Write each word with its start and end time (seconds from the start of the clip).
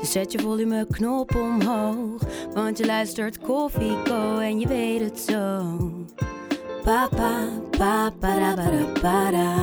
Dus 0.00 0.12
zet 0.12 0.32
je 0.32 0.38
volumeknop 0.38 1.34
omhoog. 1.34 2.22
Want 2.54 2.78
je 2.78 2.86
luistert 2.86 3.38
Koffieko 3.38 4.38
en 4.38 4.60
je 4.60 4.68
weet 4.68 5.00
het 5.00 5.20
zo. 5.20 5.78
Papa, 6.82 7.48
papa, 7.70 8.10
para, 8.10 8.54
para, 8.54 8.92
para. 9.00 9.56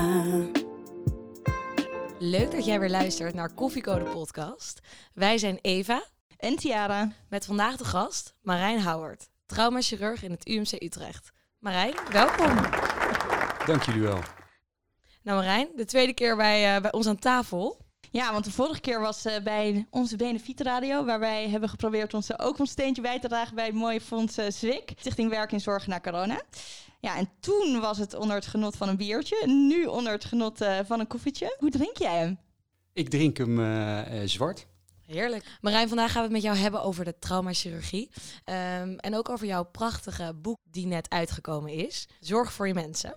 Leuk 2.20 2.52
dat 2.52 2.66
jij 2.66 2.79
weer 2.79 2.90
luistert 2.90 3.34
naar 3.34 3.53
Koffiecode 3.53 4.03
podcast. 4.03 4.79
Wij 5.13 5.38
zijn 5.38 5.59
Eva 5.62 6.03
En 6.38 6.55
Tiara. 6.55 7.12
met 7.29 7.45
vandaag 7.45 7.76
de 7.76 7.85
gast 7.85 8.35
Marijn 8.41 8.84
Howard, 8.84 9.29
traumachirurg 9.45 10.23
in 10.23 10.31
het 10.31 10.48
UMC 10.48 10.71
Utrecht. 10.71 11.31
Marijn, 11.59 11.93
welkom. 12.12 12.55
Dank 13.65 13.84
jullie 13.84 14.02
wel. 14.02 14.20
Nou 15.21 15.38
Marijn, 15.38 15.67
de 15.76 15.85
tweede 15.85 16.13
keer 16.13 16.35
bij, 16.35 16.76
eh, 16.76 16.81
bij 16.81 16.91
ons 16.91 17.07
aan 17.07 17.20
tafel. 17.20 17.84
Ja, 18.16 18.32
want 18.32 18.46
de 18.46 18.52
vorige 18.52 18.82
keer 18.82 19.00
was 19.00 19.26
eh, 19.26 19.44
bij 19.44 19.88
onze 19.90 20.16
Benefietradio, 20.16 21.05
waar 21.05 21.20
wij 21.20 21.50
hebben 21.50 21.70
geprobeerd 21.70 22.14
ons 22.14 22.30
eh, 22.30 22.46
ook 22.46 22.60
een 22.60 22.68
steentje 22.68 23.02
bij 23.02 23.20
te 23.20 23.28
dragen 23.28 23.55
bij 23.55 23.66
het 23.66 23.76
mooie 23.76 24.02
fonds 24.02 24.34
ZWIK, 24.34 24.91
Stichting 24.98 25.30
Werk 25.30 25.52
in 25.52 25.60
Zorg 25.60 25.88
na 25.88 25.99
Corona. 25.99 26.41
Ja, 26.99 27.18
en 27.18 27.30
toen 27.40 27.80
was 27.80 27.98
het 27.98 28.13
onder 28.13 28.35
het 28.35 28.46
genot 28.46 28.76
van 28.76 28.90
een 28.90 28.98
biertje, 28.98 29.48
nu 29.48 29.85
onder 29.85 30.12
het 30.12 30.26
genot 30.26 30.62
eh, 30.62 30.80
van 30.85 30.99
een 30.99 31.07
koffietje. 31.07 31.55
Hoe 31.60 31.70
drink 31.70 31.98
jij 31.98 32.18
hem? 32.18 32.40
Ik 32.94 33.10
drink 33.10 33.38
hem 33.38 33.60
eh, 33.60 34.22
eh, 34.22 34.27
zwart. 34.27 34.68
Heerlijk. 35.05 35.57
Marijn, 35.62 35.88
vandaag 35.88 36.12
gaan 36.12 36.22
we 36.22 36.27
het 36.27 36.32
met 36.32 36.41
jou 36.41 36.57
hebben 36.57 36.82
over 36.82 37.05
de 37.05 37.20
traumachirurgie. 37.20 38.10
Ehm, 38.44 38.96
en 38.98 39.16
ook 39.16 39.29
over 39.29 39.48
jouw 39.48 39.63
prachtige 39.63 40.34
boek 40.41 40.60
die 40.63 40.85
net 40.85 41.10
uitgekomen 41.10 41.72
is. 41.72 42.07
Zorg 42.20 42.54
voor 42.54 42.68
je 42.68 42.74
mensen. 42.74 43.16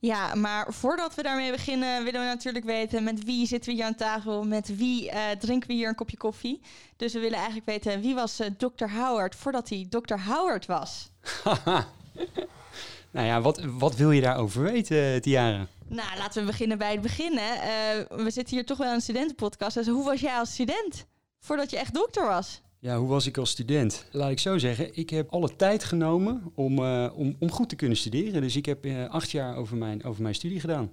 Ja, 0.00 0.34
maar 0.34 0.72
voordat 0.72 1.14
we 1.14 1.22
daarmee 1.22 1.50
beginnen 1.50 2.04
willen 2.04 2.20
we 2.20 2.26
natuurlijk 2.26 2.64
weten 2.64 3.04
met 3.04 3.24
wie 3.24 3.46
zitten 3.46 3.70
we 3.70 3.76
hier 3.76 3.86
aan 3.86 3.94
tafel, 3.94 4.44
met 4.44 4.76
wie 4.76 5.10
eh, 5.10 5.30
drinken 5.38 5.68
we 5.68 5.74
hier 5.74 5.88
een 5.88 5.94
kopje 5.94 6.16
koffie. 6.16 6.60
Dus 6.96 7.12
we 7.12 7.18
willen 7.18 7.36
eigenlijk 7.36 7.66
weten 7.66 8.00
wie 8.00 8.14
was 8.14 8.40
eh, 8.40 8.50
Dr. 8.58 8.90
Howard 8.90 9.36
voordat 9.36 9.68
hij 9.68 9.86
Dr. 9.90 10.18
Howard 10.18 10.66
was. 10.66 11.10
nou 13.10 13.26
ja, 13.26 13.40
wat, 13.40 13.60
wat 13.64 13.96
wil 13.96 14.10
je 14.10 14.20
daarover 14.20 14.62
weten, 14.62 15.22
Tiara? 15.22 15.66
Nou, 15.88 16.18
laten 16.18 16.40
we 16.40 16.46
beginnen 16.50 16.78
bij 16.78 16.92
het 16.92 17.00
begin. 17.00 17.38
Hè. 17.38 17.52
Eh, 17.52 18.24
we 18.24 18.30
zitten 18.30 18.56
hier 18.56 18.66
toch 18.66 18.78
wel 18.78 18.92
een 18.92 19.00
studentenpodcast. 19.00 19.74
Dus 19.74 19.86
hoe 19.86 20.04
was 20.04 20.20
jij 20.20 20.38
als 20.38 20.52
student 20.52 21.06
voordat 21.38 21.70
je 21.70 21.78
echt 21.78 21.94
dokter 21.94 22.26
was? 22.26 22.60
Ja, 22.82 22.98
hoe 22.98 23.08
was 23.08 23.26
ik 23.26 23.36
als 23.36 23.50
student? 23.50 24.06
Laat 24.10 24.30
ik 24.30 24.38
zo 24.38 24.58
zeggen, 24.58 24.96
ik 24.96 25.10
heb 25.10 25.30
alle 25.30 25.56
tijd 25.56 25.84
genomen 25.84 26.52
om, 26.54 26.78
eh, 26.78 27.10
om, 27.14 27.36
om 27.38 27.50
goed 27.50 27.68
te 27.68 27.76
kunnen 27.76 27.96
studeren. 27.96 28.40
Dus 28.40 28.56
ik 28.56 28.66
heb 28.66 28.84
eh, 28.84 29.08
acht 29.08 29.30
jaar 29.30 29.56
over 29.56 29.76
mijn, 29.76 30.04
over 30.04 30.22
mijn 30.22 30.34
studie 30.34 30.60
gedaan. 30.60 30.92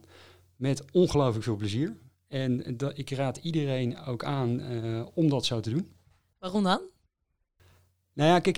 Met 0.55 0.83
ongelooflijk 0.91 1.43
veel 1.43 1.55
plezier. 1.55 1.95
En 2.27 2.77
dat, 2.77 2.97
ik 2.97 3.09
raad 3.09 3.37
iedereen 3.37 3.99
ook 3.99 4.23
aan 4.23 4.59
eh, 4.59 5.05
om 5.13 5.29
dat 5.29 5.45
zo 5.45 5.59
te 5.59 5.69
doen. 5.69 5.87
Waarom 6.39 6.63
dan? 6.63 6.81
Nou 8.13 8.29
ja, 8.29 8.39
kijk, 8.39 8.57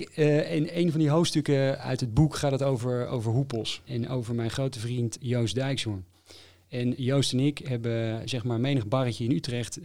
in 0.50 0.68
een 0.72 0.90
van 0.90 1.00
die 1.00 1.10
hoofdstukken 1.10 1.78
uit 1.78 2.00
het 2.00 2.14
boek 2.14 2.36
gaat 2.36 2.52
het 2.52 2.62
over, 2.62 3.06
over 3.06 3.32
hoepels. 3.32 3.82
En 3.84 4.08
over 4.08 4.34
mijn 4.34 4.50
grote 4.50 4.78
vriend 4.78 5.16
Joost 5.20 5.54
Dijkshoorn. 5.54 6.04
En 6.68 6.90
Joost 6.90 7.32
en 7.32 7.40
ik 7.40 7.58
hebben 7.58 8.28
zeg 8.28 8.44
maar 8.44 8.60
menig 8.60 8.88
barretje 8.88 9.24
in 9.24 9.30
Utrecht 9.30 9.78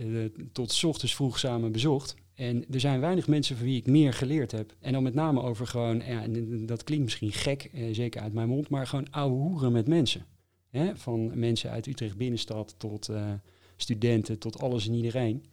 tot 0.52 0.72
's 0.72 0.84
ochtends 0.84 1.16
vroeg 1.16 1.40
samen 1.40 1.72
bezocht. 1.72 2.16
En 2.38 2.66
er 2.72 2.80
zijn 2.80 3.00
weinig 3.00 3.28
mensen 3.28 3.58
van 3.58 3.66
wie 3.66 3.78
ik 3.78 3.88
meer 3.88 4.14
geleerd 4.14 4.52
heb. 4.52 4.76
En 4.80 4.94
dan 4.94 5.04
met 5.04 5.14
name 5.14 5.42
over 5.42 5.68
gewoon, 5.68 6.04
ja, 6.06 6.26
dat 6.66 6.84
klinkt 6.84 7.04
misschien 7.04 7.32
gek, 7.32 7.70
eh, 7.74 7.84
zeker 7.92 8.22
uit 8.22 8.34
mijn 8.34 8.48
mond, 8.48 8.70
maar 8.70 8.88
gewoon 8.88 9.12
ouwe 9.12 9.36
hoeren 9.36 9.72
met 9.72 9.88
mensen. 9.88 10.26
Hè? 10.70 10.96
Van 10.96 11.40
mensen 11.40 11.72
uit 11.72 11.88
Utrecht 11.88 12.18
binnenstad 12.18 12.76
tot 12.78 13.10
eh, 13.10 13.32
studenten, 13.76 14.40
tot 14.40 14.60
alles 14.60 14.88
en 14.88 14.94
iedereen. 14.94 15.46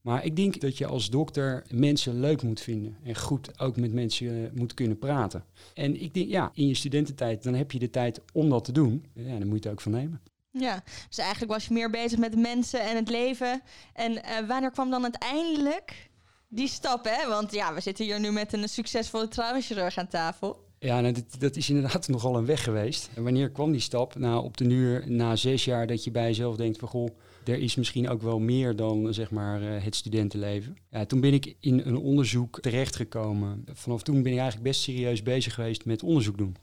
Maar 0.00 0.24
ik 0.24 0.36
denk 0.36 0.60
dat 0.60 0.78
je 0.78 0.86
als 0.86 1.10
dokter 1.10 1.64
mensen 1.70 2.20
leuk 2.20 2.42
moet 2.42 2.60
vinden 2.60 2.96
en 3.04 3.16
goed 3.16 3.60
ook 3.60 3.76
met 3.76 3.92
mensen 3.92 4.44
eh, 4.44 4.50
moet 4.54 4.74
kunnen 4.74 4.98
praten. 4.98 5.44
En 5.74 6.02
ik 6.02 6.14
denk, 6.14 6.28
ja, 6.28 6.50
in 6.54 6.66
je 6.66 6.74
studententijd, 6.74 7.42
dan 7.42 7.54
heb 7.54 7.72
je 7.72 7.78
de 7.78 7.90
tijd 7.90 8.20
om 8.32 8.48
dat 8.48 8.64
te 8.64 8.72
doen. 8.72 9.04
Ja, 9.14 9.38
dan 9.38 9.48
moet 9.48 9.62
je 9.62 9.68
het 9.68 9.78
ook 9.78 9.80
van 9.80 9.92
nemen. 9.92 10.20
Ja, 10.52 10.82
dus 11.08 11.18
eigenlijk 11.18 11.52
was 11.52 11.66
je 11.66 11.72
meer 11.72 11.90
bezig 11.90 12.18
met 12.18 12.36
mensen 12.36 12.80
en 12.80 12.96
het 12.96 13.08
leven. 13.08 13.62
En 13.92 14.22
eh, 14.22 14.46
wanneer 14.46 14.70
kwam 14.70 14.90
dan 14.90 15.02
uiteindelijk 15.02 16.09
die 16.50 16.68
stap, 16.68 17.04
hè? 17.04 17.28
Want 17.28 17.52
ja, 17.52 17.74
we 17.74 17.80
zitten 17.80 18.04
hier 18.04 18.20
nu 18.20 18.30
met 18.30 18.52
een 18.52 18.68
succesvolle 18.68 19.28
traumachirurg 19.28 19.96
aan 19.96 20.08
tafel. 20.08 20.68
Ja, 20.78 21.00
nou, 21.00 21.14
dat, 21.38 21.56
is 21.56 21.68
inderdaad 21.68 22.08
nogal 22.14 22.36
een 22.36 22.46
weg 22.46 22.64
geweest. 22.64 23.10
En 23.14 23.22
wanneer 23.22 23.50
kwam 23.50 23.72
die 23.72 23.80
stap? 23.80 24.14
Nou, 24.14 24.44
op 24.44 24.56
de 24.56 24.64
uur 24.64 25.10
na 25.10 25.36
zes 25.36 25.64
jaar 25.64 25.86
dat 25.86 26.04
je 26.04 26.10
bij 26.10 26.26
jezelf 26.26 26.56
denkt 26.56 26.78
van... 26.78 26.88
goh, 26.88 27.08
er 27.44 27.58
is 27.58 27.74
misschien 27.74 28.08
ook 28.08 28.22
wel 28.22 28.38
meer 28.38 28.76
dan 28.76 29.14
zeg 29.14 29.30
maar 29.30 29.62
eh, 29.62 29.84
het 29.84 29.94
studentenleven. 29.94 30.76
Ja, 30.90 31.04
toen 31.04 31.20
ben 31.20 31.32
ik 31.32 31.54
in 31.60 31.82
een 31.84 31.96
onderzoek 31.96 32.60
terechtgekomen. 32.60 33.64
Vanaf 33.72 34.02
toen 34.02 34.22
ben 34.22 34.32
ik 34.32 34.38
eigenlijk 34.38 34.68
best 34.68 34.82
serieus 34.82 35.22
bezig 35.22 35.54
geweest 35.54 35.84
met 35.84 36.02
onderzoek 36.02 36.38
doen. 36.38 36.56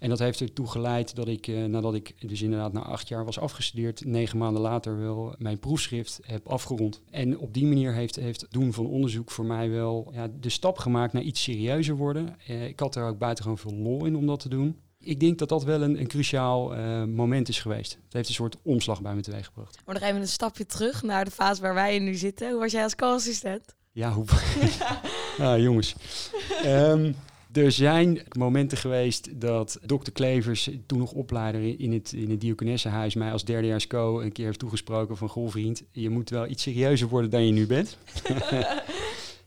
En 0.00 0.08
dat 0.08 0.18
heeft 0.18 0.40
ertoe 0.40 0.66
geleid 0.66 1.14
dat 1.14 1.28
ik, 1.28 1.46
eh, 1.46 1.64
nadat 1.64 1.94
ik 1.94 2.28
dus 2.28 2.42
inderdaad 2.42 2.72
na 2.72 2.82
acht 2.82 3.08
jaar 3.08 3.24
was 3.24 3.38
afgestudeerd, 3.38 4.04
negen 4.04 4.38
maanden 4.38 4.62
later 4.62 4.98
wel 4.98 5.34
mijn 5.38 5.58
proefschrift 5.58 6.20
heb 6.22 6.48
afgerond. 6.48 7.00
En 7.10 7.38
op 7.38 7.54
die 7.54 7.66
manier 7.66 7.92
heeft, 7.92 8.16
heeft 8.16 8.40
het 8.40 8.50
doen 8.50 8.72
van 8.72 8.86
onderzoek 8.86 9.30
voor 9.30 9.44
mij 9.44 9.70
wel 9.70 10.10
ja, 10.12 10.28
de 10.40 10.48
stap 10.48 10.78
gemaakt 10.78 11.12
naar 11.12 11.22
iets 11.22 11.42
serieuzer 11.42 11.96
worden. 11.96 12.36
Eh, 12.46 12.66
ik 12.66 12.80
had 12.80 12.96
er 12.96 13.04
ook 13.04 13.18
buitengewoon 13.18 13.58
veel 13.58 13.74
lol 13.74 14.04
in 14.04 14.16
om 14.16 14.26
dat 14.26 14.40
te 14.40 14.48
doen. 14.48 14.78
Ik 14.98 15.20
denk 15.20 15.38
dat 15.38 15.48
dat 15.48 15.64
wel 15.64 15.82
een, 15.82 16.00
een 16.00 16.06
cruciaal 16.06 16.74
eh, 16.74 17.04
moment 17.04 17.48
is 17.48 17.60
geweest. 17.60 17.98
Het 18.04 18.12
heeft 18.12 18.28
een 18.28 18.34
soort 18.34 18.56
omslag 18.62 19.02
bij 19.02 19.14
me 19.14 19.20
teweeggebracht. 19.20 19.78
Maar 19.84 19.94
nog 19.94 20.04
even 20.04 20.20
een 20.20 20.28
stapje 20.28 20.66
terug 20.66 21.02
naar 21.02 21.24
de 21.24 21.30
fase 21.30 21.60
waar 21.60 21.74
wij 21.74 21.98
nu 21.98 22.14
zitten. 22.14 22.50
Hoe 22.50 22.60
was 22.60 22.72
jij 22.72 22.82
als 22.82 22.94
co-assistent? 22.94 23.74
Ja, 23.92 24.12
hoe... 24.12 24.24
ah, 25.38 25.58
jongens. 25.58 25.94
Ehm, 26.62 27.12
er 27.52 27.72
zijn 27.72 28.22
momenten 28.38 28.78
geweest 28.78 29.40
dat 29.40 29.78
dokter 29.86 30.12
Klevers, 30.12 30.70
toen 30.86 30.98
nog 30.98 31.12
opleider 31.12 31.80
in 31.80 31.92
het, 31.92 32.12
in 32.12 32.30
het 32.30 32.40
Diakonessenhuis, 32.40 33.14
mij 33.14 33.32
als 33.32 33.44
derdejaars 33.44 33.86
co 33.86 34.20
een 34.20 34.32
keer 34.32 34.44
heeft 34.44 34.58
toegesproken 34.58 35.16
van, 35.16 35.28
goh 35.28 35.50
vriend, 35.50 35.82
je 35.92 36.10
moet 36.10 36.30
wel 36.30 36.46
iets 36.46 36.62
serieuzer 36.62 37.08
worden 37.08 37.30
dan 37.30 37.46
je 37.46 37.52
nu 37.52 37.66
bent. 37.66 37.98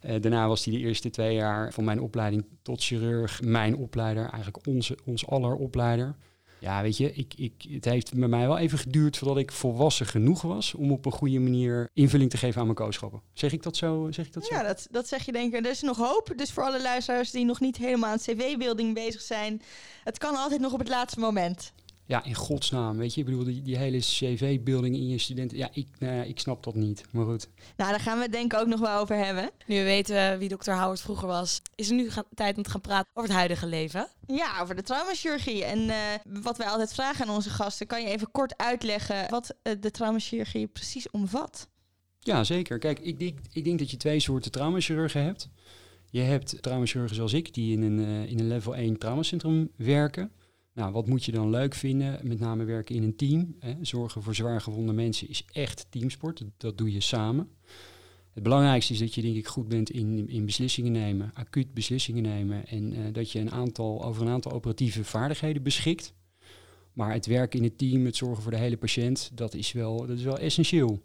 Eh, 0.03 0.21
daarna 0.21 0.47
was 0.47 0.65
hij 0.65 0.73
de 0.73 0.79
eerste 0.79 1.09
twee 1.09 1.35
jaar 1.35 1.73
van 1.73 1.83
mijn 1.83 2.01
opleiding 2.01 2.45
tot 2.61 2.83
chirurg, 2.83 3.41
mijn 3.41 3.75
opleider, 3.75 4.29
eigenlijk 4.29 4.67
onze, 4.67 4.97
ons 5.05 5.27
aller 5.27 5.55
opleider. 5.55 6.15
Ja, 6.63 6.81
weet 6.81 6.97
je, 6.97 7.13
ik, 7.13 7.33
ik, 7.35 7.53
het 7.69 7.85
heeft 7.85 8.13
bij 8.13 8.27
mij 8.27 8.47
wel 8.47 8.57
even 8.57 8.77
geduurd 8.77 9.17
voordat 9.17 9.37
ik 9.37 9.51
volwassen 9.51 10.05
genoeg 10.05 10.41
was 10.41 10.73
om 10.73 10.91
op 10.91 11.05
een 11.05 11.11
goede 11.11 11.39
manier 11.39 11.89
invulling 11.93 12.29
te 12.29 12.37
geven 12.37 12.59
aan 12.59 12.65
mijn 12.65 12.77
kooschappen. 12.77 13.21
Zeg 13.33 13.51
ik 13.51 13.63
dat 13.63 13.77
zo? 13.77 14.07
Zeg 14.11 14.25
ik 14.25 14.33
dat 14.33 14.45
zo? 14.45 14.55
Ja, 14.55 14.63
dat, 14.63 14.87
dat 14.91 15.07
zeg 15.07 15.25
je 15.25 15.31
denk 15.31 15.53
ik. 15.53 15.65
Er 15.65 15.71
is 15.71 15.81
nog 15.81 15.97
hoop. 15.97 16.33
Dus 16.35 16.51
voor 16.51 16.63
alle 16.63 16.81
luisteraars 16.81 17.31
die 17.31 17.45
nog 17.45 17.59
niet 17.59 17.77
helemaal 17.77 18.11
aan 18.11 18.17
cv-building 18.17 18.93
bezig 18.93 19.21
zijn. 19.21 19.61
Het 20.03 20.17
kan 20.17 20.35
altijd 20.35 20.61
nog 20.61 20.73
op 20.73 20.79
het 20.79 20.89
laatste 20.89 21.19
moment. 21.19 21.73
Ja, 22.13 22.23
in 22.23 22.35
godsnaam, 22.35 22.97
weet 22.97 23.13
je. 23.13 23.19
Ik 23.19 23.25
bedoel, 23.25 23.43
die, 23.43 23.61
die 23.61 23.77
hele 23.77 23.97
cv-building 23.97 24.95
in 24.95 25.07
je 25.07 25.17
studenten. 25.17 25.57
Ja, 25.57 25.69
ik, 25.71 25.87
nou 25.99 26.15
ja, 26.15 26.23
ik 26.23 26.39
snap 26.39 26.63
dat 26.63 26.75
niet, 26.75 27.03
maar 27.11 27.25
goed. 27.25 27.49
Nou, 27.77 27.91
daar 27.91 27.99
gaan 27.99 28.17
we 28.17 28.23
het 28.23 28.31
denk 28.31 28.53
ik 28.53 28.59
ook 28.59 28.67
nog 28.67 28.79
wel 28.79 28.99
over 28.99 29.15
hebben. 29.25 29.49
Nu 29.67 29.77
we 29.77 29.83
weten 29.83 30.37
wie 30.39 30.49
dokter 30.49 30.79
Howard 30.79 31.01
vroeger 31.01 31.27
was, 31.27 31.61
is 31.75 31.87
het 31.87 31.95
nu 31.97 32.09
gaan- 32.09 32.23
tijd 32.35 32.57
om 32.57 32.63
te 32.63 32.69
gaan 32.69 32.81
praten 32.81 33.09
over 33.13 33.29
het 33.29 33.37
huidige 33.37 33.67
leven. 33.67 34.07
Ja, 34.27 34.61
over 34.61 34.75
de 34.75 34.81
traumachirurgie. 34.81 35.63
En 35.63 35.89
eh, 35.89 35.97
wat 36.43 36.57
wij 36.57 36.67
altijd 36.67 36.93
vragen 36.93 37.27
aan 37.27 37.35
onze 37.35 37.49
gasten, 37.49 37.87
kan 37.87 38.01
je 38.01 38.07
even 38.07 38.31
kort 38.31 38.57
uitleggen 38.57 39.29
wat 39.29 39.55
eh, 39.61 39.73
de 39.79 39.91
traumachirurgie 39.91 40.67
precies 40.67 41.09
omvat? 41.09 41.67
Ja, 42.19 42.43
zeker. 42.43 42.79
Kijk, 42.79 42.99
ik 42.99 43.19
denk, 43.19 43.39
ik 43.51 43.63
denk 43.63 43.79
dat 43.79 43.91
je 43.91 43.97
twee 43.97 44.19
soorten 44.19 44.51
traumachirurgen 44.51 45.23
hebt. 45.23 45.49
Je 46.09 46.21
hebt 46.21 46.61
traumachirurgen 46.61 47.15
zoals 47.15 47.33
ik, 47.33 47.53
die 47.53 47.73
in 47.77 47.81
een, 47.81 47.99
eh, 47.99 48.31
in 48.31 48.39
een 48.39 48.47
level 48.47 48.75
1 48.75 48.97
traumacentrum 48.97 49.71
werken. 49.75 50.31
Nou, 50.73 50.91
wat 50.91 51.07
moet 51.07 51.25
je 51.25 51.31
dan 51.31 51.49
leuk 51.49 51.73
vinden? 51.73 52.19
Met 52.27 52.39
name 52.39 52.63
werken 52.63 52.95
in 52.95 53.03
een 53.03 53.15
team. 53.15 53.55
Hè. 53.59 53.73
Zorgen 53.81 54.23
voor 54.23 54.35
zwaar 54.35 54.61
gewonde 54.61 54.93
mensen 54.93 55.29
is 55.29 55.45
echt 55.51 55.85
teamsport. 55.89 56.39
Dat, 56.39 56.47
dat 56.57 56.77
doe 56.77 56.91
je 56.91 57.01
samen. 57.01 57.49
Het 58.33 58.43
belangrijkste 58.43 58.93
is 58.93 58.99
dat 58.99 59.13
je 59.13 59.21
denk 59.21 59.35
ik 59.35 59.47
goed 59.47 59.67
bent 59.67 59.89
in, 59.89 60.29
in 60.29 60.45
beslissingen 60.45 60.91
nemen, 60.91 61.31
acuut 61.33 61.73
beslissingen 61.73 62.23
nemen. 62.23 62.67
En 62.67 62.93
eh, 62.93 63.13
dat 63.13 63.31
je 63.31 63.39
een 63.39 63.51
aantal, 63.51 64.03
over 64.03 64.21
een 64.21 64.31
aantal 64.31 64.51
operatieve 64.51 65.03
vaardigheden 65.03 65.63
beschikt. 65.63 66.13
Maar 66.93 67.13
het 67.13 67.25
werken 67.25 67.59
in 67.59 67.65
het 67.65 67.77
team, 67.77 68.05
het 68.05 68.15
zorgen 68.15 68.43
voor 68.43 68.51
de 68.51 68.57
hele 68.57 68.77
patiënt, 68.77 69.31
dat 69.33 69.53
is 69.53 69.71
wel, 69.71 70.05
dat 70.05 70.17
is 70.17 70.23
wel 70.23 70.37
essentieel. 70.37 71.01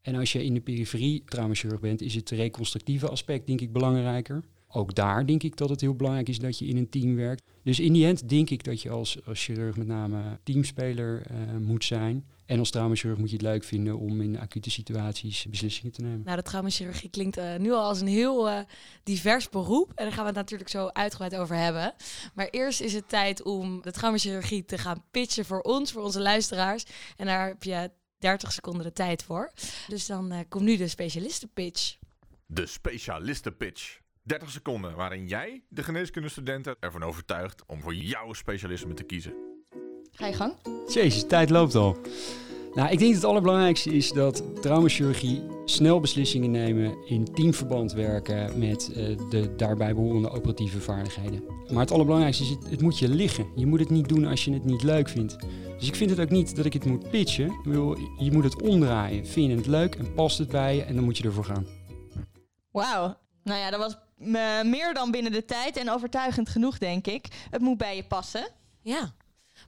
En 0.00 0.14
als 0.14 0.32
je 0.32 0.44
in 0.44 0.54
de 0.54 0.60
periferie 0.60 1.22
traumachirurg 1.24 1.80
bent, 1.80 2.02
is 2.02 2.14
het 2.14 2.30
reconstructieve 2.30 3.08
aspect 3.08 3.46
denk 3.46 3.60
ik 3.60 3.72
belangrijker. 3.72 4.44
Ook 4.68 4.94
daar 4.94 5.26
denk 5.26 5.42
ik 5.42 5.56
dat 5.56 5.68
het 5.68 5.80
heel 5.80 5.94
belangrijk 5.94 6.28
is 6.28 6.38
dat 6.38 6.58
je 6.58 6.66
in 6.66 6.76
een 6.76 6.88
team 6.88 7.16
werkt. 7.16 7.42
Dus 7.62 7.80
in 7.80 7.92
die 7.92 8.06
end 8.06 8.28
denk 8.28 8.50
ik 8.50 8.64
dat 8.64 8.82
je 8.82 8.90
als, 8.90 9.26
als 9.26 9.44
chirurg 9.44 9.76
met 9.76 9.86
name 9.86 10.38
teamspeler 10.42 11.26
uh, 11.30 11.56
moet 11.56 11.84
zijn. 11.84 12.24
En 12.46 12.58
als 12.58 12.70
traumachirurg 12.70 13.18
moet 13.18 13.30
je 13.30 13.36
het 13.36 13.44
leuk 13.44 13.64
vinden 13.64 13.98
om 13.98 14.20
in 14.20 14.38
acute 14.38 14.70
situaties 14.70 15.46
beslissingen 15.50 15.92
te 15.92 16.02
nemen. 16.02 16.22
Nou, 16.24 16.36
de 16.36 16.42
traumachirurgie 16.42 17.10
klinkt 17.10 17.38
uh, 17.38 17.56
nu 17.56 17.72
al 17.72 17.82
als 17.82 18.00
een 18.00 18.06
heel 18.06 18.48
uh, 18.48 18.58
divers 19.02 19.48
beroep. 19.48 19.92
En 19.94 20.04
daar 20.04 20.12
gaan 20.12 20.22
we 20.22 20.28
het 20.28 20.38
natuurlijk 20.38 20.70
zo 20.70 20.86
uitgebreid 20.86 21.36
over 21.36 21.56
hebben. 21.56 21.94
Maar 22.34 22.48
eerst 22.50 22.80
is 22.80 22.92
het 22.92 23.08
tijd 23.08 23.42
om 23.42 23.82
de 23.82 23.92
traumachirurgie 23.92 24.64
te 24.64 24.78
gaan 24.78 25.04
pitchen 25.10 25.44
voor 25.44 25.60
ons, 25.60 25.92
voor 25.92 26.02
onze 26.02 26.20
luisteraars. 26.20 26.84
En 27.16 27.26
daar 27.26 27.46
heb 27.46 27.62
je 27.62 27.90
30 28.18 28.52
seconden 28.52 28.82
de 28.82 28.92
tijd 28.92 29.22
voor. 29.22 29.52
Dus 29.88 30.06
dan 30.06 30.32
uh, 30.32 30.38
komt 30.48 30.64
nu 30.64 30.76
de 30.76 30.88
specialistenpitch. 30.88 31.96
De 32.46 32.66
specialistenpitch. 32.66 33.98
30 34.28 34.50
seconden 34.50 34.96
waarin 34.96 35.26
jij 35.26 35.62
de 35.68 35.82
geneeskundestudenten 35.82 36.76
ervan 36.80 37.02
overtuigt 37.02 37.62
om 37.66 37.80
voor 37.80 37.94
jouw 37.94 38.32
specialisme 38.32 38.94
te 38.94 39.02
kiezen. 39.02 39.32
Ga 40.12 40.26
je 40.26 40.32
gang. 40.32 40.54
Jezus, 40.88 41.26
tijd 41.26 41.50
loopt 41.50 41.74
al. 41.74 41.96
Nou, 42.74 42.90
ik 42.90 42.98
denk 42.98 43.12
dat 43.12 43.22
het 43.22 43.30
allerbelangrijkste 43.30 43.90
is 43.90 44.12
dat 44.12 44.62
traumachirurgie 44.62 45.42
snel 45.64 46.00
beslissingen 46.00 46.50
nemen, 46.50 47.06
in 47.06 47.24
teamverband 47.34 47.92
werken 47.92 48.58
met 48.58 48.90
uh, 48.90 48.96
de 49.30 49.54
daarbij 49.56 49.94
behorende 49.94 50.30
operatieve 50.30 50.80
vaardigheden. 50.80 51.42
Maar 51.70 51.80
het 51.80 51.90
allerbelangrijkste 51.90 52.42
is, 52.44 52.50
het, 52.50 52.70
het, 52.70 52.80
moet 52.80 52.98
je 52.98 53.08
liggen. 53.08 53.46
Je 53.54 53.66
moet 53.66 53.80
het 53.80 53.90
niet 53.90 54.08
doen 54.08 54.24
als 54.24 54.44
je 54.44 54.52
het 54.52 54.64
niet 54.64 54.82
leuk 54.82 55.08
vindt. 55.08 55.36
Dus 55.78 55.88
ik 55.88 55.94
vind 55.94 56.10
het 56.10 56.20
ook 56.20 56.30
niet 56.30 56.56
dat 56.56 56.64
ik 56.64 56.72
het 56.72 56.84
moet 56.84 57.10
pitchen. 57.10 57.46
Ik 57.46 57.64
wil, 57.64 57.98
je 58.18 58.32
moet 58.32 58.44
het 58.44 58.62
omdraaien. 58.62 59.26
Vind 59.26 59.50
je 59.50 59.56
het 59.56 59.66
leuk 59.66 59.94
en 59.94 60.14
past 60.14 60.38
het 60.38 60.48
bij 60.48 60.76
je 60.76 60.82
en 60.82 60.94
dan 60.94 61.04
moet 61.04 61.18
je 61.18 61.24
ervoor 61.24 61.44
gaan. 61.44 61.66
Wauw. 62.70 63.16
Nou 63.42 63.60
ja, 63.60 63.70
dat 63.70 63.80
was 63.80 63.96
meer 64.62 64.94
dan 64.94 65.10
binnen 65.10 65.32
de 65.32 65.44
tijd 65.44 65.76
en 65.76 65.90
overtuigend 65.90 66.48
genoeg, 66.48 66.78
denk 66.78 67.06
ik. 67.06 67.26
Het 67.50 67.60
moet 67.60 67.78
bij 67.78 67.96
je 67.96 68.04
passen. 68.04 68.48
Ja. 68.82 69.12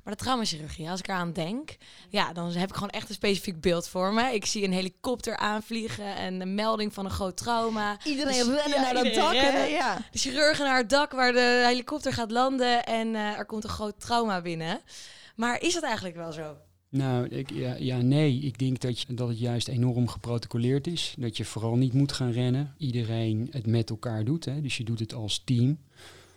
Maar 0.05 0.15
de 0.17 0.23
traumachirurgie, 0.23 0.91
als 0.91 0.99
ik 0.99 1.09
eraan 1.09 1.33
denk, 1.33 1.77
ja, 2.09 2.33
dan 2.33 2.53
heb 2.53 2.69
ik 2.69 2.75
gewoon 2.75 2.91
echt 2.91 3.09
een 3.09 3.15
specifiek 3.15 3.61
beeld 3.61 3.89
voor 3.89 4.13
me. 4.13 4.35
Ik 4.35 4.47
zie 4.47 4.65
een 4.65 4.73
helikopter 4.73 5.37
aanvliegen 5.37 6.17
en 6.17 6.41
een 6.41 6.55
melding 6.55 6.95
van 6.95 7.05
een 7.05 7.11
groot 7.11 7.37
trauma. 7.37 7.97
Iedereen 8.05 8.47
dus, 8.47 8.55
rennen 8.55 8.81
ja, 8.81 8.93
naar 8.93 9.05
dat 9.05 9.15
dak. 9.15 9.35
Ja. 9.69 9.97
De 10.11 10.19
chirurgen 10.19 10.65
naar 10.65 10.77
het 10.77 10.91
dak 10.91 11.13
waar 11.13 11.33
de 11.33 11.63
helikopter 11.67 12.13
gaat 12.13 12.31
landen 12.31 12.85
en 12.85 13.09
uh, 13.15 13.39
er 13.39 13.47
komt 13.47 13.65
een 13.65 13.71
groot 13.71 14.01
trauma 14.01 14.41
binnen. 14.41 14.81
Maar 15.37 15.61
is 15.61 15.75
dat 15.75 15.83
eigenlijk 15.83 16.17
wel 16.17 16.33
zo? 16.33 16.57
Nou, 16.91 17.45
ja, 17.55 17.75
ja, 17.75 18.01
nee. 18.01 18.39
Ik 18.39 18.59
denk 18.59 18.81
dat, 18.81 19.05
dat 19.09 19.29
het 19.29 19.39
juist 19.39 19.69
enorm 19.69 20.09
geprotocoleerd 20.09 20.87
is. 20.87 21.15
Dat 21.19 21.37
je 21.37 21.45
vooral 21.45 21.77
niet 21.77 21.93
moet 21.93 22.13
gaan 22.13 22.31
rennen. 22.31 22.75
Iedereen 22.79 23.49
het 23.51 23.67
met 23.67 23.91
elkaar 23.91 24.25
doet. 24.25 24.45
Hè. 24.45 24.61
Dus 24.61 24.77
je 24.77 24.85
doet 24.85 24.99
het 24.99 25.15
als 25.15 25.43
team. 25.45 25.79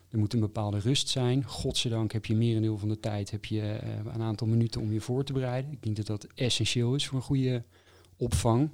Er 0.09 0.19
moet 0.19 0.33
een 0.33 0.39
bepaalde 0.39 0.79
rust 0.79 1.09
zijn. 1.09 1.43
Godzijdank 1.43 2.11
heb 2.11 2.25
je 2.25 2.35
merendeel 2.35 2.77
van 2.77 2.89
de 2.89 2.99
tijd 2.99 3.31
heb 3.31 3.45
je, 3.45 3.61
uh, 3.61 4.13
een 4.13 4.21
aantal 4.21 4.47
minuten 4.47 4.81
om 4.81 4.91
je 4.91 5.01
voor 5.01 5.23
te 5.23 5.33
bereiden. 5.33 5.71
Ik 5.71 5.83
denk 5.83 5.95
dat 5.95 6.05
dat 6.05 6.27
essentieel 6.35 6.95
is 6.95 7.07
voor 7.07 7.17
een 7.17 7.23
goede 7.23 7.63
opvang. 8.17 8.69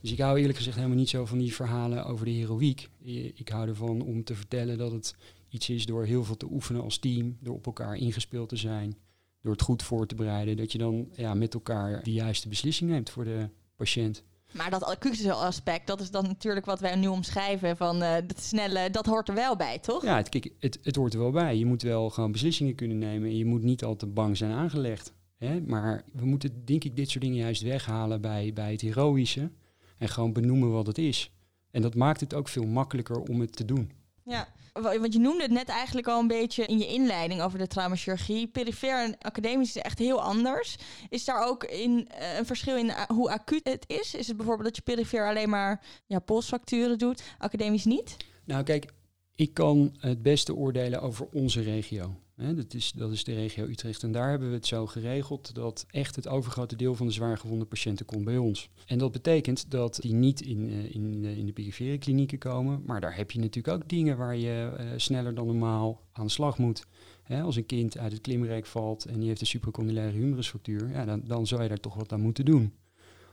Dus 0.00 0.12
ik 0.12 0.18
hou 0.18 0.38
eerlijk 0.38 0.56
gezegd 0.56 0.76
helemaal 0.76 0.96
niet 0.96 1.08
zo 1.08 1.24
van 1.24 1.38
die 1.38 1.54
verhalen 1.54 2.06
over 2.06 2.24
de 2.24 2.30
heroïek. 2.30 2.88
Ik 3.34 3.48
hou 3.48 3.68
ervan 3.68 4.02
om 4.02 4.24
te 4.24 4.34
vertellen 4.34 4.78
dat 4.78 4.92
het 4.92 5.14
iets 5.48 5.70
is 5.70 5.86
door 5.86 6.04
heel 6.04 6.24
veel 6.24 6.36
te 6.36 6.50
oefenen 6.50 6.82
als 6.82 6.98
team, 6.98 7.36
door 7.40 7.54
op 7.54 7.66
elkaar 7.66 7.96
ingespeeld 7.96 8.48
te 8.48 8.56
zijn, 8.56 8.96
door 9.44 9.52
het 9.52 9.62
goed 9.62 9.82
voor 9.82 10.06
te 10.06 10.14
bereiden, 10.14 10.56
dat 10.56 10.72
je 10.72 10.78
dan 10.78 11.08
ja, 11.12 11.34
met 11.34 11.54
elkaar 11.54 12.02
de 12.02 12.12
juiste 12.12 12.48
beslissing 12.48 12.90
neemt 12.90 13.10
voor 13.10 13.24
de 13.24 13.48
patiënt. 13.76 14.22
Maar 14.52 14.70
dat 14.70 14.84
acute 14.84 15.32
aspect, 15.32 15.86
dat 15.86 16.00
is 16.00 16.10
dan 16.10 16.24
natuurlijk 16.24 16.66
wat 16.66 16.80
wij 16.80 16.96
nu 16.96 17.06
omschrijven 17.06 17.76
van 17.76 18.02
uh, 18.02 18.14
dat 18.26 18.40
snelle, 18.40 18.90
dat 18.90 19.06
hoort 19.06 19.28
er 19.28 19.34
wel 19.34 19.56
bij, 19.56 19.78
toch? 19.78 20.02
Ja, 20.02 20.16
het, 20.16 20.28
kijk, 20.28 20.50
het, 20.58 20.78
het 20.82 20.96
hoort 20.96 21.12
er 21.12 21.18
wel 21.18 21.30
bij. 21.30 21.56
Je 21.56 21.66
moet 21.66 21.82
wel 21.82 22.10
gewoon 22.10 22.32
beslissingen 22.32 22.74
kunnen 22.74 22.98
nemen 22.98 23.28
en 23.28 23.36
je 23.36 23.44
moet 23.44 23.62
niet 23.62 23.84
al 23.84 23.96
te 23.96 24.06
bang 24.06 24.36
zijn 24.36 24.52
aangelegd. 24.52 25.12
Hè? 25.36 25.60
Maar 25.60 26.04
we 26.12 26.26
moeten, 26.26 26.64
denk 26.64 26.84
ik, 26.84 26.96
dit 26.96 27.10
soort 27.10 27.24
dingen 27.24 27.38
juist 27.38 27.62
weghalen 27.62 28.20
bij, 28.20 28.52
bij 28.52 28.72
het 28.72 28.80
heroïsche 28.80 29.50
en 29.98 30.08
gewoon 30.08 30.32
benoemen 30.32 30.70
wat 30.70 30.86
het 30.86 30.98
is. 30.98 31.30
En 31.70 31.82
dat 31.82 31.94
maakt 31.94 32.20
het 32.20 32.34
ook 32.34 32.48
veel 32.48 32.66
makkelijker 32.66 33.20
om 33.20 33.40
het 33.40 33.56
te 33.56 33.64
doen. 33.64 33.90
Ja, 34.24 34.48
want 34.82 35.12
je 35.12 35.18
noemde 35.18 35.42
het 35.42 35.50
net 35.50 35.68
eigenlijk 35.68 36.06
al 36.06 36.20
een 36.20 36.26
beetje 36.26 36.66
in 36.66 36.78
je 36.78 36.86
inleiding 36.86 37.42
over 37.42 37.58
de 37.58 37.66
traumachirurgie. 37.66 38.46
Perifere 38.46 39.02
en 39.02 39.18
academisch 39.18 39.76
is 39.76 39.82
echt 39.82 39.98
heel 39.98 40.22
anders. 40.22 40.76
Is 41.08 41.24
daar 41.24 41.46
ook 41.46 41.64
in, 41.64 41.90
uh, 41.90 42.38
een 42.38 42.46
verschil 42.46 42.76
in 42.76 42.86
uh, 42.86 43.02
hoe 43.02 43.30
acuut 43.30 43.68
het 43.68 43.84
is? 43.86 44.14
Is 44.14 44.26
het 44.26 44.36
bijvoorbeeld 44.36 44.66
dat 44.66 44.76
je 44.76 44.82
perifer 44.82 45.28
alleen 45.28 45.48
maar 45.48 45.84
ja, 46.06 46.18
polsfracturen 46.18 46.98
doet, 46.98 47.22
academisch 47.38 47.84
niet? 47.84 48.16
Nou 48.44 48.62
kijk, 48.62 48.92
ik 49.34 49.54
kan 49.54 49.94
het 49.98 50.22
beste 50.22 50.54
oordelen 50.54 51.00
over 51.00 51.26
onze 51.32 51.62
regio. 51.62 52.14
Dat, 52.36 52.74
is, 52.74 52.92
dat 52.92 53.12
is 53.12 53.24
de 53.24 53.34
regio 53.34 53.64
Utrecht. 53.64 54.02
En 54.02 54.12
daar 54.12 54.30
hebben 54.30 54.48
we 54.48 54.54
het 54.54 54.66
zo 54.66 54.86
geregeld 54.86 55.54
dat 55.54 55.86
echt 55.90 56.16
het 56.16 56.28
overgrote 56.28 56.76
deel 56.76 56.94
van 56.94 57.06
de 57.06 57.12
zwaargewonde 57.12 57.64
patiënten 57.64 58.06
komt 58.06 58.24
bij 58.24 58.36
ons. 58.36 58.68
En 58.86 58.98
dat 58.98 59.12
betekent 59.12 59.70
dat 59.70 59.98
die 60.00 60.14
niet 60.14 60.40
in, 60.40 60.68
uh, 60.70 60.94
in, 60.94 61.24
in 61.24 61.46
de 61.46 61.52
perifere 61.52 61.98
klinieken 61.98 62.38
komen. 62.38 62.82
Maar 62.86 63.00
daar 63.00 63.16
heb 63.16 63.30
je 63.30 63.38
natuurlijk 63.38 63.76
ook 63.76 63.88
dingen 63.88 64.16
waar 64.16 64.36
je 64.36 64.72
uh, 64.78 64.86
sneller 64.96 65.34
dan 65.34 65.46
normaal 65.46 66.00
aan 66.12 66.26
de 66.26 66.32
slag 66.32 66.58
moet. 66.58 66.86
als 67.28 67.56
een 67.56 67.66
kind 67.66 67.98
uit 67.98 68.12
het 68.12 68.20
klimrek 68.20 68.66
valt 68.66 69.04
en 69.04 69.18
die 69.18 69.28
heeft 69.28 69.40
een 69.40 69.46
supracondylare 69.46 70.10
humerusfractuur, 70.10 70.90
ja, 70.90 71.04
dan, 71.04 71.20
dan 71.24 71.46
zou 71.46 71.62
je 71.62 71.68
daar 71.68 71.80
toch 71.80 71.94
wat 71.94 72.12
aan 72.12 72.20
moeten 72.20 72.44
doen. 72.44 72.72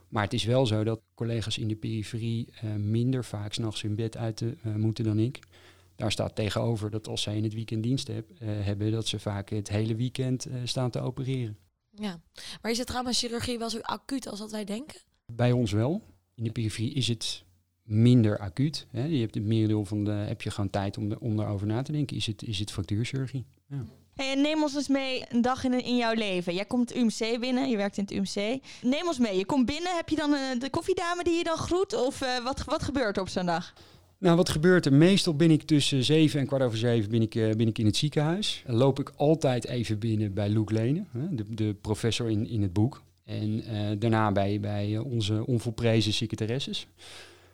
Maar 0.10 0.24
het 0.24 0.34
is 0.34 0.44
wel 0.44 0.66
zo 0.66 0.84
dat 0.84 1.02
collega's 1.16 1.58
in 1.58 1.68
de 1.68 1.76
periferie 1.76 2.48
minder 2.78 3.26
vaak 3.26 3.54
s'nachts 3.54 3.84
in 3.84 3.96
bed 3.96 4.18
uit 4.18 4.44
moeten 4.64 5.04
dan 5.04 5.20
ik. 5.20 5.40
Daar 6.02 6.12
staat 6.12 6.36
tegenover 6.36 6.90
dat 6.90 7.08
als 7.08 7.22
zij 7.22 7.36
in 7.36 7.44
het 7.44 7.54
weekend 7.54 7.84
dienst 7.84 8.08
heb, 8.08 8.30
uh, 8.32 8.38
hebben, 8.42 8.92
dat 8.92 9.08
ze 9.08 9.20
vaak 9.20 9.50
het 9.50 9.70
hele 9.70 9.96
weekend 9.96 10.48
uh, 10.48 10.54
staan 10.64 10.90
te 10.90 11.00
opereren. 11.00 11.58
Ja, 11.90 12.22
maar 12.62 12.72
is 12.72 12.78
het 12.78 12.88
traumachirurgie 12.88 13.58
wel 13.58 13.70
zo 13.70 13.80
acuut 13.80 14.28
als 14.28 14.40
dat 14.40 14.52
wij 14.52 14.64
denken? 14.64 15.02
Bij 15.26 15.52
ons 15.52 15.72
wel. 15.72 16.02
In 16.36 16.44
de 16.44 16.52
periferie 16.52 16.94
is 16.94 17.08
het 17.08 17.44
minder 17.84 18.40
acuut. 18.40 18.88
Hè. 18.92 19.04
Je 19.04 19.20
hebt 19.20 19.36
het 19.36 19.44
merendeel 19.44 19.86
van 19.86 20.04
de, 20.04 20.12
heb 20.12 20.42
je 20.42 20.52
gewoon 20.52 20.70
tijd 20.70 20.98
om, 20.98 21.10
de, 21.10 21.20
om 21.20 21.38
daarover 21.38 21.68
na 21.68 21.82
te 21.82 21.92
denken. 21.92 22.18
Is 22.18 22.26
het, 22.26 22.44
is 22.44 22.60
het 22.60 22.72
fractuurchirurgie? 22.72 23.46
Ja. 23.68 23.86
Hey, 24.14 24.36
neem 24.36 24.62
ons 24.62 24.76
eens 24.76 24.88
mee 24.88 25.24
een 25.30 25.42
dag 25.42 25.64
in, 25.64 25.84
in 25.84 25.98
jouw 25.98 26.14
leven. 26.14 26.54
Jij 26.54 26.66
komt 26.66 26.90
het 26.90 26.98
UMC 26.98 27.40
binnen, 27.40 27.70
je 27.70 27.78
werkt 27.78 27.98
in 27.98 28.04
het 28.04 28.14
UMC. 28.14 28.62
Neem 28.82 29.08
ons 29.08 29.20
mee. 29.20 29.38
Je 29.38 29.46
komt 29.46 29.66
binnen, 29.66 29.96
heb 29.96 30.10
je 30.10 30.16
dan 30.16 30.34
uh, 30.34 30.60
de 30.60 30.70
koffiedame 30.70 31.24
die 31.24 31.38
je 31.38 31.44
dan 31.44 31.58
groet? 31.58 31.94
Of 32.06 32.20
wat, 32.44 32.64
wat 32.64 32.84
gebeurt 32.84 33.16
er 33.16 33.22
op 33.22 33.30
zo'n 33.30 33.46
dag? 33.46 33.74
Nou, 34.22 34.36
wat 34.36 34.50
gebeurt 34.50 34.86
er? 34.86 34.94
Meestal 34.94 35.36
ben 35.36 35.52
ik 35.52 35.64
tussen 35.64 36.04
zeven 36.04 36.40
en 36.40 36.46
kwart 36.46 36.62
over 36.62 36.78
zeven 36.78 37.12
ben 37.12 37.22
ik, 37.22 37.36
uh, 37.36 37.54
ben 37.54 37.68
ik 37.68 37.78
in 37.78 37.86
het 37.86 37.96
ziekenhuis. 37.96 38.64
Dan 38.66 38.76
loop 38.76 39.00
ik 39.00 39.12
altijd 39.16 39.66
even 39.66 40.00
binnen 40.00 40.34
bij 40.34 40.50
Luc 40.50 40.70
Lene, 40.70 41.04
de, 41.32 41.44
de 41.54 41.76
professor 41.82 42.30
in, 42.30 42.48
in 42.48 42.62
het 42.62 42.74
boek. 42.74 43.04
En 43.24 43.74
uh, 43.74 43.90
daarna 44.00 44.32
bij, 44.32 44.60
bij 44.60 44.98
onze 44.98 45.46
onvolprezen 45.46 46.14
secretaresses. 46.14 46.88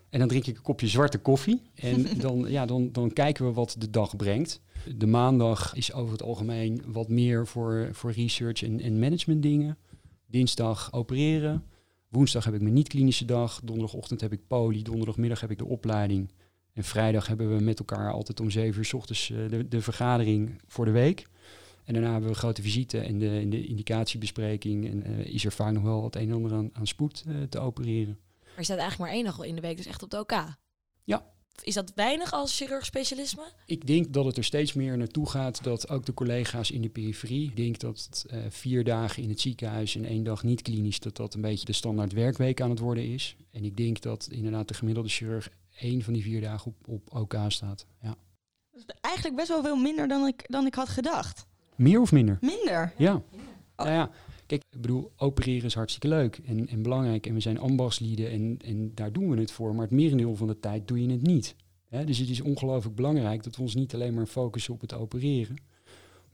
En 0.10 0.20
dan 0.20 0.28
drink 0.28 0.46
ik 0.46 0.56
een 0.56 0.62
kopje 0.62 0.88
zwarte 0.88 1.18
koffie. 1.18 1.62
En 1.76 2.06
dan, 2.20 2.46
ja, 2.48 2.66
dan, 2.66 2.92
dan 2.92 3.14
kijken 3.14 3.46
we 3.46 3.52
wat 3.54 3.76
de 3.80 3.90
dag 3.90 4.16
brengt. 4.16 4.62
De 4.98 5.08
maandag 5.08 5.76
is 5.76 5.94
over 5.94 6.12
het 6.12 6.24
algemeen 6.24 6.82
wat 6.86 7.10
meer 7.10 7.48
voor, 7.48 7.90
voor 7.92 8.12
research 8.12 8.64
en, 8.64 8.82
en 8.82 9.00
management 9.00 9.42
dingen. 9.42 9.78
Dinsdag 10.26 10.94
opereren. 10.94 11.64
Woensdag 12.10 12.46
heb 12.46 12.54
ik 12.54 12.62
mijn 12.62 12.74
niet-klinische 12.74 13.26
dag. 13.26 13.62
Donderdagochtend 13.64 14.22
heb 14.22 14.32
ik 14.32 14.48
poli. 14.48 14.82
Donderdagmiddag 14.82 15.42
heb 15.42 15.52
ik 15.52 15.58
de 15.58 15.66
opleiding. 15.66 16.30
En 16.78 16.84
vrijdag 16.84 17.28
hebben 17.28 17.58
we 17.58 17.64
met 17.64 17.80
elkaar 17.80 18.12
altijd 18.12 18.40
om 18.40 18.50
zeven 18.50 18.78
uur 18.78 18.86
s 18.86 18.94
ochtends 18.94 19.30
uh, 19.30 19.50
de, 19.50 19.68
de, 19.68 19.82
vergadering 19.82 20.62
voor 20.68 20.86
de 20.86 20.92
week. 20.92 21.28
En 21.84 21.94
daarna 21.94 22.12
hebben 22.12 22.30
we 22.30 22.36
een 22.36 22.42
grote 22.42 22.62
visite 22.62 23.00
en 23.00 23.18
de, 23.18 23.42
in 23.42 23.50
de 23.50 23.66
indicatiebespreking. 23.66 24.90
En 24.90 25.12
uh, 25.12 25.26
is 25.26 25.46
er 25.46 25.52
vaak 25.52 25.74
nog 25.74 25.84
wel 25.84 26.04
het 26.04 26.16
een 26.16 26.30
en 26.30 26.36
ander 26.36 26.54
aan, 26.54 26.70
aan 26.74 26.88
spoed 26.88 27.24
uh, 27.28 27.44
te 27.44 27.60
opereren. 27.60 28.18
Maar 28.42 28.58
je 28.58 28.64
staat 28.64 28.78
eigenlijk 28.78 29.00
maar 29.00 29.20
één 29.20 29.24
dag 29.24 29.46
in 29.46 29.56
de 29.56 29.62
week, 29.62 29.78
dus 29.78 29.86
echt 29.86 30.04
op 30.04 30.10
de 30.10 30.20
OK? 30.20 30.46
Ja. 31.04 31.26
Is 31.64 31.74
dat 31.74 31.92
weinig 31.96 32.34
als 32.34 32.58
chirurg-specialisme? 32.58 33.52
Ik 33.66 33.88
denk 33.88 34.14
dat 34.14 34.26
het 34.26 34.38
er 34.38 34.44
steeds 34.44 34.74
meer 34.74 34.98
naartoe 34.98 35.30
gaat 35.30 35.64
dat 35.64 35.90
ook 35.90 36.06
de 36.06 36.14
collega's 36.14 36.72
in 36.72 36.82
de 36.82 36.90
periferie... 36.90 37.50
Ik 37.50 37.56
denk 37.56 37.80
dat 37.80 38.26
vier 38.50 38.84
dagen 38.84 39.24
in 39.24 39.30
het 39.30 39.42
ziekenhuis 39.42 39.96
en 39.96 40.06
één 40.06 40.24
dag 40.24 40.44
niet 40.44 40.62
klinisch... 40.62 41.00
dat 41.00 41.16
dat 41.16 41.34
een 41.34 41.42
beetje 41.42 41.66
de 41.66 41.74
standaard 41.74 42.14
werkweek 42.14 42.62
aan 42.62 42.70
het 42.70 42.80
worden 42.80 43.14
is. 43.14 43.36
En 43.52 43.64
ik 43.64 43.78
denk 43.78 44.02
dat 44.02 44.28
inderdaad 44.32 44.68
de 44.68 44.74
gemiddelde 44.74 45.10
chirurg 45.10 45.50
één 45.80 46.02
van 46.02 46.14
die 46.14 46.24
vier 46.24 46.42
dagen 46.42 46.68
op, 46.68 46.88
op 46.88 47.16
OK 47.16 47.36
staat. 47.48 47.86
Ja. 48.02 48.16
Dat 48.72 48.82
is 48.88 48.96
eigenlijk 49.02 49.36
best 49.36 49.48
wel 49.48 49.64
veel 49.64 49.76
minder 49.76 50.08
dan 50.08 50.28
ik, 50.28 50.46
dan 50.48 50.66
ik 50.66 50.76
had 50.76 50.90
gedacht. 50.90 51.48
Meer 51.76 52.02
of 52.02 52.12
minder? 52.12 52.38
Minder? 52.42 52.94
Ja. 52.98 53.14
Oh. 53.16 53.22
Nou 53.76 53.90
ja, 53.90 54.10
kijk, 54.46 54.64
ik 54.70 54.82
bedoel, 54.82 55.12
opereren 55.16 55.66
is 55.66 55.74
hartstikke 55.74 56.08
leuk 56.08 56.38
en, 56.46 56.68
en 56.68 56.82
belangrijk. 56.82 57.26
En 57.26 57.34
we 57.34 57.40
zijn 57.40 57.60
ambachtslieden 57.60 58.32
en, 58.32 58.58
en 58.66 58.92
daar 58.96 59.12
doen 59.12 59.30
we 59.30 59.40
het 59.40 59.52
voor. 59.52 59.76
Maar 59.76 59.86
het 59.86 59.94
merendeel 59.94 60.36
van 60.36 60.48
de 60.48 60.60
tijd 60.60 60.88
doe 60.88 61.02
je 61.02 61.12
het 61.12 61.22
niet. 61.22 61.56
dus 61.90 62.18
het 62.18 62.30
is 62.30 62.42
ongelooflijk 62.42 62.96
belangrijk 62.96 63.44
dat 63.44 63.56
we 63.56 63.62
ons 63.62 63.76
niet 63.76 63.94
alleen 63.94 64.14
maar 64.14 64.26
focussen 64.26 64.74
op 64.74 64.82
het 64.82 64.94
opereren. 64.94 65.56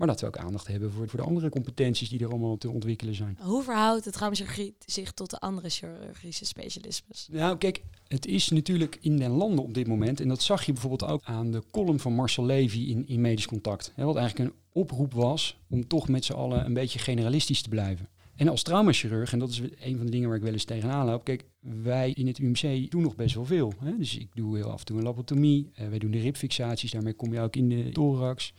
Maar 0.03 0.11
dat 0.11 0.21
we 0.21 0.27
ook 0.27 0.45
aandacht 0.45 0.67
hebben 0.67 0.91
voor, 0.91 1.09
voor 1.09 1.19
de 1.19 1.25
andere 1.25 1.49
competenties 1.49 2.09
die 2.09 2.19
er 2.19 2.29
allemaal 2.29 2.57
te 2.57 2.69
ontwikkelen 2.69 3.15
zijn. 3.15 3.37
Hoe 3.41 3.63
verhoudt 3.63 4.05
het 4.05 4.13
traumaschirurgie 4.13 4.75
zich 4.85 5.11
tot 5.11 5.29
de 5.29 5.39
andere 5.39 5.69
chirurgische 5.69 6.45
specialismes? 6.45 7.27
Nou, 7.31 7.57
kijk, 7.57 7.83
het 8.07 8.25
is 8.25 8.49
natuurlijk 8.49 8.97
in 9.01 9.17
den 9.17 9.31
landen 9.31 9.63
op 9.63 9.73
dit 9.73 9.87
moment, 9.87 10.19
en 10.19 10.27
dat 10.27 10.41
zag 10.41 10.63
je 10.63 10.71
bijvoorbeeld 10.71 11.11
ook 11.11 11.21
aan 11.23 11.51
de 11.51 11.63
column 11.71 11.99
van 11.99 12.13
Marcel 12.13 12.45
Levy 12.45 12.79
in, 12.79 13.07
in 13.07 13.21
Medisch 13.21 13.47
Contact. 13.47 13.91
Hè, 13.95 14.05
wat 14.05 14.15
eigenlijk 14.15 14.49
een 14.49 14.55
oproep 14.71 15.13
was 15.13 15.57
om 15.69 15.87
toch 15.87 16.07
met 16.07 16.25
z'n 16.25 16.33
allen 16.33 16.65
een 16.65 16.73
beetje 16.73 16.99
generalistisch 16.99 17.61
te 17.61 17.69
blijven. 17.69 18.09
En 18.35 18.47
als 18.47 18.63
traumachirurg, 18.63 19.33
en 19.33 19.39
dat 19.39 19.49
is 19.49 19.59
een 19.59 19.97
van 19.97 20.05
de 20.05 20.11
dingen 20.11 20.27
waar 20.27 20.37
ik 20.37 20.43
wel 20.43 20.53
eens 20.53 20.65
tegenaan 20.65 21.05
loop, 21.05 21.23
kijk, 21.23 21.45
wij 21.59 22.11
in 22.11 22.27
het 22.27 22.37
UMC 22.37 22.91
doen 22.91 23.01
nog 23.01 23.15
best 23.15 23.35
wel 23.35 23.45
veel. 23.45 23.73
Hè? 23.79 23.97
Dus 23.97 24.17
ik 24.17 24.29
doe 24.33 24.55
heel 24.55 24.71
af 24.71 24.79
en 24.79 24.85
toe 24.85 24.97
een 24.97 25.03
labotomie, 25.03 25.71
uh, 25.79 25.87
wij 25.87 25.99
doen 25.99 26.11
de 26.11 26.19
ribfixaties, 26.19 26.91
daarmee 26.91 27.13
kom 27.13 27.33
je 27.33 27.39
ook 27.39 27.55
in 27.55 27.69
de 27.69 27.89
thorax. 27.91 28.53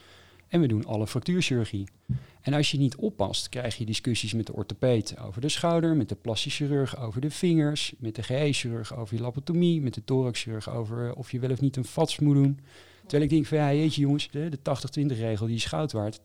En 0.49 0.61
we 0.61 0.67
doen 0.67 0.85
alle 0.85 1.07
fractuurchirurgie. 1.07 1.89
En 2.41 2.55
als 2.55 2.71
je 2.71 2.79
niet 2.79 2.97
oppast, 2.97 3.49
krijg 3.49 3.77
je 3.77 3.85
discussies 3.85 4.33
met 4.33 4.47
de 4.47 4.53
orthopeet 4.53 5.19
over 5.19 5.41
de 5.41 5.49
schouder, 5.49 5.97
met 5.97 6.09
de 6.09 6.15
plastisch 6.15 6.57
chirurg 6.57 6.99
over 6.99 7.21
de 7.21 7.31
vingers, 7.31 7.95
met 7.99 8.15
de 8.15 8.23
GE-chirurg 8.23 8.97
over 8.97 9.17
je 9.17 9.23
labotomie, 9.23 9.81
met 9.81 9.95
de 9.95 10.05
thoraxchirurg 10.05 10.71
over 10.71 11.15
of 11.15 11.31
je 11.31 11.39
wel 11.39 11.51
of 11.51 11.61
niet 11.61 11.77
een 11.77 11.85
VATS 11.85 12.19
moet 12.19 12.35
doen. 12.35 12.59
Terwijl 13.01 13.23
ik 13.23 13.31
denk 13.31 13.47
van 13.47 13.59
ja, 13.59 13.75
jeetje 13.75 14.01
jongens, 14.01 14.31
de, 14.31 14.49
de 14.49 14.59
80-20 15.01 15.07
regel 15.07 15.47
die 15.47 15.57
is 15.57 15.65
goud 15.65 15.93
waard. 15.93 16.21
80% 16.21 16.25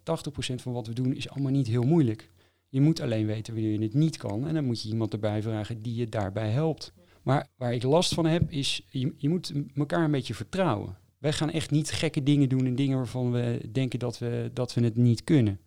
van 0.55 0.73
wat 0.73 0.87
we 0.87 0.93
doen 0.93 1.15
is 1.15 1.29
allemaal 1.29 1.51
niet 1.51 1.67
heel 1.67 1.83
moeilijk. 1.83 2.29
Je 2.69 2.81
moet 2.81 2.99
alleen 2.99 3.25
weten 3.25 3.53
wanneer 3.53 3.71
je 3.71 3.81
het 3.81 3.93
niet 3.93 4.17
kan. 4.17 4.47
En 4.47 4.53
dan 4.53 4.65
moet 4.65 4.81
je 4.81 4.89
iemand 4.89 5.13
erbij 5.13 5.41
vragen 5.41 5.81
die 5.81 5.95
je 5.95 6.09
daarbij 6.09 6.49
helpt. 6.49 6.93
Maar 7.23 7.47
waar 7.57 7.73
ik 7.73 7.83
last 7.83 8.13
van 8.13 8.25
heb, 8.25 8.51
is 8.51 8.85
je, 8.89 9.13
je 9.17 9.29
moet 9.29 9.53
elkaar 9.75 10.03
een 10.03 10.11
beetje 10.11 10.33
vertrouwen. 10.33 10.97
Wij 11.19 11.33
gaan 11.33 11.49
echt 11.49 11.71
niet 11.71 11.91
gekke 11.91 12.23
dingen 12.23 12.49
doen 12.49 12.65
en 12.65 12.75
dingen 12.75 12.97
waarvan 12.97 13.31
we 13.31 13.69
denken 13.71 13.99
dat 13.99 14.19
we, 14.19 14.49
dat 14.53 14.73
we 14.73 14.83
het 14.83 14.95
niet 14.95 15.23
kunnen. 15.23 15.59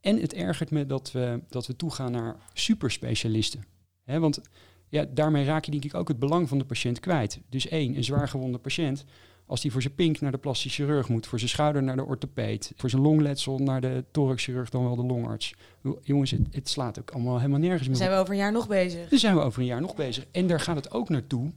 En 0.00 0.20
het 0.20 0.34
ergert 0.34 0.70
me 0.70 0.86
dat 0.86 1.12
we, 1.12 1.40
dat 1.48 1.66
we 1.66 1.76
toegaan 1.76 2.12
naar 2.12 2.36
superspecialisten. 2.52 3.64
He, 4.04 4.18
want 4.18 4.40
ja, 4.88 5.04
daarmee 5.14 5.44
raak 5.44 5.64
je 5.64 5.70
denk 5.70 5.84
ik 5.84 5.94
ook 5.94 6.08
het 6.08 6.18
belang 6.18 6.48
van 6.48 6.58
de 6.58 6.64
patiënt 6.64 7.00
kwijt. 7.00 7.40
Dus 7.48 7.68
één, 7.68 7.96
een 7.96 8.04
zwaargewonde 8.04 8.58
patiënt 8.58 9.04
als 9.46 9.60
die 9.60 9.72
voor 9.72 9.82
zijn 9.82 9.94
pink 9.94 10.20
naar 10.20 10.30
de 10.30 10.38
plastisch 10.38 10.74
chirurg 10.74 11.08
moet, 11.08 11.26
voor 11.26 11.38
zijn 11.38 11.50
schouder 11.50 11.82
naar 11.82 11.96
de 11.96 12.04
orthopeed, 12.04 12.72
voor 12.76 12.90
zijn 12.90 13.02
longletsel 13.02 13.58
naar 13.58 13.80
de 13.80 14.04
thoraxchirurg, 14.10 14.70
dan 14.70 14.82
wel 14.82 14.96
de 14.96 15.02
longarts. 15.02 15.54
Jongens, 16.02 16.30
het, 16.30 16.40
het 16.50 16.68
slaat 16.68 16.98
ook 16.98 17.10
allemaal 17.10 17.36
helemaal 17.36 17.58
nergens 17.58 17.88
meer. 17.88 17.96
Zijn 17.96 18.10
we 18.10 18.16
over 18.16 18.32
een 18.32 18.38
jaar 18.38 18.52
nog 18.52 18.68
bezig. 18.68 19.08
Dan 19.08 19.18
zijn 19.18 19.34
we 19.34 19.40
over 19.40 19.60
een 19.60 19.66
jaar 19.66 19.80
nog 19.80 19.94
bezig. 19.94 20.26
En 20.30 20.46
daar 20.46 20.60
gaat 20.60 20.76
het 20.76 20.90
ook 20.90 21.08
naartoe 21.08 21.52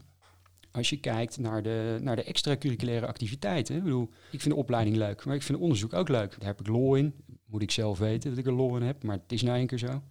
als 0.72 0.90
je 0.90 1.00
kijkt 1.00 1.38
naar 1.38 1.63
de, 1.63 1.98
naar 2.01 2.16
de 2.16 2.24
extracurriculaire 2.24 3.08
activiteiten. 3.08 3.75
Ik 3.75 3.84
bedoel, 3.84 4.10
ik 4.32 4.42
vind 4.42 4.54
de 4.54 4.60
opleiding 4.60 4.96
leuk, 4.96 5.25
maar 5.25 5.36
ik 5.36 5.42
vind 5.42 5.60
onderzoek 5.60 5.94
ook 5.94 6.10
leuk. 6.10 6.36
Daar 6.40 6.48
heb 6.48 6.60
ik 6.60 6.68
lol 6.68 6.96
in. 6.96 7.13
Moet 7.46 7.62
ik 7.62 7.72
zelf 7.72 8.00
weten 8.00 8.30
dat 8.30 8.40
ik 8.40 8.46
er 8.46 8.54
lol 8.54 8.75
in 8.75 8.82
heb, 8.82 9.04
maar 9.04 9.16
het 9.16 9.32
is 9.32 9.42
nou 9.42 9.60
een 9.60 9.68
keer 9.68 9.78
zo. 9.78 10.01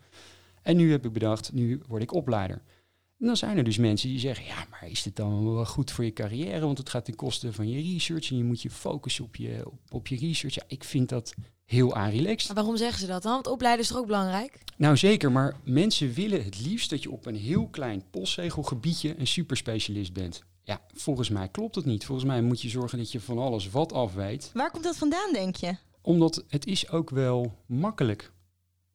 En 0.62 0.76
nu 0.76 0.90
heb 0.90 1.04
ik 1.04 1.12
bedacht, 1.12 1.52
nu 1.52 1.82
word 1.88 2.02
ik 2.02 2.12
opleider. 2.12 2.62
En 3.20 3.26
dan 3.26 3.36
zijn 3.36 3.56
er 3.56 3.64
dus 3.64 3.78
mensen 3.78 4.08
die 4.08 4.18
zeggen, 4.18 4.44
ja, 4.44 4.66
maar 4.70 4.88
is 4.88 5.02
dit 5.02 5.16
dan 5.16 5.54
wel 5.54 5.66
goed 5.66 5.90
voor 5.90 6.04
je 6.04 6.12
carrière? 6.12 6.60
Want 6.60 6.78
het 6.78 6.88
gaat 6.88 7.04
ten 7.04 7.14
koste 7.14 7.52
van 7.52 7.68
je 7.68 7.92
research 7.92 8.30
en 8.30 8.36
je 8.36 8.44
moet 8.44 8.62
je 8.62 8.70
focussen 8.70 9.24
op 9.24 9.36
je, 9.36 9.62
op, 9.66 9.78
op 9.90 10.06
je 10.06 10.16
research. 10.16 10.54
Ja, 10.54 10.62
ik 10.66 10.84
vind 10.84 11.08
dat 11.08 11.34
heel 11.64 11.94
aanrelaxed. 11.94 12.46
Maar 12.46 12.56
waarom 12.56 12.76
zeggen 12.76 13.00
ze 13.00 13.06
dat 13.06 13.22
dan? 13.22 13.32
Want 13.32 13.46
opleiden 13.46 13.82
is 13.82 13.88
toch 13.90 13.98
ook 13.98 14.06
belangrijk? 14.06 14.58
Nou 14.76 14.96
zeker, 14.96 15.32
maar 15.32 15.56
mensen 15.64 16.12
willen 16.12 16.44
het 16.44 16.60
liefst 16.60 16.90
dat 16.90 17.02
je 17.02 17.10
op 17.10 17.26
een 17.26 17.36
heel 17.36 17.68
klein 17.68 18.02
postzegelgebiedje 18.10 19.18
een 19.18 19.26
superspecialist 19.26 20.12
bent. 20.12 20.42
Ja, 20.62 20.80
volgens 20.94 21.28
mij 21.28 21.48
klopt 21.48 21.74
het 21.74 21.84
niet. 21.84 22.04
Volgens 22.04 22.26
mij 22.26 22.42
moet 22.42 22.62
je 22.62 22.68
zorgen 22.68 22.98
dat 22.98 23.12
je 23.12 23.20
van 23.20 23.38
alles 23.38 23.70
wat 23.70 23.92
af 23.92 24.14
weet. 24.14 24.50
Waar 24.54 24.70
komt 24.70 24.84
dat 24.84 24.96
vandaan, 24.96 25.32
denk 25.32 25.56
je? 25.56 25.76
Omdat 26.02 26.44
het 26.48 26.66
is 26.66 26.90
ook 26.90 27.10
wel 27.10 27.54
makkelijk 27.66 28.32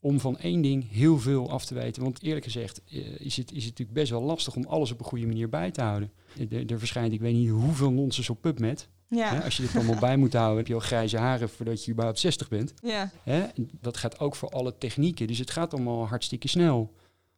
om 0.06 0.20
van 0.20 0.38
één 0.38 0.62
ding 0.62 0.92
heel 0.92 1.20
veel 1.20 1.50
af 1.50 1.66
te 1.66 1.74
weten. 1.74 2.04
Want 2.04 2.24
eerlijk 2.24 2.46
gezegd 2.46 2.82
uh, 2.92 3.20
is, 3.20 3.38
het, 3.38 3.52
is 3.52 3.64
het 3.64 3.70
natuurlijk 3.70 3.94
best 3.94 4.10
wel 4.10 4.22
lastig 4.22 4.56
om 4.56 4.66
alles 4.66 4.92
op 4.92 5.00
een 5.00 5.06
goede 5.06 5.26
manier 5.26 5.50
bij 5.50 5.72
te 5.72 5.82
houden. 5.82 6.12
Er, 6.50 6.72
er 6.72 6.80
verschijnt, 6.80 7.14
ik 7.14 7.20
weet 7.20 7.34
niet 7.34 7.50
hoeveel 7.50 7.92
nonsens 7.92 8.30
op 8.30 8.42
PubMed. 8.42 8.90
Ja. 9.10 9.34
Hè, 9.34 9.44
als 9.44 9.58
je 9.58 9.62
dit 9.64 9.76
allemaal 9.76 10.00
bij 10.00 10.18
moet 10.18 10.34
houden, 10.34 10.58
heb 10.58 10.68
je 10.68 10.74
al 10.74 10.80
grijze 10.80 11.18
haren 11.18 11.50
voordat 11.50 11.86
je 11.86 11.92
überhaupt 11.92 12.20
60 12.20 12.48
bent. 12.48 12.74
Ja. 12.82 13.12
Hè, 13.24 13.44
dat 13.82 13.98
gaat 13.98 14.20
ook 14.20 14.36
voor 14.36 14.50
alle 14.50 14.78
technieken. 14.78 15.28
Dus 15.28 15.38
het 15.38 15.52
gaat 15.52 15.74
allemaal 15.74 16.08
hartstikke 16.08 16.48
snel. 16.48 16.94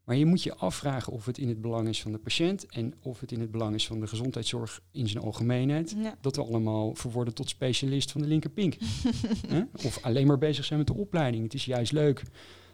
Maar 0.08 0.16
je 0.16 0.26
moet 0.26 0.44
je 0.44 0.56
afvragen 0.56 1.14
of 1.14 1.26
het 1.26 1.38
in 1.38 1.48
het 1.48 1.62
belang 1.62 1.88
is 1.88 2.02
van 2.02 2.12
de 2.12 2.18
patiënt 2.18 2.66
en 2.66 2.94
of 3.02 3.20
het 3.20 3.32
in 3.32 3.40
het 3.40 3.52
belang 3.52 3.76
is 3.76 3.88
van 3.88 4.00
de 4.00 4.08
gezondheidszorg 4.08 4.82
in 4.92 5.08
zijn 5.08 5.24
algemeenheid. 5.24 5.96
Ja. 5.98 6.18
Dat 6.22 6.36
we 6.36 6.42
allemaal 6.42 6.96
verworden 6.96 7.34
tot 7.34 7.50
specialist 7.50 8.12
van 8.12 8.22
de 8.22 8.28
linkerpink. 8.28 8.78
of 9.86 10.04
alleen 10.04 10.28
maar 10.28 10.38
bezig 10.38 10.66
zijn 10.66 10.80
met 10.80 10.88
de 10.88 10.94
opleiding. 10.94 11.44
Het 11.44 11.54
is 11.54 11.66
juist 11.66 11.92
leuk 11.92 12.24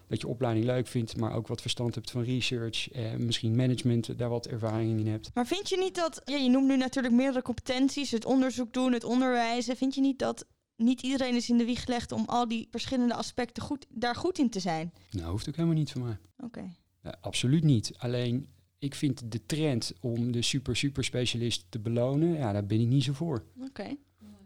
dat 0.08 0.22
je 0.22 0.28
opleiding 0.28 0.66
leuk 0.66 0.88
vindt, 0.88 1.18
maar 1.18 1.36
ook 1.36 1.48
wat 1.48 1.62
verstand 1.62 1.96
hebt 1.96 2.12
van 2.12 2.24
research, 2.24 2.92
eh, 2.92 3.16
misschien 3.16 3.56
management, 3.56 4.18
daar 4.18 4.30
wat 4.30 4.48
ervaring 4.48 5.00
in 5.00 5.08
hebt. 5.08 5.32
Maar 5.34 5.48
vind 5.48 5.70
je 5.70 5.78
niet 5.78 5.96
dat, 5.96 6.22
ja, 6.26 6.38
je 6.38 6.50
noemt 6.50 6.68
nu 6.68 6.78
natuurlijk 6.78 7.14
meerdere 7.14 7.42
competenties, 7.42 8.12
het 8.12 8.26
onderzoek 8.26 8.74
doen, 8.74 8.94
het 8.94 9.04
onderwijzen. 9.04 9.78
Vind 9.78 9.96
je 9.96 10.02
niet 10.02 10.20
dat 10.20 10.46
niet 10.76 11.02
iedereen 11.02 11.36
is 11.36 11.50
in 11.50 11.58
de 11.58 11.66
wieg 11.66 11.84
gelegd 11.84 12.12
om 12.12 12.24
al 12.26 12.48
die 12.48 12.68
verschillende 12.72 13.14
aspecten 13.14 13.64
goed, 13.64 13.86
daar 13.90 14.16
goed 14.16 14.38
in 14.38 14.50
te 14.50 14.60
zijn? 14.60 14.94
Nou, 15.10 15.32
hoeft 15.32 15.48
ook 15.48 15.56
helemaal 15.56 15.78
niet 15.78 15.92
van 15.92 16.02
mij. 16.02 16.18
Oké. 16.38 16.82
Ja, 17.04 17.16
absoluut 17.22 17.64
niet. 17.64 17.94
Alleen, 17.98 18.48
ik 18.80 18.96
vind 18.96 19.32
de 19.32 19.46
trend 19.46 19.94
om 20.02 20.32
de 20.32 20.42
super, 20.42 20.76
super 20.76 21.04
specialist 21.04 21.66
te 21.70 21.80
belonen, 21.80 22.38
ja, 22.38 22.52
daar 22.52 22.66
ben 22.66 22.80
ik 22.80 22.88
niet 22.88 23.04
zo 23.04 23.14
voor. 23.14 23.44
Oké. 23.62 23.96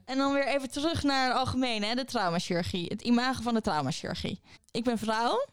En 0.06 0.18
dan 0.18 0.34
weer 0.34 0.48
even 0.48 0.70
terug 0.72 1.04
naar 1.04 1.28
het 1.28 1.38
algemeen, 1.38 1.84
hè, 1.84 1.96
de 1.96 2.06
traumachirurgie. 2.06 2.86
Het 2.88 3.02
imago 3.02 3.42
van 3.42 3.54
de 3.54 3.62
traumachirurgie. 3.62 4.40
Ik 4.72 4.84
ben 4.84 4.98
vrouw. 4.98 5.46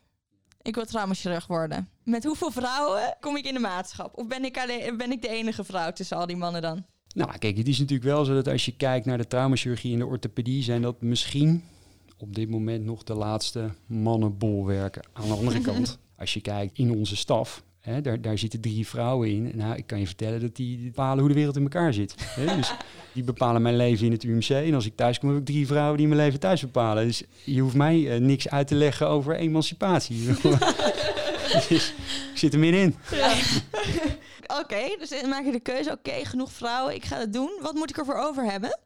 Ik 0.63 0.75
wil 0.75 0.85
traumachirurg 0.85 1.47
worden. 1.47 1.89
Met 2.03 2.25
hoeveel 2.25 2.51
vrouwen 2.51 3.17
kom 3.21 3.37
ik 3.37 3.45
in 3.45 3.55
de 3.55 3.61
maatschap? 3.61 4.19
Of 4.19 4.27
ben 4.27 4.45
ik, 4.45 4.59
alleen, 4.59 4.97
ben 4.97 5.11
ik 5.11 5.23
de 5.23 5.29
enige 5.29 5.65
vrouw 5.65 5.93
tussen 5.93 6.17
al 6.17 6.27
die 6.27 6.37
mannen 6.37 6.63
dan? 6.63 6.85
Nou, 7.15 7.39
kijk, 7.39 7.57
het 7.57 7.69
is 7.69 7.79
natuurlijk 7.79 8.09
wel 8.09 8.25
zo 8.25 8.35
dat 8.35 8.49
als 8.49 8.65
je 8.65 8.77
kijkt 8.77 9.07
naar 9.07 9.19
de 9.19 9.27
traumachirurgie 9.27 9.93
en 9.93 9.99
de 9.99 10.07
orthopedie, 10.07 10.63
zijn 10.63 10.83
dat 10.83 11.03
misschien 11.03 11.65
op 12.19 12.35
dit 12.35 12.51
moment 12.51 12.85
nog 12.85 13.03
de 13.03 13.15
laatste 13.15 13.71
mannenbolwerken. 13.87 15.03
Aan 15.13 15.27
de 15.27 15.35
andere 15.35 15.61
kant, 15.71 15.99
als 16.16 16.35
je 16.35 16.40
kijkt 16.40 16.78
in 16.78 16.90
onze 16.90 17.16
staf, 17.16 17.62
Hè, 17.85 18.00
daar, 18.00 18.21
daar 18.21 18.38
zitten 18.38 18.61
drie 18.61 18.87
vrouwen 18.87 19.28
in. 19.28 19.52
Nou, 19.54 19.76
ik 19.76 19.87
kan 19.87 19.99
je 19.99 20.06
vertellen 20.06 20.40
dat 20.40 20.56
die 20.56 20.78
bepalen 20.78 21.18
hoe 21.18 21.28
de 21.28 21.35
wereld 21.35 21.56
in 21.56 21.62
elkaar 21.62 21.92
zit. 21.92 22.14
Hè? 22.18 22.44
Dus 22.56 22.75
die 23.12 23.25
bepalen 23.25 23.62
mijn 23.62 23.76
leven 23.76 24.06
in 24.06 24.12
het 24.12 24.23
UMC. 24.23 24.49
En 24.49 24.75
als 24.75 24.87
ik 24.87 24.97
thuis 24.97 25.18
kom, 25.18 25.28
heb 25.28 25.38
ik 25.38 25.44
drie 25.44 25.66
vrouwen 25.66 25.97
die 25.97 26.06
mijn 26.06 26.21
leven 26.21 26.40
thuis 26.40 26.61
bepalen. 26.61 27.06
Dus 27.06 27.23
je 27.44 27.61
hoeft 27.61 27.75
mij 27.75 27.99
uh, 27.99 28.21
niks 28.21 28.49
uit 28.49 28.66
te 28.66 28.75
leggen 28.75 29.09
over 29.09 29.37
emancipatie. 29.37 30.26
dus 31.68 31.92
ik 32.33 32.38
zit 32.38 32.52
er 32.52 32.59
middenin. 32.59 32.94
Ja. 33.11 33.33
Oké, 34.42 34.61
okay, 34.61 34.97
dus 34.99 35.09
dan 35.09 35.28
maak 35.28 35.44
je 35.44 35.52
de 35.52 35.61
keuze. 35.61 35.90
Oké, 35.90 36.25
genoeg 36.25 36.52
vrouwen, 36.52 36.94
ik 36.94 37.04
ga 37.04 37.18
het 37.18 37.33
doen. 37.33 37.59
Wat 37.61 37.75
moet 37.75 37.90
ik 37.90 37.97
ervoor 37.97 38.18
over 38.18 38.50
hebben? 38.50 38.78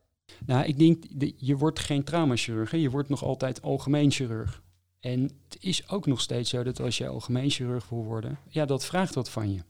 Nou, 0.47 0.65
ik 0.65 0.79
denk, 0.79 1.05
je 1.37 1.57
wordt 1.57 1.79
geen 1.79 2.05
traumachirurg. 2.05 2.73
Je 2.73 2.91
wordt 2.91 3.09
nog 3.09 3.25
altijd 3.25 3.63
algemeen 3.63 4.11
chirurg. 4.11 4.63
En 5.01 5.23
het 5.23 5.57
is 5.61 5.89
ook 5.89 6.07
nog 6.07 6.21
steeds 6.21 6.51
zo 6.51 6.63
dat 6.63 6.81
als 6.81 6.99
je 6.99 7.09
algemeen 7.09 7.51
chirurg 7.51 7.89
wil 7.89 8.05
worden, 8.05 8.39
ja, 8.49 8.65
dat 8.65 8.85
vraagt 8.85 9.15
wat 9.15 9.31
van 9.31 9.53
je. 9.53 9.61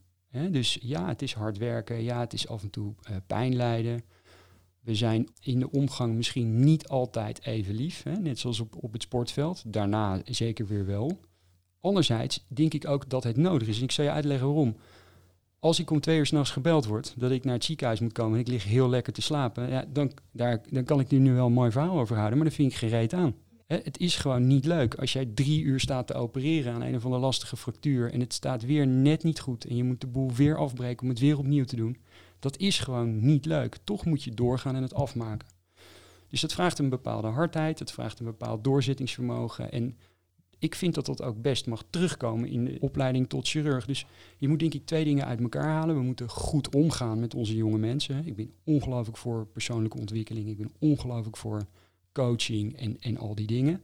Dus 0.51 0.79
ja, 0.81 1.09
het 1.09 1.23
is 1.23 1.35
hard 1.35 1.59
werken, 1.59 2.03
ja, 2.03 2.21
het 2.21 2.33
is 2.33 2.49
af 2.49 2.63
en 2.63 2.71
toe 2.71 2.95
uh, 3.11 3.17
pijn 3.27 3.57
lijden. 3.57 4.03
We 4.81 4.95
zijn 4.95 5.29
in 5.41 5.59
de 5.59 5.71
omgang 5.71 6.15
misschien 6.15 6.61
niet 6.61 6.89
altijd 6.89 7.43
even 7.45 7.75
lief, 7.75 8.03
hè? 8.03 8.13
net 8.13 8.39
zoals 8.39 8.61
op, 8.61 8.83
op 8.83 8.93
het 8.93 9.03
sportveld. 9.03 9.63
Daarna 9.67 10.21
zeker 10.25 10.67
weer 10.67 10.87
wel. 10.87 11.21
Anderzijds 11.81 12.45
denk 12.49 12.75
ik 12.75 12.89
ook 12.89 13.09
dat 13.09 13.25
het 13.25 13.37
nodig 13.37 13.69
is. 13.69 13.79
En 13.79 13.85
ik 13.85 13.93
zal 13.93 14.05
je 14.05 14.11
uitleggen 14.11 14.47
waarom. 14.47 14.77
Als 15.59 15.79
ik 15.79 15.91
om 15.91 16.01
twee 16.01 16.19
uur 16.19 16.27
s'nachts 16.27 16.51
gebeld 16.51 16.87
word 16.87 17.15
dat 17.17 17.31
ik 17.31 17.45
naar 17.45 17.55
het 17.55 17.65
ziekenhuis 17.65 18.01
moet 18.01 18.13
komen 18.13 18.35
en 18.35 18.41
ik 18.41 18.49
lig 18.49 18.65
heel 18.65 18.89
lekker 18.89 19.13
te 19.13 19.23
slapen, 19.23 19.69
ja, 19.71 19.85
dan, 19.93 20.13
daar, 20.33 20.63
dan 20.71 20.85
kan 20.85 21.01
ik 21.01 21.11
nu 21.11 21.35
wel 21.35 21.47
een 21.47 21.53
mooi 21.53 21.71
verhaal 21.71 21.99
over 21.99 22.17
houden, 22.17 22.39
maar 22.39 22.47
dan 22.47 22.57
vind 22.57 22.73
ik 22.73 22.79
gereed 22.79 23.13
aan. 23.13 23.35
Het 23.69 23.99
is 23.99 24.17
gewoon 24.17 24.47
niet 24.47 24.65
leuk 24.65 24.95
als 24.95 25.13
jij 25.13 25.27
drie 25.27 25.63
uur 25.63 25.81
staat 25.81 26.07
te 26.07 26.15
opereren 26.15 26.75
aan 26.75 26.83
een 26.83 26.97
of 26.97 27.05
andere 27.05 27.23
lastige 27.23 27.57
fractuur 27.57 28.13
en 28.13 28.21
het 28.21 28.33
staat 28.33 28.63
weer 28.65 28.87
net 28.87 29.23
niet 29.23 29.41
goed 29.41 29.65
en 29.65 29.77
je 29.77 29.85
moet 29.85 30.01
de 30.01 30.07
boel 30.07 30.33
weer 30.33 30.57
afbreken 30.57 31.03
om 31.03 31.09
het 31.09 31.19
weer 31.19 31.39
opnieuw 31.39 31.65
te 31.65 31.77
doen. 31.77 31.97
Dat 32.39 32.59
is 32.59 32.79
gewoon 32.79 33.21
niet 33.27 33.45
leuk. 33.47 33.77
Toch 33.85 34.05
moet 34.05 34.25
je 34.25 34.35
doorgaan 34.35 34.77
en 34.77 34.83
het 34.83 34.95
afmaken. 34.95 35.49
Dus 36.29 36.41
dat 36.41 36.53
vraagt 36.53 36.79
een 36.79 36.89
bepaalde 36.89 37.29
hardheid, 37.29 37.79
het 37.79 37.91
vraagt 37.91 38.19
een 38.19 38.25
bepaald 38.25 38.65
doorzettingsvermogen. 38.65 39.73
En 39.73 39.97
ik 40.59 40.75
vind 40.75 40.95
dat 40.95 41.07
dat 41.07 41.23
ook 41.23 41.43
best 41.43 41.67
mag 41.67 41.85
terugkomen 41.91 42.49
in 42.49 42.65
de 42.65 42.77
opleiding 42.81 43.29
tot 43.29 43.49
chirurg. 43.49 43.87
Dus 43.87 44.07
je 44.39 44.49
moet 44.49 44.59
denk 44.59 44.75
ik 44.75 44.87
twee 44.87 45.05
dingen 45.05 45.25
uit 45.27 45.41
elkaar 45.41 45.69
halen. 45.69 45.97
We 45.97 46.03
moeten 46.03 46.29
goed 46.29 46.75
omgaan 46.75 47.21
met 47.21 47.35
onze 47.35 47.57
jonge 47.57 47.79
mensen. 47.79 48.27
Ik 48.27 48.37
ben 48.37 48.53
ongelooflijk 48.65 49.19
voor 49.19 49.47
persoonlijke 49.47 49.99
ontwikkeling. 49.99 50.49
Ik 50.49 50.59
ben 50.59 50.73
ongelooflijk 50.79 51.37
voor 51.37 51.67
coaching 52.23 52.77
en, 52.79 52.97
en 53.01 53.17
al 53.19 53.35
die 53.35 53.47
dingen. 53.47 53.81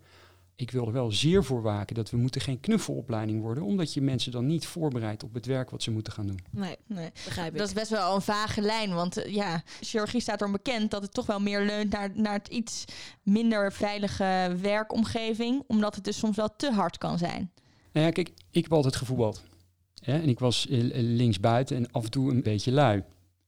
ik 0.57 0.71
wil 0.71 0.87
er 0.87 0.93
wel 0.93 1.13
zeer 1.13 1.45
voor 1.45 1.63
waken 1.63 1.95
dat 1.95 2.11
we 2.11 2.17
moeten 2.17 2.41
geen 2.41 2.61
knuffelopleiding 2.61 3.41
worden, 3.41 3.63
omdat 3.65 3.95
je 3.95 4.01
mensen 4.01 4.33
dan 4.33 4.47
niet 4.47 4.67
voorbereidt 4.67 5.23
op 5.23 5.35
het 5.35 5.47
werk 5.47 5.71
wat 5.71 5.83
ze 5.83 5.91
moeten 5.91 6.13
gaan 6.13 6.27
doen. 6.27 6.39
Nee, 6.51 6.77
Nee. 6.87 7.11
begrijp 7.25 7.53
ik. 7.53 7.59
Dat 7.59 7.69
is 7.69 7.75
best 7.75 7.91
wel 7.91 8.15
een 8.15 8.23
vage 8.23 8.61
lijn, 8.61 8.95
want 8.95 9.17
eh, 9.17 9.35
ja, 9.35 9.63
chirurgie 9.81 10.21
staat 10.21 10.41
erom 10.41 10.53
bekend 10.53 10.91
dat 10.91 11.03
het 11.03 11.13
toch 11.15 11.27
wel 11.27 11.41
meer 11.41 11.65
leunt 11.65 11.93
naar, 11.93 12.11
naar 12.15 12.33
het 12.39 12.49
iets 12.49 12.85
minder 13.23 13.73
veilige 13.73 14.57
werkomgeving, 14.61 15.63
omdat 15.67 15.95
het 15.95 16.05
dus 16.05 16.19
soms 16.19 16.37
wel 16.37 16.57
te 16.57 16.71
hard 16.73 16.99
kan 16.99 17.19
zijn. 17.19 17.51
Nou 17.93 18.07
ja, 18.07 18.13
kijk, 18.13 18.29
ik 18.51 18.63
heb 18.63 18.73
altijd 18.73 18.97
gevoetbald. 18.97 19.43
Hè? 20.03 20.19
En 20.21 20.29
ik 20.29 20.39
was 20.39 20.69
eh, 20.69 20.79
linksbuiten 20.93 21.77
en 21.77 21.91
af 21.93 22.05
en 22.05 22.11
toe 22.11 22.31
een 22.31 22.43
beetje 22.43 22.73
lui. 22.73 23.03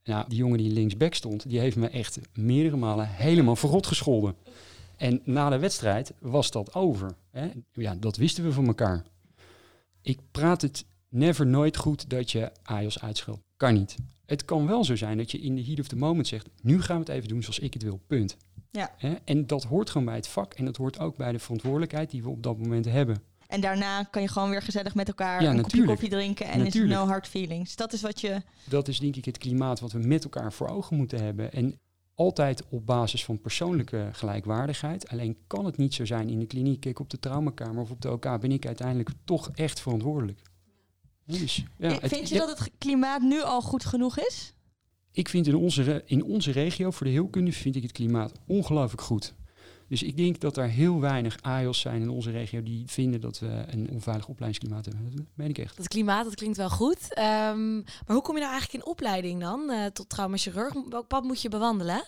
Nou, 0.04 0.24
die 0.28 0.38
jongen 0.38 0.58
die 0.58 0.70
linksback 0.72 1.14
stond, 1.14 1.48
die 1.48 1.58
heeft 1.58 1.76
me 1.76 1.88
echt 1.88 2.18
meerdere 2.34 2.76
malen 2.76 3.08
helemaal 3.08 3.56
verrot 3.56 3.86
gescholden. 3.86 4.34
En 4.96 5.20
na 5.24 5.50
de 5.50 5.58
wedstrijd 5.58 6.12
was 6.18 6.50
dat 6.50 6.74
over. 6.74 7.14
Hè? 7.30 7.50
Ja, 7.72 7.94
dat 7.94 8.16
wisten 8.16 8.44
we 8.44 8.52
van 8.52 8.66
elkaar. 8.66 9.04
Ik 10.02 10.18
praat 10.30 10.62
het 10.62 10.84
never 11.08 11.46
nooit 11.46 11.76
goed 11.76 12.10
dat 12.10 12.30
je 12.30 12.50
Ajos 12.62 13.00
uitscheldt. 13.00 13.42
Kan 13.56 13.74
niet. 13.74 13.96
Het 14.26 14.44
kan 14.44 14.66
wel 14.66 14.84
zo 14.84 14.96
zijn 14.96 15.16
dat 15.16 15.30
je 15.30 15.38
in 15.38 15.54
de 15.54 15.64
heat 15.64 15.80
of 15.80 15.88
the 15.88 15.96
moment 15.96 16.26
zegt, 16.26 16.48
nu 16.62 16.82
gaan 16.82 16.96
we 16.96 17.02
het 17.02 17.12
even 17.16 17.28
doen 17.28 17.42
zoals 17.42 17.58
ik 17.58 17.72
het 17.72 17.82
wil, 17.82 18.00
punt. 18.06 18.36
Ja. 18.70 18.94
Hè? 18.96 19.14
En 19.24 19.46
dat 19.46 19.64
hoort 19.64 19.90
gewoon 19.90 20.06
bij 20.06 20.16
het 20.16 20.28
vak 20.28 20.54
en 20.54 20.64
dat 20.64 20.76
hoort 20.76 20.98
ook 20.98 21.16
bij 21.16 21.32
de 21.32 21.38
verantwoordelijkheid 21.38 22.10
die 22.10 22.22
we 22.22 22.28
op 22.28 22.42
dat 22.42 22.58
moment 22.58 22.84
hebben. 22.84 23.22
En 23.46 23.60
daarna 23.60 24.02
kan 24.02 24.22
je 24.22 24.28
gewoon 24.28 24.50
weer 24.50 24.62
gezellig 24.62 24.94
met 24.94 25.08
elkaar 25.08 25.42
Ja, 25.42 25.50
een 25.50 25.62
kopje 25.62 25.84
koffie 25.84 26.08
drinken 26.08 26.46
en 26.46 26.58
is 26.58 26.64
Natuurlijk. 26.64 26.92
het 26.92 27.02
no 27.02 27.08
hard 27.08 27.28
feelings. 27.28 27.76
Dat 27.76 27.92
is 27.92 28.02
wat 28.02 28.20
je... 28.20 28.42
dat 28.64 28.88
is 28.88 28.98
denk 28.98 29.16
ik 29.16 29.24
het 29.24 29.38
klimaat 29.38 29.80
wat 29.80 29.92
we 29.92 29.98
met 29.98 30.24
elkaar 30.24 30.52
voor 30.52 30.68
ogen 30.68 30.96
moeten 30.96 31.22
hebben. 31.24 31.52
En 31.52 31.80
altijd 32.16 32.62
op 32.68 32.86
basis 32.86 33.24
van 33.24 33.40
persoonlijke 33.40 34.08
gelijkwaardigheid. 34.12 35.08
Alleen 35.08 35.36
kan 35.46 35.64
het 35.64 35.76
niet 35.76 35.94
zo 35.94 36.04
zijn 36.04 36.28
in 36.28 36.38
de 36.38 36.46
kliniek, 36.46 36.80
kijk 36.80 36.98
op 36.98 37.10
de 37.10 37.18
traumakamer 37.18 37.82
of 37.82 37.90
op 37.90 38.00
de 38.00 38.10
OK, 38.12 38.40
ben 38.40 38.52
ik 38.52 38.66
uiteindelijk 38.66 39.10
toch 39.24 39.50
echt 39.54 39.80
verantwoordelijk. 39.80 40.42
Dus, 41.26 41.64
ja, 41.78 41.88
het- 41.88 42.12
Vind 42.12 42.28
je 42.28 42.34
ja, 42.34 42.46
dat 42.46 42.58
het 42.58 42.70
klimaat 42.78 43.22
nu 43.22 43.42
al 43.42 43.62
goed 43.62 43.84
genoeg 43.84 44.18
is? 44.18 44.54
Ik 45.12 45.28
vind 45.28 45.46
in 45.46 45.54
onze, 45.56 46.02
in 46.06 46.24
onze 46.24 46.50
regio, 46.50 46.90
voor 46.90 47.06
de 47.06 47.12
heelkunde, 47.12 47.52
vind 47.52 47.76
ik 47.76 47.82
het 47.82 47.92
klimaat 47.92 48.32
ongelooflijk 48.46 49.02
goed. 49.02 49.34
Dus 49.88 50.02
ik 50.02 50.16
denk 50.16 50.40
dat 50.40 50.56
er 50.56 50.68
heel 50.68 51.00
weinig 51.00 51.38
AIOS 51.40 51.80
zijn 51.80 52.02
in 52.02 52.08
onze 52.08 52.30
regio 52.30 52.62
die 52.62 52.82
vinden 52.86 53.20
dat 53.20 53.38
we 53.38 53.64
een 53.66 53.90
onveilig 53.90 54.28
opleidingsklimaat 54.28 54.84
hebben. 54.84 55.16
Dat 55.16 55.24
meen 55.34 55.48
ik 55.48 55.58
echt. 55.58 55.76
Dat 55.76 55.88
klimaat, 55.88 56.24
dat 56.24 56.34
klinkt 56.34 56.56
wel 56.56 56.70
goed. 56.70 57.14
Ehm, 57.14 57.74
maar 57.76 58.16
hoe 58.16 58.22
kom 58.22 58.34
je 58.34 58.40
nou 58.40 58.52
eigenlijk 58.52 58.84
in 58.84 58.90
opleiding 58.90 59.40
dan 59.40 59.70
eh, 59.70 59.86
tot 59.86 60.08
traumachirurg? 60.08 60.74
Welk 60.88 61.08
pad 61.08 61.24
moet 61.24 61.42
je 61.42 61.48
bewandelen? 61.48 62.04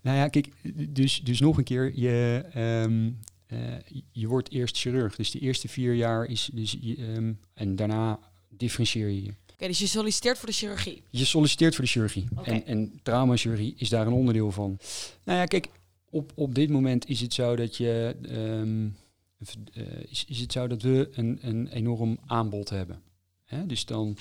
Nou 0.00 0.16
ja, 0.16 0.28
kijk, 0.28 0.48
dus, 0.88 1.20
dus 1.20 1.40
nog 1.40 1.58
een 1.58 1.64
keer, 1.64 1.92
je, 1.94 2.44
ehm, 2.52 3.10
eh, 3.46 3.58
je 4.12 4.26
wordt 4.26 4.50
eerst 4.50 4.76
chirurg. 4.76 5.16
Dus 5.16 5.30
de 5.30 5.38
eerste 5.38 5.68
vier 5.68 5.94
jaar 5.94 6.24
is, 6.24 6.50
dus, 6.52 6.78
ehm, 6.80 7.32
en 7.54 7.76
daarna 7.76 8.18
differentieer 8.48 9.08
je 9.08 9.22
je. 9.22 9.32
Oké, 9.52 9.66
dus 9.66 9.78
je 9.78 9.86
solliciteert 9.86 10.38
voor 10.38 10.48
de 10.48 10.54
chirurgie. 10.54 11.02
Je 11.10 11.24
solliciteert 11.24 11.74
voor 11.74 11.84
de 11.84 11.90
chirurgie. 11.90 12.28
En, 12.42 12.66
en 12.66 13.00
traumachirurgie 13.02 13.74
is 13.76 13.88
daar 13.88 14.06
een 14.06 14.12
onderdeel 14.12 14.50
van. 14.50 14.78
Nou 15.24 15.38
ja, 15.38 15.44
kijk, 15.44 15.68
op, 16.10 16.32
op 16.34 16.54
dit 16.54 16.70
moment 16.70 17.08
is 17.08 17.20
het 17.20 17.34
zo 17.34 17.56
dat 17.56 17.76
je. 17.76 18.16
ehm, 18.22 18.88
eh, 19.72 20.02
is, 20.10 20.24
is 20.28 20.40
het 20.40 20.52
zo 20.52 20.66
dat 20.66 20.82
we 20.82 21.08
een, 21.12 21.38
een 21.42 21.68
enorm 21.68 22.18
aanbod 22.26 22.70
hebben. 22.70 23.02
Hè? 23.44 23.66
Dus 23.66 23.84
dan, 23.86 24.16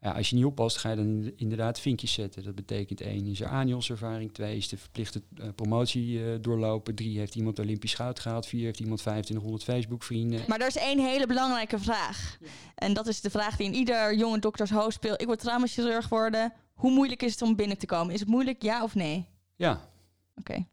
ja, 0.00 0.12
als 0.12 0.30
je 0.30 0.36
niet 0.36 0.44
oppast, 0.44 0.76
ga 0.76 0.90
je 0.90 0.96
dan 0.96 1.06
in- 1.06 1.32
inderdaad 1.36 1.80
vinkjes 1.80 2.12
zetten. 2.12 2.42
Dat 2.44 2.54
betekent 2.54 3.00
één 3.00 3.26
is 3.26 3.40
er 3.40 3.48
ANIOS-ervaring, 3.48 4.32
twee 4.32 4.56
is 4.56 4.68
de 4.68 4.76
verplichte 4.76 5.22
eh, 5.36 5.48
promotie 5.54 6.24
eh, 6.24 6.38
doorlopen, 6.40 6.94
drie 6.94 7.18
heeft 7.18 7.34
iemand 7.34 7.58
Olympisch 7.58 7.94
goud 7.94 8.20
gehaald, 8.20 8.46
vier 8.46 8.64
heeft 8.64 8.80
iemand 8.80 8.98
2500 9.00 9.64
Facebook-vrienden. 9.64 10.40
Maar 10.48 10.60
er 10.60 10.66
is 10.66 10.76
één 10.76 10.98
hele 10.98 11.26
belangrijke 11.26 11.78
vraag. 11.78 12.38
En 12.74 12.92
dat 12.94 13.06
is 13.06 13.20
de 13.20 13.30
vraag 13.30 13.56
die 13.56 13.66
in 13.66 13.74
ieder 13.74 14.16
jonge 14.16 14.38
doktershoofd 14.38 14.94
speelt. 14.94 15.20
Ik 15.20 15.26
wil 15.26 15.36
traumachirurg 15.36 16.08
worden. 16.08 16.52
Hoe 16.74 16.90
moeilijk 16.90 17.22
is 17.22 17.32
het 17.32 17.42
om 17.42 17.56
binnen 17.56 17.78
te 17.78 17.86
komen? 17.86 18.14
Is 18.14 18.20
het 18.20 18.28
moeilijk, 18.28 18.62
ja 18.62 18.82
of 18.82 18.94
nee? 18.94 19.26
Ja, 19.56 19.88
Oké. 20.36 20.66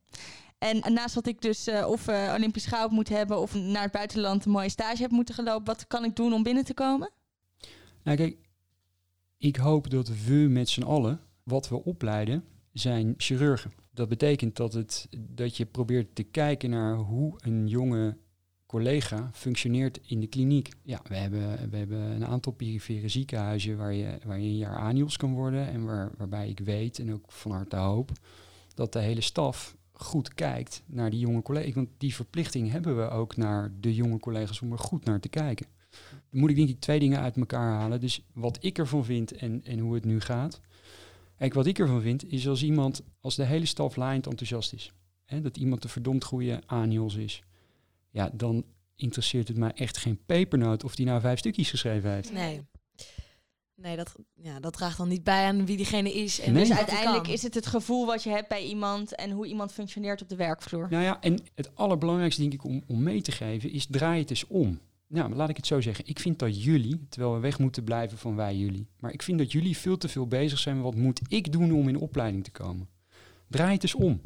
En 0.61 0.93
naast 0.93 1.15
dat 1.15 1.27
ik 1.27 1.41
dus 1.41 1.67
eh, 1.67 1.87
of 1.87 2.07
eh, 2.07 2.33
Olympisch 2.37 2.65
goud 2.65 2.91
moet 2.91 3.09
hebben... 3.09 3.39
of 3.39 3.53
naar 3.53 3.83
het 3.83 3.91
buitenland 3.91 4.45
een 4.45 4.51
mooie 4.51 4.69
stage 4.69 5.01
heb 5.01 5.11
moeten 5.11 5.35
gelopen... 5.35 5.65
wat 5.65 5.87
kan 5.87 6.03
ik 6.03 6.15
doen 6.15 6.33
om 6.33 6.43
binnen 6.43 6.63
te 6.63 6.73
komen? 6.73 7.09
Nou 8.03 8.17
kijk, 8.17 8.37
ik 9.37 9.55
hoop 9.55 9.89
dat 9.89 10.09
we 10.25 10.33
met 10.33 10.69
z'n 10.69 10.81
allen, 10.81 11.19
wat 11.43 11.69
we 11.69 11.83
opleiden, 11.83 12.43
zijn 12.73 13.13
chirurgen. 13.17 13.71
Dat 13.91 14.09
betekent 14.09 14.55
dat, 14.55 14.73
het, 14.73 15.07
dat 15.19 15.57
je 15.57 15.65
probeert 15.65 16.15
te 16.15 16.23
kijken 16.23 16.69
naar 16.69 16.95
hoe 16.95 17.33
een 17.37 17.67
jonge 17.67 18.17
collega 18.65 19.29
functioneert 19.33 19.99
in 20.05 20.19
de 20.19 20.27
kliniek. 20.27 20.69
Ja, 20.83 21.01
we 21.07 21.15
hebben, 21.15 21.69
we 21.69 21.77
hebben 21.77 21.99
een 21.99 22.25
aantal 22.25 22.51
perifere 22.51 23.07
ziekenhuizen 23.07 23.77
waar 23.77 23.93
je, 23.93 24.17
waar 24.25 24.39
je 24.39 24.47
een 24.47 24.57
jaar 24.57 24.77
ANIOS 24.77 25.17
kan 25.17 25.33
worden. 25.33 25.67
En 25.67 25.85
waar, 25.85 26.11
waarbij 26.17 26.49
ik 26.49 26.59
weet 26.59 26.99
en 26.99 27.13
ook 27.13 27.31
van 27.31 27.51
harte 27.51 27.75
hoop 27.75 28.11
dat 28.73 28.93
de 28.93 28.99
hele 28.99 29.21
staf 29.21 29.79
goed 30.03 30.33
kijkt 30.33 30.83
naar 30.85 31.09
die 31.09 31.19
jonge 31.19 31.41
collega's. 31.41 31.73
Want 31.73 31.89
die 31.97 32.15
verplichting 32.15 32.71
hebben 32.71 32.97
we 32.97 33.09
ook 33.09 33.37
naar 33.37 33.71
de 33.79 33.95
jonge 33.95 34.19
collega's 34.19 34.61
om 34.61 34.71
er 34.71 34.79
goed 34.79 35.05
naar 35.05 35.19
te 35.19 35.29
kijken. 35.29 35.65
Dan 36.29 36.39
moet 36.39 36.49
ik 36.49 36.55
denk 36.55 36.69
ik 36.69 36.79
twee 36.79 36.99
dingen 36.99 37.19
uit 37.19 37.37
elkaar 37.37 37.71
halen. 37.71 37.99
Dus 37.99 38.25
wat 38.33 38.57
ik 38.61 38.77
ervan 38.77 39.05
vind 39.05 39.31
en, 39.31 39.63
en 39.63 39.79
hoe 39.79 39.93
het 39.93 40.05
nu 40.05 40.19
gaat. 40.21 40.61
Kijk, 41.37 41.53
wat 41.53 41.65
ik 41.65 41.79
ervan 41.79 42.01
vind 42.01 42.31
is 42.31 42.47
als 42.47 42.63
iemand, 42.63 43.03
als 43.21 43.35
de 43.35 43.45
hele 43.45 43.65
staf 43.65 43.95
laaiend 43.95 44.27
enthousiast 44.27 44.73
is. 44.73 44.93
Hè, 45.25 45.41
dat 45.41 45.57
iemand 45.57 45.83
een 45.83 45.89
verdomd 45.89 46.23
goede 46.23 46.61
ANIOS 46.65 47.15
is. 47.15 47.43
Ja, 48.09 48.31
dan 48.33 48.65
interesseert 48.95 49.47
het 49.47 49.57
mij 49.57 49.71
echt 49.71 49.97
geen 49.97 50.19
pepernoot 50.25 50.83
of 50.83 50.95
die 50.95 51.05
nou 51.05 51.21
vijf 51.21 51.39
stukjes 51.39 51.69
geschreven 51.69 52.11
heeft. 52.11 52.33
Nee. 52.33 52.61
Nee, 53.81 53.95
dat, 53.95 54.15
ja, 54.35 54.59
dat 54.59 54.73
draagt 54.73 54.97
dan 54.97 55.07
niet 55.07 55.23
bij 55.23 55.45
aan 55.45 55.65
wie 55.65 55.77
diegene 55.77 56.13
is. 56.13 56.39
En 56.39 56.53
Nee. 56.53 56.65
dus 56.65 56.77
uiteindelijk 56.77 57.27
is 57.27 57.43
het 57.43 57.53
het 57.53 57.65
gevoel 57.65 58.05
wat 58.05 58.23
je 58.23 58.29
hebt 58.29 58.47
bij 58.47 58.65
iemand... 58.65 59.15
en 59.15 59.31
hoe 59.31 59.47
iemand 59.47 59.71
functioneert 59.71 60.21
op 60.21 60.29
de 60.29 60.35
werkvloer. 60.35 60.87
Nou 60.89 61.03
ja, 61.03 61.21
en 61.21 61.39
het 61.55 61.75
allerbelangrijkste 61.75 62.41
denk 62.41 62.53
ik 62.53 62.63
om, 62.63 62.83
om 62.87 63.03
mee 63.03 63.21
te 63.21 63.31
geven 63.31 63.71
is 63.71 63.85
draai 63.89 64.19
het 64.19 64.29
eens 64.29 64.47
om. 64.47 64.79
Nou, 65.07 65.29
maar 65.29 65.37
laat 65.37 65.49
ik 65.49 65.57
het 65.57 65.67
zo 65.67 65.81
zeggen. 65.81 66.07
Ik 66.07 66.19
vind 66.19 66.39
dat 66.39 66.63
jullie, 66.63 67.05
terwijl 67.09 67.33
we 67.33 67.39
weg 67.39 67.59
moeten 67.59 67.83
blijven 67.83 68.17
van 68.17 68.35
wij 68.35 68.55
jullie, 68.55 68.87
maar 68.99 69.11
ik 69.11 69.21
vind 69.21 69.37
dat 69.37 69.51
jullie 69.51 69.77
veel 69.77 69.97
te 69.97 70.07
veel 70.07 70.27
bezig 70.27 70.59
zijn 70.59 70.75
met 70.75 70.83
wat 70.83 70.95
moet 70.95 71.21
ik 71.27 71.51
doen 71.51 71.71
om 71.71 71.87
in 71.87 71.97
opleiding 71.99 72.43
te 72.43 72.51
komen. 72.51 72.89
Draai 73.47 73.73
het 73.73 73.83
eens 73.83 73.95
om. 73.95 74.21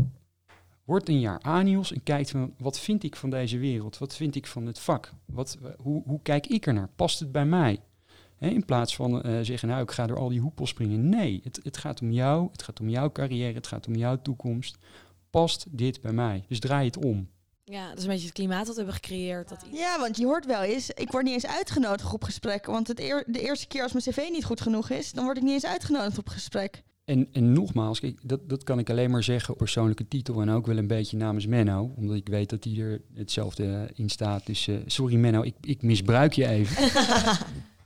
Word 0.84 1.10
een 1.10 1.20
jaar 1.20 1.40
ANIOS 1.40 1.92
en 1.92 2.04
kijk 2.04 2.28
van 2.28 2.54
wat 2.58 2.80
vind 2.80 3.04
ik 3.04 3.16
van 3.16 3.30
deze 3.30 3.58
wereld? 3.58 3.98
Wat 3.98 4.16
vind 4.16 4.36
ik 4.36 4.48
van 4.48 4.66
het 4.66 4.80
vak? 4.80 5.14
Wat, 5.26 5.58
hoe, 5.78 6.04
hoe 6.06 6.20
kijk 6.22 6.48
ik 6.48 6.66
ernaar? 6.66 6.90
Past 6.96 7.20
het 7.20 7.32
bij 7.32 7.46
mij? 7.46 7.80
Hè, 8.38 8.48
in 8.50 8.66
plaats 8.66 8.96
van 8.96 9.22
eh, 9.22 9.40
zeggen, 9.42 9.68
nou 9.68 9.82
ik 9.82 9.92
ga 9.92 10.08
door 10.08 10.18
al 10.20 10.30
die 10.30 10.40
hoepels 10.40 10.70
springen. 10.70 11.10
Nee, 11.10 11.42
het, 11.44 11.60
het 11.64 11.78
gaat 11.78 12.02
om 12.02 12.12
jou, 12.12 12.48
het 12.52 12.64
gaat 12.64 12.80
om 12.80 12.90
jouw 12.90 13.12
carrière, 13.12 13.54
het 13.54 13.68
gaat 13.68 13.88
om 13.88 13.96
jouw 13.96 14.22
toekomst. 14.22 14.78
Past 15.30 15.66
dit 15.70 16.02
bij 16.02 16.12
mij? 16.14 16.44
Dus 16.48 16.60
draai 16.60 16.86
het 16.86 16.98
om. 17.06 17.30
Ja, 17.64 17.90
dat 17.90 17.98
is 17.98 18.04
een 18.04 18.10
beetje 18.10 18.26
het 18.26 18.34
klimaat 18.34 18.66
dat 18.66 18.76
we 18.76 18.82
hebben 18.82 18.94
gecreëerd. 18.94 19.50
Dat 19.50 19.66
Ja, 19.72 20.00
want 20.00 20.18
je 20.18 20.26
hoort 20.26 20.46
wel 20.46 20.62
eens, 20.62 20.90
ik 20.90 21.12
word 21.12 21.24
niet 21.24 21.34
eens 21.34 21.48
uitgenodigd 21.48 22.14
op 22.14 22.24
gesprek. 22.24 22.66
Want 22.66 22.88
het 22.88 23.00
eer- 23.00 23.24
de 23.28 23.40
eerste 23.42 23.68
keer 23.68 23.84
als 23.84 23.92
mijn 23.92 24.04
cv 24.06 24.32
niet 24.32 24.46
goed 24.46 24.62
genoeg 24.62 24.90
is, 24.90 25.12
dan 25.12 25.24
word 25.24 25.38
ik 25.38 25.44
niet 25.44 25.54
eens 25.54 25.66
uitgenodigd 25.66 26.18
op 26.18 26.30
gesprek. 26.30 26.84
En, 27.06 27.28
en 27.32 27.54
nogmaals, 27.54 28.00
kijk, 28.00 28.20
dat, 28.24 28.50
dat 28.50 28.64
kan 28.64 28.80
ik 28.80 28.90
alleen 28.90 29.12
maar 29.12 29.24
zeggen 29.24 29.54
op 29.54 29.58
persoonlijke 29.58 30.08
titel 30.08 30.42
en 30.42 30.50
ook 30.50 30.66
wel 30.66 30.78
een 30.78 30.88
beetje 30.88 31.18
namens 31.18 31.46
Menno. 31.46 31.94
Omdat 31.96 32.16
ik 32.16 32.28
weet 32.28 32.50
dat 32.50 32.64
hij 32.64 32.78
er 32.78 33.02
hetzelfde 33.14 33.92
in 33.94 34.10
staat. 34.10 34.46
Dus 34.46 34.68
eh, 34.68 34.76
sorry 34.86 35.16
Menno, 35.16 35.42
ik, 35.42 35.56
ik 35.62 35.82
misbruik 35.82 36.34
je 36.34 36.48
even. 36.48 36.84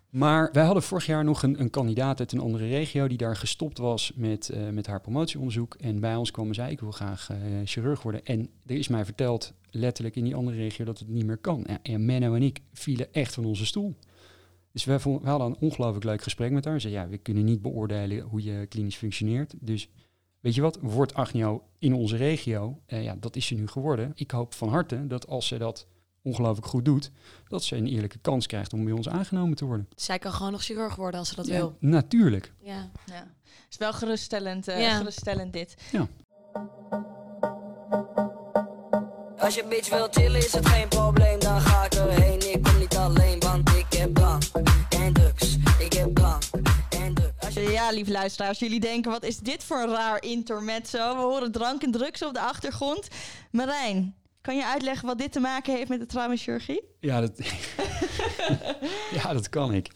maar 0.10 0.50
wij 0.52 0.64
hadden 0.66 0.84
vorig 0.84 1.06
jaar 1.06 1.24
nog 1.24 1.44
een, 1.44 1.60
een 1.60 1.70
kandidaat 1.70 2.20
uit 2.20 2.32
een 2.32 2.40
andere 2.40 2.68
regio 2.68 3.08
die 3.08 3.18
daar 3.18 3.36
gestopt 3.36 3.78
was 3.78 4.12
met, 4.16 4.50
eh, 4.50 4.70
met 4.70 4.88
haar 4.88 5.02
promotieonderzoek. 5.02 5.76
En 5.76 6.00
bij 6.00 6.16
ons 6.16 6.32
kwam 6.32 6.54
zij, 6.54 6.72
ik 6.72 6.80
wil 6.80 6.92
graag 6.92 7.30
eh, 7.30 7.38
chirurg 7.66 8.02
worden. 8.02 8.26
En 8.26 8.50
er 8.66 8.76
is 8.76 8.88
mij 8.88 9.06
verteld, 9.06 9.54
letterlijk 9.70 10.16
in 10.16 10.24
die 10.24 10.36
andere 10.36 10.58
regio, 10.58 10.86
dat 10.86 11.00
het 11.00 11.08
niet 11.08 11.26
meer 11.26 11.38
kan. 11.38 11.66
En, 11.66 11.80
en 11.82 12.06
Menno 12.06 12.34
en 12.34 12.44
ik 12.44 12.60
vielen 12.74 13.14
echt 13.14 13.34
van 13.34 13.46
onze 13.46 13.66
stoel. 13.66 13.96
Dus 14.72 14.84
we, 14.84 15.20
hadden 15.24 15.48
een 15.48 15.58
ongelooflijk 15.60 16.06
leuk 16.06 16.22
gesprek 16.22 16.52
met 16.52 16.66
haar. 16.66 16.82
Ze 16.82 16.90
zei, 16.90 17.02
ja, 17.02 17.10
we 17.10 17.18
kunnen 17.18 17.46
niet 17.46 17.62
beoordelen 17.62 18.22
hoe 18.22 18.44
je 18.44 18.66
klinisch 18.66 18.96
functioneert. 18.96 19.54
Dus 19.60 19.90
weet 20.40 20.56
je 20.56 20.62
wat, 20.62 20.78
wordt 20.82 21.14
Agnio 21.14 21.64
in 21.80 21.94
onze 21.94 22.16
regio, 22.16 22.82
eh, 22.86 23.04
ja, 23.04 23.16
dat 23.20 23.36
is 23.36 23.46
ze 23.46 23.56
nu 23.56 23.68
geworden. 23.68 24.12
Ik 24.16 24.32
hoop 24.32 24.54
van 24.54 24.70
harte 24.70 25.08
dat 25.08 25.28
als 25.28 25.48
ze 25.48 25.58
dat 25.58 25.88
ongelooflijk 26.24 26.68
goed 26.68 26.86
doet, 26.86 27.12
dat 27.48 27.64
ze 27.64 27.76
een 27.76 27.88
eerlijke 27.88 28.18
kans 28.22 28.48
krijgt 28.48 28.74
om 28.74 28.84
bij 28.84 28.94
ons 28.94 29.10
aangenomen 29.10 29.56
te 29.56 29.66
worden. 29.66 29.88
Zij 29.96 30.20
kan 30.20 30.34
gewoon 30.34 30.52
nog 30.52 30.64
chirurg 30.64 30.96
worden 30.96 31.20
als 31.20 31.30
ze 31.30 31.36
dat 31.36 31.48
Ja, 31.48 31.54
wil. 31.56 31.76
Natuurlijk. 31.80 32.54
Ja. 32.62 32.90
Ja. 33.06 33.28
is 33.70 33.78
wel 33.78 33.94
geruststellend, 33.94 34.68
eh, 34.68 34.82
Ja. 34.82 34.98
geruststellend 34.98 35.54
dit. 35.54 35.76
Als 39.38 39.56
je 39.56 39.66
bitch 39.70 39.90
wil 39.90 40.08
chillen 40.12 40.38
is 40.38 40.52
het 40.54 40.66
geen 40.68 40.88
probleem, 40.88 41.40
dan 41.40 41.62
ga 41.62 41.86
ik 41.86 41.94
erheen. 41.94 42.54
Ik 42.54 42.64
kom 42.64 42.78
niet 42.80 42.96
alleen, 42.96 43.40
want 43.40 43.70
ik 43.70 43.86
heb 43.98 44.16
drank 44.16 44.44
en 44.90 45.14
drugs. 45.14 45.56
Ik 45.80 45.94
heb 45.94 46.16
drank 46.16 46.44
en 46.90 47.14
drugs. 47.14 47.46
Als 47.46 47.54
je 47.54 47.62
Ja, 47.62 47.92
lieve 47.92 48.12
luisteraars, 48.12 48.60
jullie 48.60 48.80
denken, 48.80 49.12
wat 49.12 49.24
is 49.24 49.38
dit 49.38 49.64
voor 49.64 49.78
een 49.78 49.90
raar 49.90 50.24
intermezzo? 50.24 51.16
We 51.16 51.22
horen 51.22 51.52
drank 51.52 51.84
en 51.84 51.92
drugs 51.92 52.24
op 52.24 52.34
de 52.34 52.40
achtergrond. 52.40 53.08
Marijn, 53.52 54.16
Kan 54.42 54.56
je 54.56 54.66
uitleggen 54.66 55.08
wat 55.08 55.18
dit 55.18 55.32
te 55.32 55.40
maken 55.40 55.76
heeft 55.76 55.90
met 55.90 56.00
de 56.00 56.06
traumachirurgie? 56.06 56.84
Ja, 57.00 57.22
dat, 57.22 57.38
ja, 59.24 59.34
dat 59.34 59.50
kan 59.50 59.74
ik. 59.74 59.92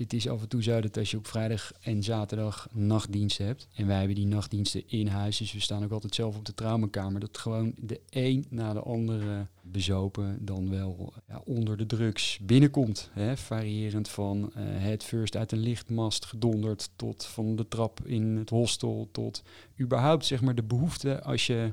Het 0.00 0.12
is 0.12 0.28
af 0.28 0.40
en 0.40 0.48
toe 0.48 0.62
zo 0.62 0.80
dat 0.80 0.96
als 0.96 1.10
je 1.10 1.16
op 1.16 1.26
vrijdag 1.26 1.72
en 1.80 2.02
zaterdag 2.02 2.68
nachtdiensten 2.72 3.46
hebt. 3.46 3.68
En 3.74 3.86
wij 3.86 3.98
hebben 3.98 4.14
die 4.14 4.26
nachtdiensten 4.26 4.82
in 4.86 5.06
huis. 5.06 5.36
Dus 5.36 5.52
we 5.52 5.60
staan 5.60 5.84
ook 5.84 5.90
altijd 5.90 6.14
zelf 6.14 6.36
op 6.36 6.44
de 6.44 6.54
traumakamer. 6.54 7.20
Dat 7.20 7.38
gewoon 7.38 7.72
de 7.76 8.00
een 8.10 8.46
na 8.48 8.72
de 8.72 8.80
andere 8.80 9.46
bezopen 9.62 10.44
dan 10.44 10.70
wel 10.70 11.12
ja, 11.28 11.42
onder 11.44 11.76
de 11.76 11.86
drugs 11.86 12.38
binnenkomt. 12.42 13.10
Hè? 13.12 13.36
Variërend 13.36 14.08
van 14.08 14.52
eh, 14.54 14.62
het 14.64 15.04
first 15.04 15.36
uit 15.36 15.52
een 15.52 15.58
lichtmast 15.58 16.24
gedonderd. 16.24 16.90
Tot 16.96 17.26
van 17.26 17.56
de 17.56 17.68
trap 17.68 18.00
in 18.04 18.36
het 18.36 18.50
hostel. 18.50 19.08
Tot 19.12 19.42
überhaupt 19.80 20.26
zeg 20.26 20.40
maar 20.40 20.54
de 20.54 20.62
behoefte 20.62 21.22
als 21.22 21.46
je 21.46 21.72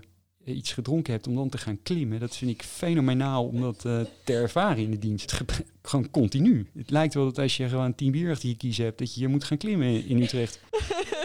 iets 0.55 0.73
gedronken 0.73 1.13
hebt 1.13 1.27
om 1.27 1.35
dan 1.35 1.49
te 1.49 1.57
gaan 1.57 1.79
klimmen. 1.83 2.19
Dat 2.19 2.35
vind 2.35 2.51
ik 2.51 2.63
fenomenaal 2.63 3.45
om 3.45 3.61
dat 3.61 3.85
eh, 3.85 3.99
te 4.23 4.33
ervaren 4.33 4.83
in 4.83 4.91
de 4.91 4.99
dienst. 4.99 5.31
Ge- 5.31 5.45
Gewoon 5.81 6.09
continu. 6.09 6.67
Het 6.77 6.89
lijkt 6.89 7.13
wel 7.13 7.25
dat 7.25 7.39
als 7.39 7.57
je 7.57 7.69
gewoon 7.69 7.95
tien 7.95 8.11
bier 8.11 8.31
achter 8.31 8.49
je 8.49 8.57
kiezen 8.57 8.85
hebt, 8.85 8.97
dat 8.97 9.13
je 9.13 9.19
hier 9.19 9.29
moet 9.29 9.43
gaan 9.43 9.57
klimmen 9.57 10.05
in, 10.05 10.21
Utrecht. 10.21 10.59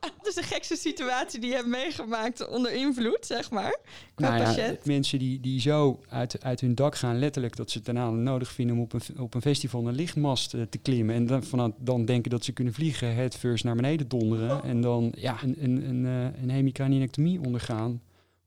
Dat 0.00 0.36
is 0.36 0.48
de 0.48 0.54
gekste 0.54 0.76
situatie 0.76 1.40
die 1.40 1.48
je 1.50 1.54
hebt 1.56 1.68
meegemaakt 1.68 2.48
onder 2.48 2.72
invloed, 2.72 3.18
zeg 3.26 3.50
maar. 3.50 3.78
Qua 4.14 4.28
Nou 4.28 4.40
ja, 4.40 4.44
patiënt. 4.48 4.84
mensen 4.84 5.18
die, 5.18 5.40
die 5.40 5.60
zo 5.60 6.00
uit, 6.08 6.42
uit 6.44 6.60
hun 6.60 6.74
dak 6.74 6.94
gaan, 6.96 7.18
letterlijk 7.18 7.56
dat 7.56 7.70
ze 7.70 7.76
het 7.76 7.86
daarna 7.86 8.10
nodig 8.10 8.52
vinden 8.52 8.76
om 8.76 8.82
op 8.82 8.92
een, 8.92 9.00
op 9.18 9.34
een 9.34 9.40
festival 9.42 9.88
een 9.88 9.94
lichtmast 9.94 10.54
eh, 10.54 10.62
te 10.62 10.78
klimmen. 10.78 11.14
En 11.14 11.26
dan, 11.26 11.42
vanuit, 11.42 11.72
dan 11.78 12.04
denken 12.04 12.30
dat 12.30 12.44
ze 12.44 12.52
kunnen 12.52 12.72
vliegen, 12.74 13.14
het 13.14 13.36
first 13.36 13.64
naar 13.64 13.76
beneden 13.76 14.08
donderen. 14.08 14.62
En 14.62 14.80
dan 14.80 15.12
ja, 15.16 15.38
een, 15.42 15.56
een, 15.64 15.88
een, 15.88 16.06
eh, 16.06 16.42
een 16.42 16.50
hemicraniectomie 16.50 17.40
ondergaan, 17.44 18.00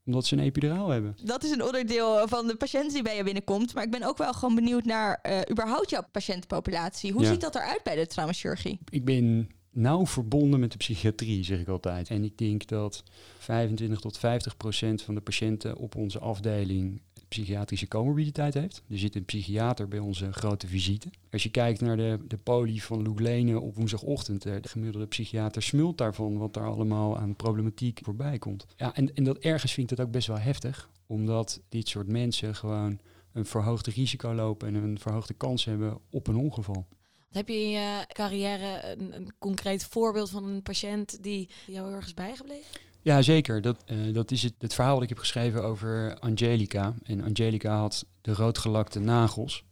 omdat 0.05 0.25
ze 0.25 0.35
een 0.35 0.43
epiduraal 0.43 0.89
hebben. 0.89 1.15
Dat 1.23 1.43
is 1.43 1.51
een 1.51 1.63
onderdeel 1.63 2.27
van 2.27 2.47
de 2.47 2.55
patiënt 2.55 2.93
die 2.93 3.01
bij 3.01 3.15
je 3.15 3.23
binnenkomt. 3.23 3.73
Maar 3.73 3.83
ik 3.83 3.91
ben 3.91 4.03
ook 4.03 4.17
wel 4.17 4.33
gewoon 4.33 4.55
benieuwd 4.55 4.85
naar 4.85 5.19
eh, 5.21 5.39
überhaupt 5.51 5.89
jouw 5.89 6.03
patiëntenpopulatie. 6.11 7.11
Hoe 7.11 7.21
Ja. 7.21 7.27
ziet 7.31 7.41
dat 7.41 7.55
eruit 7.55 7.83
bij 7.83 7.95
de 7.95 8.07
traumachirurgie? 8.07 8.79
Ik 8.89 9.05
ben 9.05 9.49
nauw 9.71 10.05
verbonden 10.05 10.59
met 10.59 10.71
de 10.71 10.77
psychiatrie, 10.77 11.43
zeg 11.43 11.59
ik 11.59 11.67
altijd. 11.67 12.09
En 12.09 12.23
ik 12.23 12.37
denk 12.37 12.67
dat 12.67 13.03
25 13.37 13.99
tot 13.99 14.17
50 14.17 14.57
procent 14.57 15.01
van 15.01 15.15
de 15.15 15.21
patiënten 15.21 15.77
op 15.77 15.95
onze 15.95 16.19
afdeling 16.19 17.01
psychiatrische 17.31 17.87
comorbiditeit 17.87 18.53
heeft. 18.53 18.83
Er 18.89 18.97
zit 18.97 19.15
een 19.15 19.25
psychiater 19.25 19.87
bij 19.87 19.99
onze 19.99 20.33
grote 20.33 20.67
visite. 20.67 21.09
Als 21.31 21.43
je 21.43 21.49
kijkt 21.49 21.81
naar 21.81 21.97
de, 21.97 22.19
de 22.27 22.37
poli 22.37 22.81
van 22.81 23.03
Loeglene 23.03 23.59
op 23.59 23.75
woensdagochtend, 23.75 24.45
eh, 24.45 24.53
de 24.61 24.67
gemiddelde 24.67 25.07
psychiater 25.07 25.61
smult 25.63 25.97
daarvan 25.97 26.37
wat 26.37 26.53
daar 26.53 26.67
allemaal 26.67 27.17
aan 27.17 27.35
problematiek 27.35 27.99
voorbij 28.03 28.37
komt. 28.37 28.65
Ja, 28.75 28.95
en, 28.95 29.13
en 29.13 29.23
dat 29.23 29.37
ergens 29.37 29.73
vind 29.73 29.91
ik 29.91 29.97
dat 29.97 30.05
ook 30.05 30.11
best 30.11 30.27
wel 30.27 30.39
heftig, 30.39 30.89
omdat 31.05 31.61
dit 31.69 31.87
soort 31.87 32.07
mensen 32.07 32.55
gewoon 32.55 32.99
een 33.31 33.45
verhoogd 33.45 33.87
risico 33.87 34.33
lopen 34.33 34.67
en 34.67 34.75
een 34.75 34.99
verhoogde 34.99 35.33
kans 35.33 35.65
hebben 35.65 35.97
op 36.09 36.27
een 36.27 36.35
ongeval. 36.35 36.85
Heb 37.31 37.47
je 37.47 37.61
in 37.61 37.69
je 37.69 38.05
carrière 38.13 38.95
een, 38.97 39.33
concreet 39.39 39.85
voorbeeld 39.85 40.29
van 40.29 40.43
een 40.43 40.61
patiënt 40.61 41.23
die 41.23 41.49
jou 41.67 41.87
heel 41.87 41.95
erg 41.95 42.05
is 42.05 42.13
bijgebleven? 42.13 42.79
Ja, 43.01 43.21
zeker. 43.21 43.61
Dat, 43.61 43.83
eh, 43.85 44.13
dat 44.13 44.31
is 44.31 44.43
het, 44.43 44.53
het 44.57 44.73
verhaal 44.73 44.93
dat 44.93 45.03
ik 45.03 45.09
heb 45.09 45.17
geschreven 45.17 45.63
over 45.63 46.19
Angelica. 46.19 46.93
En 47.03 47.23
Angelica 47.23 47.77
had 47.77 48.05
de 48.21 48.33
roodgelakte 48.33 48.99
nagels. 48.99 49.63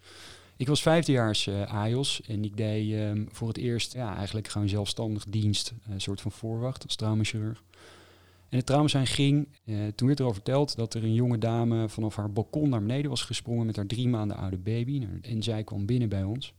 Ik 0.58 0.68
was 0.68 0.82
vijfdejaars 0.82 1.48
eh 1.48 1.74
AIOS 1.74 2.22
en 2.22 2.44
ik 2.44 2.58
deed 2.58 2.94
ehm, 2.94 3.26
voor 3.32 3.48
het 3.48 3.58
eerst 3.58 3.94
ja, 3.94 4.16
eigenlijk 4.16 4.48
gewoon 4.48 4.70
zelfstandig 4.70 5.26
dienst, 5.26 5.74
eh, 5.84 5.94
een 5.94 6.02
soort 6.02 6.22
van 6.22 6.32
voorwacht 6.32 6.84
als 6.84 6.96
traumachirurg. 6.96 7.64
En 8.50 8.58
het 8.58 8.66
trauma 8.66 8.88
zijn 8.88 9.08
ging, 9.08 9.48
eh, 9.66 9.76
toen 9.96 10.08
werd 10.08 10.20
er 10.20 10.26
al 10.26 10.34
verteld 10.34 10.76
dat 10.76 10.94
er 10.94 11.04
een 11.04 11.14
jonge 11.14 11.38
dame 11.38 11.90
vanaf 11.90 12.16
haar 12.16 12.32
balkon 12.32 12.70
naar 12.70 12.82
beneden 12.82 13.10
was 13.10 13.22
gesprongen 13.24 13.66
met 13.66 13.76
haar 13.76 13.86
drie 13.86 14.08
maanden 14.08 14.38
oude 14.38 14.58
baby. 14.58 14.98
Nou, 14.98 15.20
En 15.22 15.44
zij 15.44 15.64
kwam 15.64 15.86
binnen 15.86 16.10
bij 16.10 16.24
ons. 16.24 16.54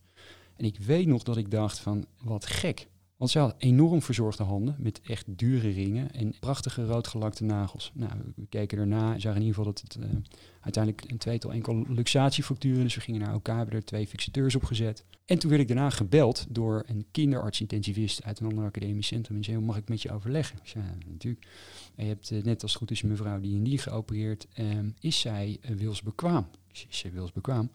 En 0.60 0.66
ik 0.66 0.78
weet 0.78 1.06
nog 1.06 1.22
dat 1.22 1.36
ik 1.36 1.50
dacht 1.50 1.78
van, 1.78 2.06
wat 2.22 2.46
gek. 2.46 2.88
Want 3.16 3.30
ze 3.30 3.38
had 3.38 3.54
enorm 3.58 4.02
verzorgde 4.02 4.42
handen 4.42 4.76
met 4.78 5.00
echt 5.00 5.24
dure 5.28 5.70
ringen 5.70 6.12
en 6.12 6.34
prachtige 6.40 6.84
roodgelakte 6.84 7.44
nagels. 7.44 7.92
Nou, 7.94 8.12
we 8.36 8.46
keken 8.48 8.78
erna 8.78 9.12
en 9.12 9.20
zagen 9.20 9.40
in 9.40 9.46
ieder 9.46 9.56
geval 9.56 9.72
dat 9.72 9.82
het 9.82 9.96
eh, 9.96 10.16
uiteindelijk 10.60 11.10
een 11.10 11.18
tweetal 11.18 11.52
enkel 11.52 11.84
luxatiefracturen. 11.88 12.82
Dus 12.82 12.94
we 12.94 13.00
gingen 13.00 13.20
naar 13.20 13.32
elkaar, 13.32 13.56
hebben 13.56 13.74
er 13.74 13.84
twee 13.84 14.06
fixateurs 14.06 14.54
op 14.54 14.64
gezet. 14.64 15.04
En 15.26 15.38
toen 15.38 15.50
werd 15.50 15.62
ik 15.62 15.68
daarna 15.68 15.90
gebeld 15.90 16.46
door 16.48 16.84
een 16.86 17.06
kinderarts-intensivist 17.10 18.24
uit 18.24 18.40
een 18.40 18.46
ander 18.46 18.64
academisch 18.64 19.06
centrum. 19.06 19.36
En 19.36 19.44
zei, 19.44 19.56
"Joh, 19.56 19.66
mag 19.66 19.76
ik 19.76 19.88
met 19.88 20.02
je 20.02 20.12
overleggen? 20.12 20.58
Ik 20.62 20.68
zei, 20.68 20.84
natuurlijk. 21.06 21.46
En 21.94 22.04
je 22.04 22.10
hebt 22.10 22.30
eh, 22.30 22.42
net 22.42 22.62
als 22.62 22.72
het 22.72 22.80
goed 22.80 22.90
is 22.90 23.02
mevrouw 23.02 23.40
die 23.40 23.56
en 23.56 23.64
die 23.64 23.78
geopereerd. 23.78 24.46
Ehm, 24.52 24.90
is 25.00 25.20
zij 25.20 25.58
uh, 25.60 25.76
wilsbekwaam? 25.76 26.46
Is 26.72 26.86
zij 26.88 27.12
wilsbekwaam? 27.12 27.70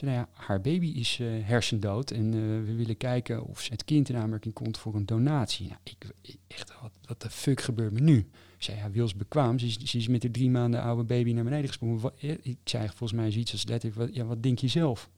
Ze 0.00 0.06
nou 0.06 0.18
ja, 0.18 0.28
haar 0.32 0.60
baby 0.60 0.86
is 0.86 1.18
eh, 1.20 1.26
hersendood 1.42 2.10
en 2.10 2.26
eh, 2.26 2.40
we 2.40 2.74
willen 2.74 2.96
kijken 2.96 3.44
of 3.44 3.68
het 3.68 3.84
kind 3.84 4.08
in 4.08 4.16
aanmerking 4.16 4.54
komt 4.54 4.78
voor 4.78 4.94
een 4.94 5.06
donatie. 5.06 5.66
Nou, 5.66 5.78
ik, 5.82 6.06
echt, 6.46 6.72
wat, 7.06 7.20
de 7.20 7.30
fuck 7.30 7.60
gebeurt 7.60 7.92
me 7.92 8.00
nu? 8.00 8.18
Ik 8.56 8.62
zei, 8.62 8.76
ja, 8.76 8.90
Wils 8.90 9.14
bekwaam. 9.14 9.58
Ze 9.58 9.66
is, 9.66 9.78
ze 9.78 9.98
is 9.98 10.08
met 10.08 10.22
haar 10.22 10.32
drie 10.32 10.50
maanden 10.50 10.82
oude 10.82 11.02
baby 11.02 11.32
naar 11.32 11.44
beneden 11.44 11.68
gesprongen. 11.68 12.12
Eh, 12.20 12.30
ik 12.42 12.56
zei 12.64 12.86
volgens 12.86 13.12
mij 13.12 13.30
zoiets 13.30 13.52
als 13.52 13.64
letterlijk, 13.64 14.00
wat, 14.00 14.14
ja, 14.14 14.24
wat 14.24 14.42
denk 14.42 14.58
je 14.58 14.68
zelf? 14.68 15.10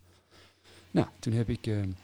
Nou, 0.91 1.07
toen 1.19 1.33
heb 1.33 1.49
ik 1.49 1.67
een 1.67 1.97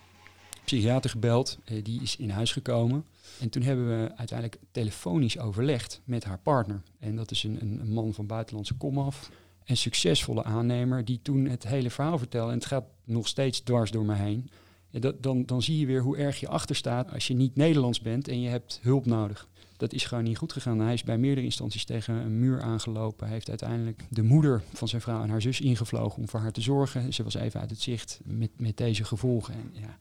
psychiater 0.64 1.10
gebeld. 1.10 1.58
die 1.82 2.02
is 2.02 2.16
in 2.16 2.30
huis 2.30 2.52
gekomen. 2.52 3.04
En 3.40 3.50
toen 3.50 3.62
hebben 3.62 3.88
we 3.88 4.16
uiteindelijk 4.16 4.60
telefonisch 4.70 5.38
overlegd 5.38 6.00
met 6.04 6.24
haar 6.24 6.38
partner. 6.38 6.82
En 6.98 7.16
dat 7.16 7.30
is 7.30 7.42
een, 7.42 7.60
een, 7.60 7.80
een 7.80 7.92
man 7.92 8.14
van 8.14 8.26
buitenlandse 8.26 8.74
komaf. 8.74 9.30
Een 9.68 9.76
succesvolle 9.76 10.44
aannemer 10.44 11.04
die 11.04 11.20
toen 11.22 11.46
het 11.46 11.66
hele 11.66 11.90
verhaal 11.90 12.18
vertelde. 12.18 12.52
En 12.52 12.58
het 12.58 12.66
gaat 12.66 12.84
nog 13.04 13.28
steeds 13.28 13.60
dwars 13.60 13.90
door 13.90 14.04
me 14.04 14.14
heen. 14.14 14.50
Dat, 14.90 15.22
dan, 15.22 15.46
dan 15.46 15.62
zie 15.62 15.78
je 15.78 15.86
weer 15.86 16.02
hoe 16.02 16.16
erg 16.16 16.40
je 16.40 16.48
achter 16.48 16.76
staat 16.76 17.12
als 17.12 17.26
je 17.26 17.34
niet 17.34 17.56
Nederlands 17.56 18.00
bent 18.00 18.28
en 18.28 18.40
je 18.40 18.48
hebt 18.48 18.78
hulp 18.82 19.06
nodig. 19.06 19.48
Dat 19.76 19.92
is 19.92 20.04
gewoon 20.04 20.24
niet 20.24 20.38
goed 20.38 20.52
gegaan. 20.52 20.80
Hij 20.80 20.92
is 20.92 21.02
bij 21.02 21.18
meerdere 21.18 21.46
instanties 21.46 21.84
tegen 21.84 22.14
een 22.14 22.38
muur 22.38 22.62
aangelopen. 22.62 23.26
Hij 23.26 23.34
heeft 23.34 23.48
uiteindelijk 23.48 24.04
de 24.10 24.22
moeder 24.22 24.62
van 24.72 24.88
zijn 24.88 25.02
vrouw 25.02 25.22
en 25.22 25.30
haar 25.30 25.42
zus 25.42 25.60
ingevlogen 25.60 26.18
om 26.18 26.28
voor 26.28 26.40
haar 26.40 26.52
te 26.52 26.60
zorgen. 26.60 27.12
Ze 27.12 27.22
was 27.22 27.34
even 27.34 27.60
uit 27.60 27.70
het 27.70 27.80
zicht 27.80 28.20
met, 28.24 28.50
met 28.56 28.76
deze 28.76 29.04
gevolgen. 29.04 29.54
En 29.54 29.70
ja, 29.72 29.98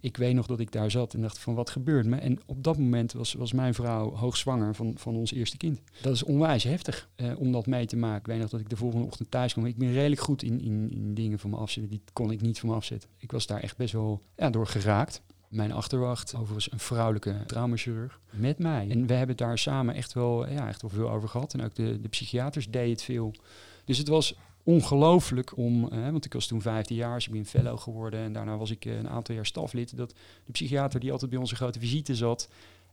ik 0.00 0.16
weet 0.16 0.34
nog 0.34 0.46
dat 0.46 0.60
ik 0.60 0.72
daar 0.72 0.90
zat 0.90 1.14
en 1.14 1.20
dacht 1.20 1.38
van 1.38 1.54
wat 1.54 1.70
gebeurt 1.70 2.06
me? 2.06 2.16
En 2.16 2.38
op 2.46 2.64
dat 2.64 2.78
moment 2.78 3.12
was, 3.12 3.32
was 3.32 3.52
mijn 3.52 3.74
vrouw 3.74 4.14
hoogzwanger 4.14 4.74
van, 4.74 4.92
van 4.96 5.16
ons 5.16 5.32
eerste 5.32 5.56
kind. 5.56 5.80
Dat 6.00 6.14
is 6.14 6.22
onwijs 6.22 6.62
heftig 6.62 7.08
eh, 7.14 7.38
om 7.38 7.52
dat 7.52 7.66
mee 7.66 7.86
te 7.86 7.96
maken. 7.96 8.20
Ik 8.20 8.26
weet 8.26 8.38
nog 8.38 8.50
dat 8.50 8.60
ik 8.60 8.70
de 8.70 8.76
volgende 8.76 9.06
ochtend 9.06 9.30
thuis 9.30 9.52
kwam. 9.52 9.66
Ik 9.66 9.76
ben 9.76 9.92
redelijk 9.92 10.20
goed 10.20 10.42
in, 10.42 10.60
in, 10.60 10.90
in 10.90 11.14
dingen 11.14 11.38
van 11.38 11.50
me 11.50 11.56
afzetten. 11.56 11.90
Die 11.90 12.02
kon 12.12 12.30
ik 12.30 12.40
niet 12.40 12.58
van 12.58 12.68
me 12.68 12.74
afzetten. 12.74 13.08
Ik 13.16 13.32
was 13.32 13.46
daar 13.46 13.60
echt 13.60 13.76
best 13.76 13.92
wel 13.92 14.22
ja, 14.36 14.50
door 14.50 14.66
geraakt. 14.66 15.22
Mijn 15.48 15.72
achterwacht, 15.72 16.34
overigens 16.34 16.72
een 16.72 16.78
vrouwelijke 16.78 17.36
traumachirurg, 17.46 18.20
met 18.30 18.58
mij. 18.58 18.88
En 18.90 19.06
we 19.06 19.12
hebben 19.12 19.36
het 19.36 19.46
daar 19.46 19.58
samen 19.58 19.94
echt 19.94 20.12
wel, 20.12 20.48
ja, 20.48 20.68
echt 20.68 20.82
wel 20.82 20.90
veel 20.90 21.10
over 21.10 21.28
gehad. 21.28 21.54
En 21.54 21.64
ook 21.64 21.74
de, 21.74 22.00
de 22.00 22.08
psychiaters 22.08 22.70
deden 22.70 22.90
het 22.90 23.02
veel. 23.02 23.34
Dus 23.84 23.98
het 23.98 24.08
was 24.08 24.34
ongelooflijk 24.68 25.56
om, 25.56 25.88
want 25.88 26.24
ik 26.24 26.32
was 26.32 26.46
toen 26.46 26.62
15 26.62 26.96
jaar, 26.96 27.14
dus 27.14 27.26
ik 27.26 27.32
ben 27.32 27.46
fellow 27.46 27.78
geworden 27.78 28.20
en 28.20 28.32
daarna 28.32 28.56
was 28.56 28.70
ik 28.70 28.84
eh, 28.84 28.96
een 28.96 29.08
aantal 29.08 29.34
jaar 29.34 29.46
staflid, 29.46 29.96
dat 29.96 30.14
de 30.44 30.52
psychiater 30.52 31.00
die 31.00 31.12
altijd 31.12 31.30
bij 31.30 31.38
onze 31.38 31.56
grote 31.56 31.78
visite 31.78 32.14
zat 32.14 32.48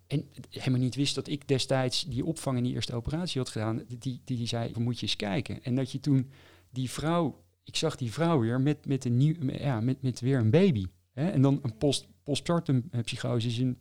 en 0.07 0.25
helemaal 0.49 0.79
niet 0.79 0.95
wist 0.95 1.15
dat 1.15 1.27
ik 1.27 1.47
destijds 1.47 2.05
die 2.05 2.25
opvang 2.25 2.57
in 2.57 2.63
die 2.63 2.73
eerste 2.73 2.95
operatie 2.95 3.41
had 3.41 3.49
gedaan, 3.49 3.83
die, 3.87 3.97
die, 4.25 4.37
die 4.37 4.47
zei, 4.47 4.73
"We 4.73 4.79
moet 4.79 4.99
je 4.99 5.05
eens 5.05 5.15
kijken. 5.15 5.63
En 5.63 5.75
dat 5.75 5.91
je 5.91 5.99
toen 5.99 6.29
die 6.69 6.89
vrouw, 6.89 7.43
ik 7.63 7.75
zag 7.75 7.95
die 7.95 8.11
vrouw 8.11 8.39
weer 8.39 8.61
met, 8.61 8.85
met, 8.85 9.05
een 9.05 9.17
nieuw, 9.17 9.35
ja, 9.51 9.79
met, 9.79 10.01
met 10.01 10.19
weer 10.19 10.39
een 10.39 10.49
baby. 10.49 10.85
Hè? 11.13 11.29
En 11.29 11.41
dan 11.41 11.59
een 11.61 11.77
post, 11.77 12.07
postpartum 12.23 12.87
eh, 12.91 13.01
psychose 13.01 13.47
is 13.47 13.57
een 13.57 13.79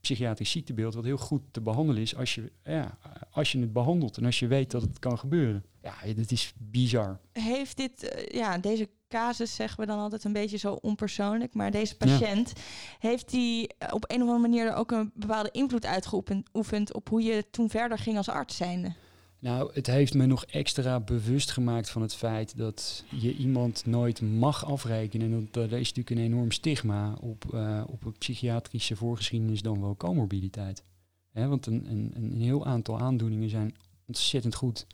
psychiatrisch 0.00 0.50
ziektebeeld 0.50 0.94
wat 0.94 1.04
heel 1.04 1.16
goed 1.16 1.42
te 1.50 1.60
behandelen 1.60 2.02
is 2.02 2.16
als 2.16 2.34
je, 2.34 2.52
ja, 2.64 2.98
als 3.30 3.52
je 3.52 3.60
het 3.60 3.72
behandelt 3.72 4.16
en 4.16 4.24
als 4.24 4.38
je 4.38 4.46
weet 4.46 4.70
dat 4.70 4.82
het 4.82 4.98
kan 4.98 5.18
gebeuren. 5.18 5.64
Ja, 5.82 6.12
dat 6.14 6.30
is 6.30 6.52
bizar. 6.58 7.20
Heeft 7.32 7.76
dit, 7.76 8.02
eh, 8.02 8.34
ja, 8.38 8.58
deze 8.58 8.88
casus 9.08 9.54
zeggen 9.54 9.80
we 9.80 9.86
dan 9.86 9.98
altijd 9.98 10.24
een 10.24 10.32
beetje 10.32 10.56
zo 10.56 10.72
onpersoonlijk, 10.72 11.54
maar 11.54 11.70
deze 11.70 11.96
patiënt, 11.96 12.52
heeft 12.98 13.30
die 13.30 13.68
eh, 13.78 13.88
op 13.94 14.04
een 14.06 14.22
of 14.22 14.28
andere 14.28 14.38
manier 14.38 14.66
er 14.66 14.74
ook 14.74 14.90
een 14.90 15.10
bepaalde 15.14 15.50
invloed 15.52 15.86
uitgeoefend 15.86 16.94
op 16.94 17.08
hoe 17.08 17.22
je 17.22 17.44
toen 17.50 17.70
verder 17.70 17.98
ging 17.98 18.16
als 18.16 18.28
arts 18.28 18.56
zijnde? 18.56 18.92
Nou, 19.40 19.70
het 19.74 19.86
heeft 19.86 20.14
me 20.14 20.26
nog 20.26 20.44
extra 20.44 21.00
bewust 21.00 21.50
gemaakt 21.50 21.90
van 21.90 22.02
het 22.02 22.14
feit 22.14 22.56
dat 22.56 23.04
je 23.10 23.36
iemand 23.36 23.86
nooit 23.86 24.20
mag 24.20 24.64
afrekenen. 24.64 25.32
En 25.32 25.48
dat, 25.50 25.70
dat 25.70 25.78
is 25.78 25.92
natuurlijk 25.92 26.10
een 26.10 26.32
enorm 26.32 26.50
stigma 26.50 27.14
op, 27.20 27.54
eh, 27.54 27.82
op 27.86 28.04
een 28.04 28.18
psychiatrische 28.18 28.96
voorgeschiedenis 28.96 29.62
dan 29.62 29.80
wel 29.80 29.96
comorbiditeit. 29.96 30.84
Want 31.32 31.66
een, 31.66 31.90
een, 31.90 32.12
een 32.14 32.40
heel 32.40 32.66
aantal 32.66 32.98
aandoeningen 32.98 33.48
zijn 33.48 33.74
ontzettend 34.06 34.54
goed 34.54 34.86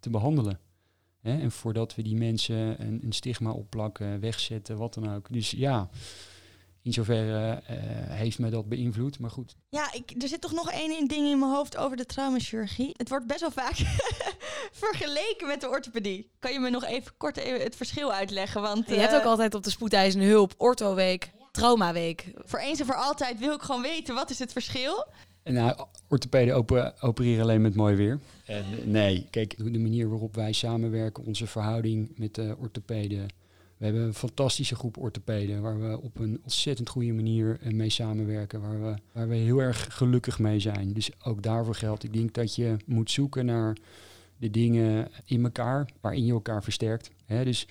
te 0.00 0.10
behandelen. 0.10 0.58
En 1.20 1.52
voordat 1.52 1.94
we 1.94 2.02
die 2.02 2.16
mensen 2.16 2.86
een, 2.86 3.00
een 3.04 3.12
stigma 3.12 3.50
opplakken, 3.50 4.20
wegzetten, 4.20 4.76
wat 4.76 4.94
dan 4.94 5.14
ook. 5.14 5.32
Dus 5.32 5.50
ja, 5.50 5.88
in 6.84 6.92
zoverre 6.92 7.62
eh, 7.66 7.76
heeft 8.16 8.38
me 8.38 8.50
dat 8.50 8.68
beïnvloed. 8.68 9.18
Maar 9.18 9.30
goed, 9.30 9.56
Ja, 9.68 9.92
ik, 9.92 10.22
er 10.22 10.28
zit 10.28 10.40
toch 10.40 10.52
nog 10.52 10.70
één 10.70 11.08
ding 11.08 11.26
in 11.26 11.38
mijn 11.38 11.52
hoofd 11.52 11.76
over 11.76 11.96
de 11.96 12.06
traumachirurgie. 12.06 12.94
Het 12.96 13.08
wordt 13.08 13.26
best 13.26 13.40
wel 13.40 13.50
vaak 13.50 13.74
Vergeleken 14.84 15.46
met 15.46 15.60
de 15.60 15.68
orthopedie. 15.68 16.30
Kan 16.38 16.52
je 16.52 16.58
me 16.58 16.70
nog 16.70 16.84
even 16.84 17.12
kort 17.16 17.36
even 17.36 17.60
het 17.60 17.76
verschil 17.76 18.12
uitleggen? 18.12 18.62
Want 18.62 18.88
Je 18.88 18.94
hebt 18.94 19.12
eh, 19.12 19.18
ook 19.18 19.24
altijd 19.24 19.54
op 19.54 19.64
de 19.64 19.70
spoedeisende 19.70 20.26
hulp 20.26 20.54
orthoweek, 20.56 21.30
traumaweek. 21.52 22.32
voor 22.44 22.58
eens 22.58 22.80
en 22.80 22.86
voor 22.86 22.96
altijd 22.96 23.38
wil 23.38 23.54
ik 23.54 23.62
gewoon 23.62 23.82
weten, 23.82 24.14
wat 24.14 24.30
is 24.30 24.38
het 24.38 24.52
verschil? 24.52 25.06
En 25.42 25.54
nou, 25.54 25.86
orthopeden 26.08 26.54
open, 26.54 27.02
opereren 27.02 27.42
alleen 27.42 27.62
met 27.62 27.74
mooi 27.74 27.96
weer. 27.96 28.20
En, 28.46 28.64
nee, 28.84 29.26
kijk, 29.30 29.56
de 29.72 29.78
manier 29.78 30.08
waarop 30.08 30.34
wij 30.34 30.52
samenwerken, 30.52 31.24
onze 31.24 31.46
verhouding 31.46 32.12
met 32.16 32.34
de 32.34 32.56
orthopeden. 32.58 33.28
We 33.76 33.84
hebben 33.84 34.02
een 34.02 34.14
fantastische 34.14 34.74
groep 34.74 34.96
orthopeden 34.96 35.62
waar 35.62 35.80
we 35.80 36.00
op 36.00 36.18
een 36.18 36.38
ontzettend 36.42 36.88
goede 36.88 37.12
manier 37.12 37.58
eh, 37.60 37.72
mee 37.72 37.90
samenwerken. 37.90 38.60
Waar 38.60 38.82
we, 38.82 38.94
waar 39.12 39.28
we 39.28 39.34
heel 39.34 39.58
erg 39.62 39.86
gelukkig 39.96 40.38
mee 40.38 40.60
zijn. 40.60 40.92
Dus 40.92 41.10
ook 41.24 41.42
daarvoor 41.42 41.74
geldt. 41.74 42.04
Ik 42.04 42.12
denk 42.12 42.34
dat 42.34 42.54
je 42.54 42.76
moet 42.86 43.10
zoeken 43.10 43.46
naar 43.46 43.76
de 44.36 44.50
dingen 44.50 45.08
in 45.24 45.44
elkaar, 45.44 45.90
waarin 46.00 46.24
je 46.24 46.32
elkaar 46.32 46.62
versterkt. 46.62 47.10
Dus 47.26 47.66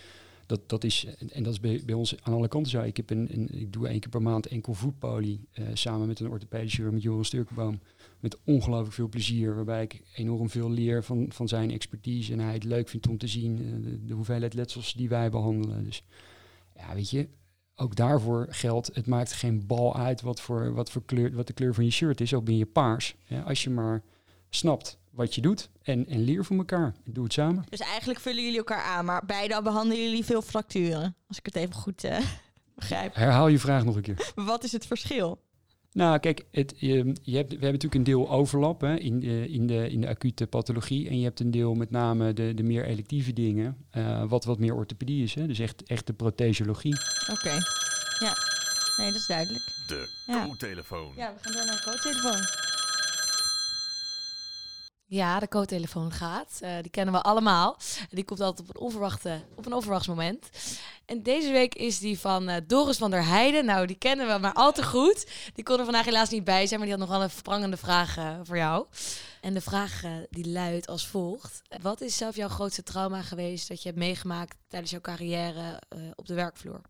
dat, 0.46 0.70
dat 0.70 0.84
is, 0.84 1.06
en- 1.30 1.44
dat 1.44 1.54
is 1.54 1.60
bij, 1.86 1.94
ons 1.94 2.16
aan 2.24 2.34
alle 2.34 2.48
kanten 2.48 2.72
zo. 2.72 2.82
Ik, 2.82 2.98
heb 2.98 3.10
een, 3.10 3.48
ik 3.52 3.74
doe 3.74 3.88
één 3.88 4.00
keer 4.00 4.10
per 4.10 4.22
maand 4.22 4.48
enkel 4.48 4.74
voetpolie 4.74 5.39
eh, 5.52 5.66
samen 5.74 6.08
met 6.08 6.20
een 6.20 6.30
orthopedische 6.30 6.82
met 6.82 7.02
Joris 7.02 7.28
Sturkenboom. 7.28 7.80
Met 8.24 8.38
ongelooflijk 8.44 8.94
veel 8.94 9.10
plezier, 9.10 9.56
waarbij 9.56 9.84
ik 9.84 10.02
enorm 10.16 10.50
veel 10.50 10.72
leer 10.72 11.04
van, 11.04 11.26
van 11.30 11.48
zijn 11.48 11.72
expertise. 11.72 12.34
En 12.34 12.40
hij 12.40 12.54
het 12.54 12.64
leuk 12.64 12.90
vindt 12.90 13.08
om 13.08 13.18
te 13.18 13.28
zien 13.28 13.58
eh, 13.58 13.84
de, 13.84 14.06
de 14.06 14.14
hoeveelheid 14.14 14.54
letsels 14.54 14.94
die 14.94 15.10
wij 15.10 15.30
behandelen. 15.30 15.84
Dus 15.84 16.04
ja, 16.76 16.94
weet 16.94 17.10
je, 17.10 17.28
ook 17.76 17.96
daarvoor 17.96 18.48
geldt, 18.50 18.90
het 18.94 19.08
maakt 19.08 19.34
geen 19.34 19.68
bal 19.68 19.96
uit 19.96 20.22
wat, 20.22 20.42
voor, 20.42 20.74
wat, 20.74 20.92
voor 20.92 21.04
kleur, 21.06 21.34
wat 21.34 21.48
de 21.48 21.54
kleur 21.54 21.74
van 21.74 21.86
je 21.86 21.92
shirt 21.92 22.22
is, 22.22 22.34
ook 22.34 22.46
ben 22.46 22.58
je 22.58 22.66
paars. 22.66 23.16
Ja, 23.26 23.42
als 23.42 23.64
je 23.64 23.70
maar 23.70 24.04
snapt 24.50 25.00
wat 25.10 25.36
je 25.36 25.42
doet 25.42 25.70
en, 25.82 26.08
en 26.08 26.20
leer 26.20 26.46
van 26.46 26.58
elkaar. 26.58 26.96
Doe 27.06 27.24
het 27.24 27.34
samen. 27.34 27.64
Dus 27.70 27.80
eigenlijk 27.80 28.20
vullen 28.20 28.44
jullie 28.44 28.58
elkaar 28.58 28.84
aan, 28.84 29.06
maar 29.06 29.26
beide 29.26 29.62
behandelen 29.62 30.04
jullie 30.04 30.26
veel 30.26 30.42
fracturen. 30.42 31.16
Als 31.28 31.38
ik 31.38 31.46
het 31.46 31.56
even 31.56 31.76
goed 31.76 32.04
eh, 32.04 32.18
begrijp. 32.76 33.16
Herhaal 33.16 33.48
je 33.48 33.60
vraag 33.60 33.86
nog 33.86 33.96
een 33.96 34.02
keer. 34.02 34.32
Wat 34.36 34.64
is 34.64 34.72
het 34.72 34.86
verschil? 34.86 35.40
Nou, 35.94 36.20
kijk, 36.20 36.46
het, 36.52 36.74
je, 36.78 37.14
je 37.22 37.36
hebt, 37.36 37.48
we 37.50 37.54
hebben 37.66 37.72
natuurlijk 37.72 37.94
een 37.96 38.04
deel 38.04 38.30
overlap 38.32 38.82
hè, 38.82 38.96
in, 38.96 39.20
de, 39.20 39.50
in, 39.50 39.68
de, 39.68 39.90
in 39.90 40.02
de 40.02 40.08
acute 40.08 40.48
pathologie. 40.48 41.10
En 41.10 41.18
je 41.18 41.24
hebt 41.24 41.40
een 41.40 41.52
deel 41.52 41.74
met 41.74 41.92
name 41.92 42.34
de, 42.34 42.54
de 42.54 42.64
meer 42.64 42.86
electieve 42.86 43.34
dingen, 43.34 43.78
eh, 43.90 44.24
wat 44.28 44.46
wat 44.46 44.60
meer 44.60 44.74
orthopedie 44.76 45.24
is. 45.24 45.36
Hè, 45.36 45.48
dus 45.48 45.60
echt, 45.60 45.84
echt 45.84 46.08
de 46.08 46.14
prothesiologie. 46.14 46.96
Oké. 47.32 47.52
Ja. 48.20 48.34
Nee, 48.98 49.08
dat 49.08 49.16
is 49.16 49.28
duidelijk. 49.28 49.64
De 49.88 50.24
Ja. 50.28 50.46
co-telefoon. 50.48 51.14
Ja, 51.16 51.34
we 51.34 51.40
gaan 51.42 51.54
door 51.54 51.66
naar 51.66 51.76
de 51.76 51.92
co-telefoon. 51.92 52.42
Ja, 55.06 55.40
de 55.40 55.48
co-telefoon 55.48 56.12
gaat. 56.12 56.58
Eh, 56.62 56.72
die 56.82 56.92
kennen 56.92 57.14
we 57.14 57.22
allemaal. 57.22 57.78
Die 58.10 58.24
komt 58.24 58.40
altijd 58.42 58.70
op 58.70 58.76
een, 58.76 58.82
onverwachte, 58.82 59.42
op 59.56 59.66
een 59.66 59.74
onverwachts 59.74 60.08
moment. 60.08 60.50
En 61.13 61.23
deze 61.23 61.52
week 61.52 61.76
is 61.76 61.99
die 61.99 62.19
van 62.19 62.49
eh, 62.49 62.62
Doris 62.67 62.97
van 62.97 63.12
der 63.12 63.26
Heijden. 63.26 63.65
Nou, 63.65 63.88
die 63.88 63.95
kennen 63.95 64.28
we 64.28 64.38
maar 64.38 64.54
al 64.54 64.71
te 64.71 64.84
goed. 64.84 65.28
Die 65.54 65.63
kon 65.63 65.78
er 65.78 65.84
vandaag 65.84 66.06
helaas 66.06 66.30
niet 66.30 66.43
bij 66.43 66.67
zijn, 66.67 66.80
maar 66.80 66.89
die 66.89 66.97
had 66.97 67.08
nog 67.08 67.17
wel 67.17 67.23
een 67.23 67.30
sprangende 67.30 67.78
vraag 67.78 68.17
eh, 68.17 68.39
voor 68.43 68.58
jou. 68.58 68.86
En 69.41 69.54
de 69.54 69.62
vraag 69.62 70.04
eh, 70.04 70.12
die 70.30 70.49
luidt 70.49 70.88
als 70.88 71.08
volgt. 71.08 71.62
Wat 71.82 72.02
is 72.02 72.17
zelf 72.17 72.36
jouw 72.36 72.47
grootste 72.47 72.84
trauma 72.84 73.21
geweest 73.21 73.67
dat 73.67 73.82
je 73.82 73.88
hebt 73.88 73.99
meegemaakt 73.99 74.58
tijdens 74.67 74.91
jouw 74.91 75.02
carrière 75.02 75.82
op 76.15 76.26
de 76.26 76.34
werkvloer? 76.34 76.82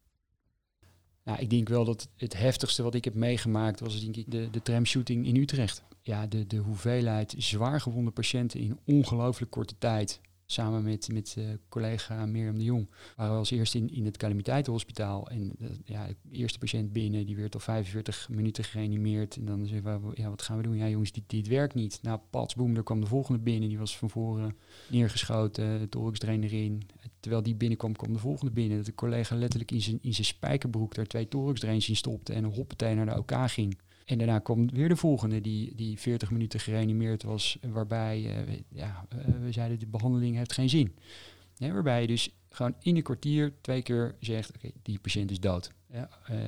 Nou, 1.23 1.39
ik 1.39 1.49
denk 1.49 1.69
wel 1.69 1.85
dat 1.85 2.07
het 2.17 2.37
heftigste 2.37 2.83
wat 2.83 2.95
ik 2.95 3.03
heb 3.03 3.13
meegemaakt 3.13 3.79
was 3.79 4.01
denk 4.01 4.15
ik 4.15 4.31
de, 4.31 4.49
de 4.49 4.61
tramshooting 4.61 5.25
in 5.27 5.35
Utrecht. 5.35 5.83
Ja, 6.01 6.27
de, 6.27 6.47
de 6.47 6.57
hoeveelheid 6.57 7.35
zwaar 7.37 7.81
gewonde 7.81 8.11
patiënten 8.11 8.59
in 8.59 8.79
ongelooflijk 8.85 9.51
korte 9.51 9.75
tijd. 9.77 10.19
Samen 10.53 10.83
met, 10.83 11.09
met 11.11 11.35
eh, 11.37 11.45
collega 11.69 12.25
Mirjam 12.25 12.57
de 12.57 12.63
Jong 12.63 12.89
waren 13.15 13.31
we 13.31 13.37
als 13.37 13.51
eerste 13.51 13.77
in, 13.77 13.93
in 13.93 14.05
het 14.05 14.17
calamiteitenhospitaal. 14.17 15.29
En 15.29 15.51
eh, 15.59 15.67
ja, 15.85 16.07
de 16.07 16.37
eerste 16.37 16.59
patiënt 16.59 16.93
binnen, 16.93 17.25
die 17.25 17.35
werd 17.35 17.53
al 17.53 17.59
45 17.59 18.29
minuten 18.29 18.63
gereanimeerd. 18.63 19.35
En 19.35 19.45
dan 19.45 19.67
zeggen 19.67 20.01
we, 20.01 20.21
ja, 20.21 20.29
wat 20.29 20.41
gaan 20.41 20.57
we 20.57 20.63
doen? 20.63 20.77
Ja 20.77 20.87
jongens, 20.87 21.11
dit, 21.11 21.23
dit 21.27 21.47
werkt 21.47 21.73
niet. 21.73 21.99
Nou, 22.01 22.19
pats, 22.29 22.55
boem, 22.55 22.75
er 22.75 22.83
kwam 22.83 23.01
de 23.01 23.07
volgende 23.07 23.39
binnen. 23.39 23.69
Die 23.69 23.77
was 23.77 23.97
van 23.97 24.09
voren 24.09 24.55
neergeschoten, 24.89 25.89
thoraxdrain 25.89 26.43
erin. 26.43 26.81
Terwijl 27.19 27.43
die 27.43 27.55
binnenkwam, 27.55 27.95
kwam 27.95 28.13
de 28.13 28.19
volgende 28.19 28.51
binnen. 28.51 28.77
Dat 28.77 28.85
de 28.85 28.95
collega 28.95 29.35
letterlijk 29.35 29.71
in 29.71 29.81
zijn, 29.81 29.99
in 30.01 30.13
zijn 30.13 30.25
spijkerbroek 30.25 30.95
daar 30.95 31.07
twee 31.07 31.27
thoraxdrains 31.27 31.89
in 31.89 31.95
stopte 31.95 32.33
en 32.33 32.43
hoppatee 32.43 32.95
naar 32.95 33.05
de 33.05 33.17
OK 33.17 33.33
ging. 33.45 33.77
En 34.05 34.17
daarna 34.17 34.39
kwam 34.39 34.69
weer 34.69 34.89
de 34.89 34.95
volgende 34.95 35.41
die, 35.41 35.75
die 35.75 35.99
40 35.99 36.31
minuten 36.31 36.59
gereanimeerd 36.59 37.23
was, 37.23 37.57
waarbij 37.61 38.45
eh, 38.47 38.59
ja, 38.69 39.05
eh, 39.09 39.17
we 39.41 39.51
zeiden 39.51 39.79
de 39.79 39.87
behandeling 39.87 40.35
heeft 40.35 40.53
geen 40.53 40.69
zin. 40.69 40.95
Waarbij 41.57 42.01
je 42.01 42.07
dus 42.07 42.35
gewoon 42.49 42.75
in 42.79 42.95
een 42.95 43.03
kwartier 43.03 43.53
twee 43.61 43.81
keer 43.81 44.15
zegt, 44.19 44.55
oké, 44.55 44.71
die 44.81 44.99
patiënt 44.99 45.31
is 45.31 45.39
dood. 45.39 45.71
Eh, 45.89 46.03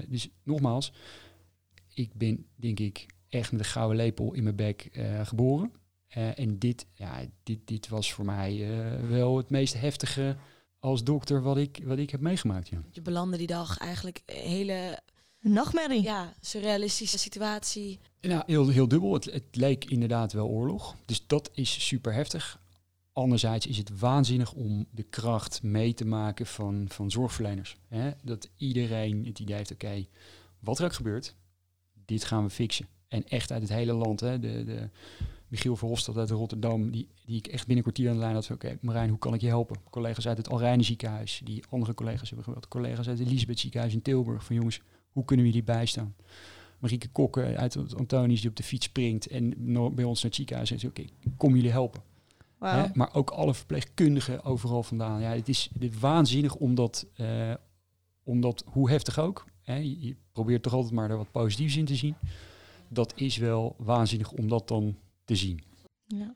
dus 0.07 0.29
nogmaals, 0.43 0.93
ik 1.93 2.13
ben 2.13 2.45
denk 2.55 2.79
ik 2.79 3.05
echt 3.29 3.51
met 3.51 3.59
een 3.59 3.65
gouden 3.65 3.97
lepel 3.97 4.33
in 4.33 4.43
mijn 4.43 4.55
bek 4.55 4.89
geboren. 5.23 5.71
En 6.07 6.59
dit, 6.59 6.85
ja, 6.93 7.25
dit, 7.43 7.59
dit 7.65 7.87
was 7.87 8.13
voor 8.13 8.25
mij 8.25 8.67
wel 9.09 9.37
het 9.37 9.49
meest 9.49 9.79
heftige 9.79 10.35
als 10.79 11.03
dokter 11.03 11.41
wat 11.41 11.57
ik, 11.57 11.79
wat 11.83 11.97
ik 11.97 12.09
heb 12.09 12.19
meegemaakt. 12.19 12.67
Ja. 12.67 12.81
Je 12.91 13.01
belandde 13.01 13.37
die 13.37 13.47
dag 13.47 13.77
eigenlijk 13.77 14.21
hele 14.25 14.99
Een 15.45 15.51
nachtmerrie. 15.51 16.01
ja, 16.01 16.33
surrealistische 16.41 17.17
situatie. 17.17 17.99
Nou, 18.21 18.43
heel, 18.45 18.67
heel 18.67 18.87
dubbel. 18.87 19.13
Het, 19.13 19.25
het 19.25 19.43
leek 19.51 19.85
inderdaad 19.85 20.33
wel 20.33 20.47
oorlog. 20.47 20.95
Dus 21.05 21.27
dat 21.27 21.49
is 21.53 21.87
super 21.87 22.13
heftig. 22.13 22.59
Anderzijds 23.13 23.67
is 23.67 23.77
het 23.77 23.99
waanzinnig 23.99 24.53
om 24.53 24.85
de 24.91 25.03
kracht 25.03 25.63
mee 25.63 25.93
te 25.93 26.05
maken 26.05 26.45
van, 26.45 26.85
van 26.89 27.11
zorgverleners. 27.11 27.77
Hè? 27.87 28.11
Dat 28.23 28.49
iedereen 28.57 29.25
het 29.25 29.39
idee 29.39 29.55
heeft, 29.55 29.71
oké, 29.71 30.05
wat 30.59 30.79
er 30.79 30.85
ook 30.85 30.93
gebeurt, 30.93 31.35
dit 32.05 32.23
gaan 32.23 32.43
we 32.43 32.49
fixen. 32.49 32.87
En 33.07 33.27
echt 33.27 33.51
uit 33.51 33.61
het 33.61 33.71
hele 33.71 33.93
land. 33.93 34.19
Hè? 34.19 34.39
De, 34.39 34.63
de 34.63 34.89
Michiel 35.47 35.75
Verhofstadt 35.75 36.17
uit 36.17 36.29
Rotterdam, 36.29 36.91
die, 36.91 37.07
die 37.25 37.37
ik 37.37 37.47
echt 37.47 37.67
binnen 37.67 37.85
een 37.85 37.91
kwartier 37.91 38.07
aan 38.09 38.15
de 38.15 38.21
lijn 38.21 38.33
had. 38.33 38.45
van, 38.45 38.55
Oké, 38.55 38.77
Marijn, 38.81 39.09
hoe 39.09 39.19
kan 39.19 39.33
ik 39.33 39.41
je 39.41 39.47
helpen? 39.47 39.77
Collega's 39.89 40.27
uit 40.27 40.37
het 40.37 40.49
Alrijne 40.49 40.83
ziekenhuis, 40.83 41.41
die 41.43 41.63
andere 41.69 41.93
collega's 41.93 42.27
hebben 42.27 42.45
gebeld. 42.45 42.67
Collega's 42.67 43.07
uit 43.07 43.19
het 43.19 43.27
Elisabeth 43.27 43.59
ziekenhuis 43.59 43.93
in 43.93 44.01
Tilburg. 44.01 44.45
Van 44.45 44.55
jongens, 44.55 44.81
hoe 45.15 45.25
kunnen 45.25 45.45
we 45.45 45.51
die 45.51 45.63
bijstaan? 45.63 46.15
Marieke 46.79 47.07
Kokken 47.07 47.57
uit 47.57 47.95
Antonisch 47.95 48.41
die 48.41 48.49
op 48.49 48.55
de 48.55 48.63
fiets 48.63 48.85
springt 48.85 49.27
en 49.27 49.53
bij 49.95 50.03
ons 50.03 50.21
naar 50.21 50.31
het 50.31 50.35
ziekenhuis 50.35 50.71
en 50.71 50.79
zegt, 50.79 50.99
oké, 50.99 51.09
kom 51.37 51.55
jullie 51.55 51.71
helpen. 51.71 52.01
Hè? 52.59 52.85
Maar 52.93 53.13
ook 53.13 53.29
alle 53.29 53.53
verpleegkundigen 53.53 54.43
overal 54.43 54.83
vandaan. 54.83 55.21
Ja, 55.21 55.29
het 55.29 55.49
is, 55.49 55.69
dit 55.73 55.99
waanzinnig 55.99 56.55
omdat, 56.55 57.05
eh, 57.15 57.53
omdat, 58.23 58.63
hoe 58.67 58.89
heftig 58.89 59.19
ook, 59.19 59.45
hè, 59.61 59.75
je, 59.75 59.99
je 60.07 60.15
probeert 60.31 60.63
toch 60.63 60.73
altijd 60.73 60.93
maar 60.93 61.09
er 61.09 61.17
wat 61.17 61.31
positiefs 61.31 61.77
in 61.77 61.85
te 61.85 61.95
zien. 61.95 62.15
Dat 62.87 63.13
is 63.15 63.37
wel 63.37 63.75
waanzinnig 63.77 64.31
om 64.31 64.47
dat 64.47 64.67
dan 64.67 64.97
te 65.25 65.35
zien. 65.35 65.63
Ja. 66.07 66.35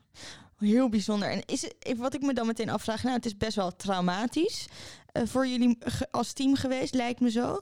Heel 0.56 0.88
bijzonder. 0.88 1.30
En 1.30 1.42
is 1.46 1.62
het, 1.62 1.98
wat 1.98 2.14
ik 2.14 2.20
me 2.20 2.34
dan 2.34 2.46
meteen 2.46 2.70
afvraag, 2.70 3.02
nou, 3.02 3.16
het 3.16 3.26
is 3.26 3.36
best 3.36 3.56
wel 3.56 3.76
traumatisch 3.76 4.68
eh, 5.06 5.22
voor 5.26 5.46
jullie 5.46 5.78
als 6.10 6.32
team 6.32 6.54
geweest, 6.54 6.94
lijkt 6.94 7.20
me 7.20 7.30
zo. 7.30 7.60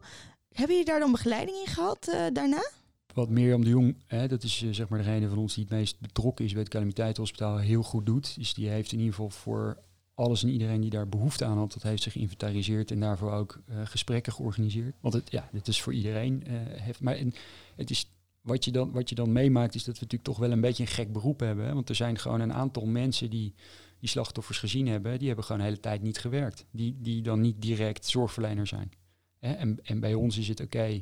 Hebben 0.58 0.76
jullie 0.76 0.92
daar 0.92 1.00
dan 1.00 1.12
begeleiding 1.12 1.56
in 1.56 1.72
gehad 1.72 2.08
eh, 2.08 2.26
daarna? 2.32 2.70
Wat 3.14 3.28
Mirjam 3.28 3.64
de 3.64 3.70
Jong, 3.70 3.96
hè, 4.06 4.28
dat 4.28 4.42
is 4.42 4.62
eh, 4.62 4.68
zeg 4.72 4.88
maar 4.88 4.98
degene 4.98 5.28
van 5.28 5.38
ons 5.38 5.54
die 5.54 5.64
het 5.64 5.72
meest 5.72 6.00
betrokken 6.00 6.44
is 6.44 6.52
bij 6.52 6.60
het 6.60 6.70
calamiteitenhospitaal, 6.70 7.58
heel 7.58 7.82
goed 7.82 8.06
doet. 8.06 8.34
Dus 8.34 8.54
die 8.54 8.68
heeft 8.68 8.92
in 8.92 8.98
ieder 8.98 9.14
geval 9.14 9.30
voor 9.30 9.78
alles 10.14 10.42
en 10.42 10.48
iedereen 10.48 10.80
die 10.80 10.90
daar 10.90 11.08
behoefte 11.08 11.44
aan 11.44 11.58
had, 11.58 11.72
dat 11.72 11.82
heeft 11.82 12.02
zich 12.02 12.12
geïnventariseerd 12.12 12.90
en 12.90 13.00
daarvoor 13.00 13.32
ook 13.32 13.60
eh, 13.66 13.76
gesprekken 13.84 14.32
georganiseerd. 14.32 14.94
Want 15.00 15.14
het, 15.14 15.30
ja, 15.30 15.48
dit 15.52 15.68
is 15.68 15.82
voor 15.82 15.94
iedereen. 15.94 16.42
heft, 16.80 17.00
maar 17.00 17.16
en 17.16 17.32
het 17.76 17.90
is, 17.90 18.10
wat, 18.40 18.64
je 18.64 18.70
dan, 18.70 18.92
wat 18.92 19.08
je 19.08 19.14
dan 19.14 19.32
meemaakt 19.32 19.74
is 19.74 19.84
dat 19.84 19.94
we 19.94 20.00
natuurlijk 20.00 20.30
toch 20.30 20.38
wel 20.38 20.52
een 20.52 20.60
beetje 20.60 20.82
een 20.82 20.88
gek 20.88 21.12
beroep 21.12 21.40
hebben. 21.40 21.66
Hè? 21.66 21.74
Want 21.74 21.88
er 21.88 21.94
zijn 21.94 22.18
gewoon 22.18 22.40
een 22.40 22.52
aantal 22.52 22.86
mensen 22.86 23.30
die 23.30 23.54
die 24.00 24.08
slachtoffers 24.08 24.58
gezien 24.58 24.86
hebben, 24.86 25.18
die 25.18 25.26
hebben 25.26 25.44
gewoon 25.44 25.60
de 25.60 25.66
hele 25.66 25.80
tijd 25.80 26.02
niet 26.02 26.18
gewerkt. 26.18 26.64
Die, 26.70 26.96
die 27.00 27.22
dan 27.22 27.40
niet 27.40 27.62
direct 27.62 28.06
zorgverlener 28.06 28.66
zijn. 28.66 28.90
Hè? 29.38 29.52
En, 29.52 29.78
en 29.82 30.00
bij 30.00 30.14
ons 30.14 30.38
is 30.38 30.48
het 30.48 30.60
oké. 30.60 31.00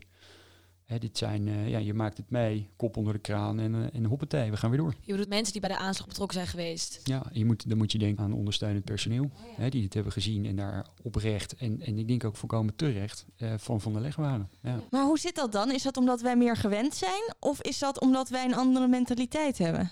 Hè, 0.85 0.99
dit 0.99 1.19
zijn, 1.19 1.49
eh, 1.49 1.69
ja, 1.69 1.79
je 1.79 1.95
maakt 1.95 2.17
het 2.17 2.31
mee, 2.31 2.69
kop 2.77 2.97
onder 2.97 3.13
de 3.13 3.19
kraan 3.19 3.61
en, 3.61 3.75
eh 3.75 3.95
en 3.95 4.05
hoppatee, 4.05 4.51
we 4.51 4.57
gaan 4.57 4.71
weer 4.71 4.79
door. 4.79 4.95
Je 5.01 5.11
bedoelt 5.11 5.29
mensen 5.29 5.53
die 5.53 5.61
bij 5.61 5.71
de 5.71 5.79
aanslag 5.79 6.07
betrokken 6.07 6.37
zijn 6.37 6.49
geweest. 6.49 7.01
Ja, 7.05 7.27
je 7.33 7.45
moet, 7.45 7.69
dan 7.69 7.79
moet 7.79 7.93
je 7.93 7.99
denken 7.99 8.25
aan 8.25 8.33
ondersteunend 8.33 8.85
personeel, 8.85 9.31
hè, 9.57 9.69
die 9.69 9.83
het 9.85 9.95
hebben 9.95 10.13
gezien 10.13 10.47
en 10.47 10.57
daar 10.57 10.87
oprecht 11.03 11.55
en, 11.57 11.81
en 11.81 11.99
ik 11.99 12.09
denk 12.09 12.25
ook 12.25 12.37
volkomen 12.37 12.77
terecht 12.77 13.27
eh, 13.37 13.55
van 13.57 13.81
van 13.81 13.93
de 13.93 14.01
leg 14.01 14.17
waren. 14.17 14.51
Ja. 14.63 14.81
Maar 14.91 15.05
hoe 15.05 15.19
zit 15.19 15.35
dat 15.35 15.53
dan? 15.53 15.73
Is 15.73 15.83
dat 15.83 15.97
omdat 15.97 16.21
wij 16.21 16.37
meer 16.37 16.57
gewend 16.57 16.95
zijn? 16.95 17.35
Of 17.41 17.63
is 17.63 17.79
dat 17.79 18.01
omdat 18.01 18.29
wij 18.29 18.45
een 18.45 18.55
andere 18.55 18.89
mentaliteit 18.89 19.59
hebben? 19.59 19.91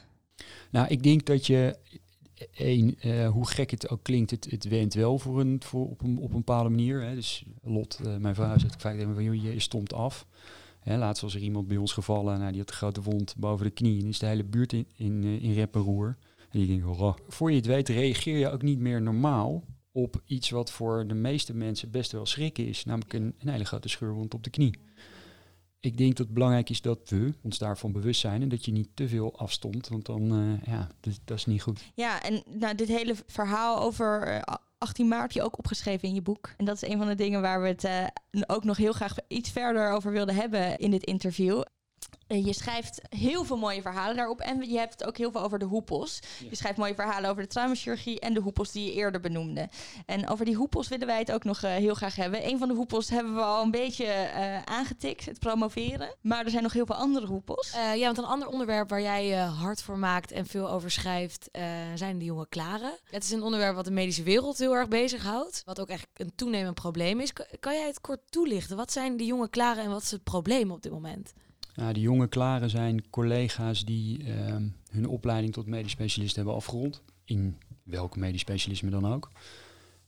Nou, 0.70 0.86
ik 0.88 1.02
denk 1.02 1.26
dat 1.26 1.46
je, 1.46 1.76
één, 2.54 3.00
eh, 3.00 3.28
hoe 3.28 3.46
gek 3.46 3.70
het 3.70 3.88
ook 3.88 4.02
klinkt, 4.02 4.30
het, 4.30 4.50
het 4.50 4.64
went 4.64 4.94
wel 4.94 5.18
voor 5.18 5.40
een, 5.40 5.62
voor 5.62 5.88
op, 5.88 6.02
een, 6.02 6.18
op 6.18 6.30
een 6.30 6.36
bepaalde 6.36 6.68
manier. 6.70 7.02
Hè. 7.02 7.14
Dus 7.14 7.44
Lot, 7.62 8.00
eh, 8.04 8.16
mijn 8.16 8.34
vrouw, 8.34 8.58
zegt 8.58 8.82
vaak 8.82 8.96
tegen 8.96 9.14
van, 9.14 9.42
je 9.42 9.60
stomt 9.60 9.92
af. 9.92 10.26
Hè, 10.80 10.96
laatst 10.98 11.22
was 11.22 11.34
er 11.34 11.40
iemand 11.40 11.68
bij 11.68 11.76
ons 11.76 11.92
gevallen, 11.92 12.38
nou, 12.38 12.50
die 12.50 12.60
had 12.60 12.70
een 12.70 12.76
grote 12.76 13.02
wond 13.02 13.34
boven 13.36 13.66
de 13.66 13.72
knie 13.72 14.02
en 14.02 14.08
is 14.08 14.18
de 14.18 14.26
hele 14.26 14.44
buurt 14.44 14.72
in, 14.72 14.86
in, 14.96 15.22
eh, 15.22 15.42
in 15.42 15.52
rep 15.52 15.74
en 15.74 15.80
roer. 15.80 16.16
En 16.50 16.60
ik 16.60 16.66
denk, 16.66 16.86
oh. 16.86 17.14
voor 17.28 17.50
je 17.50 17.56
het 17.56 17.66
weet 17.66 17.88
reageer 17.88 18.38
je 18.38 18.50
ook 18.50 18.62
niet 18.62 18.78
meer 18.78 19.02
normaal 19.02 19.64
op 19.92 20.22
iets 20.26 20.50
wat 20.50 20.72
voor 20.72 21.06
de 21.06 21.14
meeste 21.14 21.54
mensen 21.54 21.90
best 21.90 22.12
wel 22.12 22.26
schrikken 22.26 22.66
is. 22.66 22.84
Namelijk 22.84 23.12
een, 23.12 23.34
een 23.38 23.48
hele 23.48 23.64
grote 23.64 23.88
scheurwond 23.88 24.34
op 24.34 24.44
de 24.44 24.50
knie. 24.50 24.78
Ik 25.84 25.96
denk 25.96 26.16
dat 26.16 26.26
het 26.26 26.34
belangrijk 26.34 26.70
is 26.70 26.80
dat 26.80 26.98
we 27.08 27.34
ons 27.42 27.58
daarvan 27.58 27.92
bewust 27.92 28.20
zijn 28.20 28.42
en 28.42 28.48
dat 28.48 28.64
je 28.64 28.72
niet 28.72 28.88
te 28.94 29.08
veel 29.08 29.38
afstond, 29.38 29.88
want 29.88 30.06
dan, 30.06 30.22
eh, 30.32 30.72
ja, 30.72 30.88
dat, 31.24 31.38
is 31.38 31.46
niet 31.46 31.62
goed. 31.62 31.84
Ja, 31.94 32.22
en 32.22 32.42
nou, 32.58 32.74
dit 32.74 32.88
hele 32.88 33.14
verhaal 33.26 33.80
over 33.80 34.22
eh, 34.22 34.54
18 34.78 35.08
maart 35.08 35.22
heb 35.22 35.32
je 35.32 35.42
ook 35.42 35.58
opgeschreven 35.58 36.08
in 36.08 36.14
je 36.14 36.22
boek. 36.22 36.54
En 36.56 36.64
dat 36.64 36.82
is 36.82 36.88
een 36.88 36.98
van 36.98 37.06
de 37.06 37.14
dingen 37.14 37.40
waar 37.40 37.62
we 37.62 37.68
het 37.68 37.84
eh, 37.84 38.04
ook 38.46 38.64
nog 38.64 38.76
heel 38.76 38.92
graag 38.92 39.14
iets 39.28 39.50
verder 39.50 39.90
over 39.90 40.12
wilden 40.12 40.34
hebben 40.34 40.78
in 40.78 40.90
dit 40.90 41.04
interview. 41.04 41.62
Eh, 42.34 42.44
Je 42.46 42.52
schrijft 42.52 43.00
heel 43.08 43.44
veel 43.44 43.56
mooie 43.56 43.82
verhalen 43.82 44.16
daarop. 44.16 44.40
En 44.40 44.70
je 44.70 44.78
hebt 44.78 44.92
het 44.92 45.04
ook 45.04 45.16
heel 45.16 45.30
veel 45.30 45.40
over 45.40 45.58
de 45.58 45.64
hoepels. 45.64 46.20
Je 46.50 46.56
schrijft 46.56 46.78
mooie 46.78 46.94
verhalen 46.94 47.30
over 47.30 47.42
de 47.42 47.48
traumachirurgie 47.48 48.20
en 48.20 48.34
de 48.34 48.40
hoepels 48.40 48.72
die 48.72 48.84
je 48.84 48.92
eerder 48.92 49.20
benoemde. 49.20 49.68
En 50.06 50.28
over 50.28 50.44
die 50.44 50.54
hoepels 50.54 50.88
willen 50.88 51.06
wij 51.06 51.18
het 51.18 51.32
ook 51.32 51.44
nog 51.44 51.62
eh, 51.62 51.70
heel 51.70 51.94
graag 51.94 52.16
hebben. 52.16 52.48
Een 52.48 52.58
van 52.58 52.68
de 52.68 52.74
hoepels 52.74 53.08
hebben 53.10 53.34
we 53.34 53.40
al 53.40 53.62
een 53.62 53.70
beetje 53.70 54.04
eh, 54.04 54.62
aangetikt, 54.62 55.24
het 55.24 55.38
promoveren. 55.38 56.14
Maar 56.20 56.44
er 56.44 56.50
zijn 56.50 56.62
nog 56.62 56.72
heel 56.72 56.86
veel 56.86 56.94
andere 56.94 57.26
hoepels. 57.26 57.72
Ja, 57.72 58.04
want 58.04 58.18
een 58.18 58.24
ander 58.24 58.48
onderwerp 58.48 58.88
waar 58.88 59.02
jij 59.02 59.26
je 59.26 59.36
hard 59.36 59.82
voor 59.82 59.98
maakt 59.98 60.32
en 60.32 60.46
veel 60.46 60.70
over 60.70 60.90
schrijft, 60.90 61.48
zijn 61.94 62.18
de 62.18 62.24
jonge 62.24 62.48
klaren. 62.48 62.92
Het 63.10 63.24
is 63.24 63.30
een 63.30 63.42
onderwerp 63.42 63.74
wat 63.74 63.84
de 63.84 63.90
medische 63.90 64.22
wereld 64.22 64.58
heel 64.58 64.76
erg 64.76 64.88
bezighoudt. 64.88 65.62
Wat 65.64 65.80
ook 65.80 65.88
echt 65.88 66.06
een 66.14 66.32
toenemend 66.34 66.74
probleem 66.74 67.20
is. 67.20 67.32
Kan, 67.32 67.46
kan 67.60 67.74
jij 67.74 67.86
het 67.86 68.00
kort 68.00 68.20
toelichten? 68.30 68.76
Wat 68.76 68.92
zijn 68.92 69.16
de 69.16 69.24
jonge 69.24 69.48
klaren 69.48 69.84
en 69.84 69.90
wat 69.90 70.02
is 70.02 70.10
het 70.10 70.24
probleem 70.24 70.70
op 70.70 70.82
dit 70.82 70.92
moment? 70.92 71.32
Nou, 71.74 71.92
de 71.92 72.00
jonge 72.00 72.28
klaren 72.28 72.70
zijn 72.70 73.10
collega's 73.10 73.84
die 73.84 74.24
ehm, 74.24 74.68
hun 74.90 75.08
opleiding 75.08 75.52
tot 75.52 75.66
medisch 75.66 75.92
specialist 75.92 76.36
hebben 76.36 76.54
afgerond. 76.54 77.02
In 77.24 77.56
welk 77.82 78.16
medisch 78.16 78.40
specialisme 78.40 78.90
dan 78.90 79.06
ook. 79.06 79.30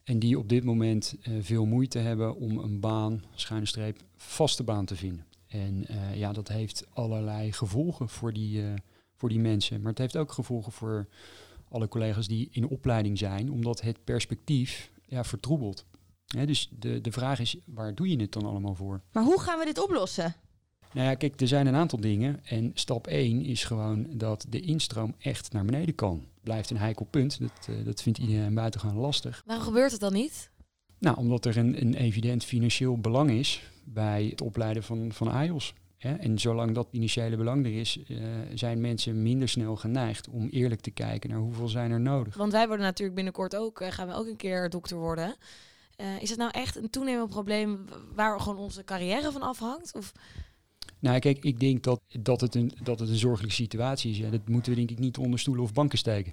En 0.04 0.18
die 0.18 0.38
op 0.38 0.48
dit 0.48 0.64
moment 0.64 1.16
eh, 1.22 1.32
veel 1.40 1.64
moeite 1.64 1.98
hebben 1.98 2.36
om 2.36 2.58
een 2.58 2.80
baan, 2.80 3.24
schuine 3.34 3.66
streep, 3.66 4.00
vaste 4.16 4.62
baan 4.62 4.84
te 4.84 4.96
vinden. 4.96 5.26
En 5.46 5.86
eh, 5.86 6.16
ja, 6.16 6.32
dat 6.32 6.48
heeft 6.48 6.86
allerlei 6.92 7.52
gevolgen 7.52 8.08
voor 8.08 8.32
die, 8.32 8.62
eh, 8.62 8.74
voor 9.14 9.28
die 9.28 9.40
mensen. 9.40 9.80
Maar 9.80 9.90
het 9.90 9.98
heeft 9.98 10.16
ook 10.16 10.32
gevolgen 10.32 10.72
voor 10.72 11.06
alle 11.68 11.88
collega's 11.88 12.28
die 12.28 12.48
in 12.50 12.68
opleiding 12.68 13.18
zijn, 13.18 13.50
omdat 13.50 13.80
het 13.80 14.04
perspectief 14.04 14.90
ja, 15.06 15.24
vertroebelt. 15.24 15.84
Dus 16.26 16.70
de, 16.78 17.00
de 17.00 17.12
vraag 17.12 17.38
is, 17.38 17.56
waar 17.64 17.94
doe 17.94 18.08
je 18.08 18.20
het 18.20 18.32
dan 18.32 18.44
allemaal 18.44 18.74
voor? 18.74 19.02
Maar 19.12 19.24
hoe 19.24 19.40
gaan 19.40 19.58
we 19.58 19.64
dit 19.64 19.82
oplossen? 19.82 20.34
Nou 20.92 21.08
ja, 21.08 21.14
kijk, 21.14 21.40
er 21.40 21.48
zijn 21.48 21.66
een 21.66 21.74
aantal 21.74 22.00
dingen. 22.00 22.40
En 22.44 22.70
stap 22.74 23.06
1 23.06 23.44
is 23.44 23.64
gewoon 23.64 24.06
dat 24.10 24.46
de 24.48 24.60
instroom 24.60 25.14
echt 25.18 25.52
naar 25.52 25.64
beneden 25.64 25.94
kan. 25.94 26.24
Blijft 26.42 26.70
een 26.70 26.76
heikel 26.78 27.06
punt. 27.10 27.40
Dat, 27.40 27.68
eh, 27.68 27.84
dat 27.84 28.02
vindt 28.02 28.18
iedereen 28.18 28.54
buitengewoon 28.54 28.96
lastig. 28.96 29.42
Waarom 29.46 29.64
gebeurt 29.64 29.90
het 29.90 30.00
dan 30.00 30.12
niet? 30.12 30.50
Nou, 30.98 31.16
omdat 31.16 31.44
er 31.44 31.56
een, 31.56 31.80
een 31.80 31.94
evident 31.94 32.44
financieel 32.44 32.98
belang 32.98 33.30
is 33.30 33.70
bij 33.84 34.26
het 34.30 34.40
opleiden 34.40 34.82
van, 34.82 35.12
van? 35.12 35.60
En 35.98 36.38
zolang 36.38 36.74
dat 36.74 36.88
financiële 36.90 37.36
belang 37.36 37.64
er 37.64 37.78
is, 37.78 37.98
eh, 38.08 38.16
zijn 38.54 38.80
mensen 38.80 39.22
minder 39.22 39.48
snel 39.48 39.76
geneigd 39.76 40.28
om 40.28 40.48
eerlijk 40.48 40.80
te 40.80 40.90
kijken 40.90 41.30
naar 41.30 41.38
hoeveel 41.38 41.68
zijn 41.68 41.90
er 41.90 42.00
nodig. 42.00 42.36
Want 42.36 42.52
wij 42.52 42.66
worden 42.66 42.86
natuurlijk 42.86 43.16
binnenkort 43.16 43.56
ook, 43.56 43.80
eh, 43.80 43.90
gaan 43.90 44.08
we 44.08 44.14
ook 44.14 44.26
een 44.26 44.36
keer 44.36 44.70
dokter 44.70 44.96
worden. 44.96 45.34
Is 46.20 46.30
het 46.30 46.38
nou 46.38 46.50
echt 46.50 46.76
een 46.76 46.90
toenemend 46.90 47.30
probleem 47.30 47.84
waar 48.14 48.40
gewoon 48.40 48.58
onze 48.58 48.84
carrière 48.84 49.32
van 49.32 49.42
afhangt? 49.42 49.94
Of 49.94 50.12
Nou, 51.06 51.18
kijk, 51.18 51.44
ik 51.44 51.60
denk 51.60 51.82
dat, 51.82 52.00
dat, 52.20 52.40
het 52.40 52.54
een, 52.54 52.72
dat 52.82 52.98
het 52.98 53.08
een 53.08 53.16
zorgelijke 53.16 53.54
situatie 53.54 54.10
is. 54.10 54.18
Ja, 54.18 54.30
dat 54.30 54.48
moeten 54.48 54.72
we 54.72 54.78
denk 54.78 54.90
ik 54.90 54.98
niet 54.98 55.18
onder 55.18 55.38
stoelen 55.38 55.64
of 55.64 55.72
banken 55.72 55.98
steken. 55.98 56.32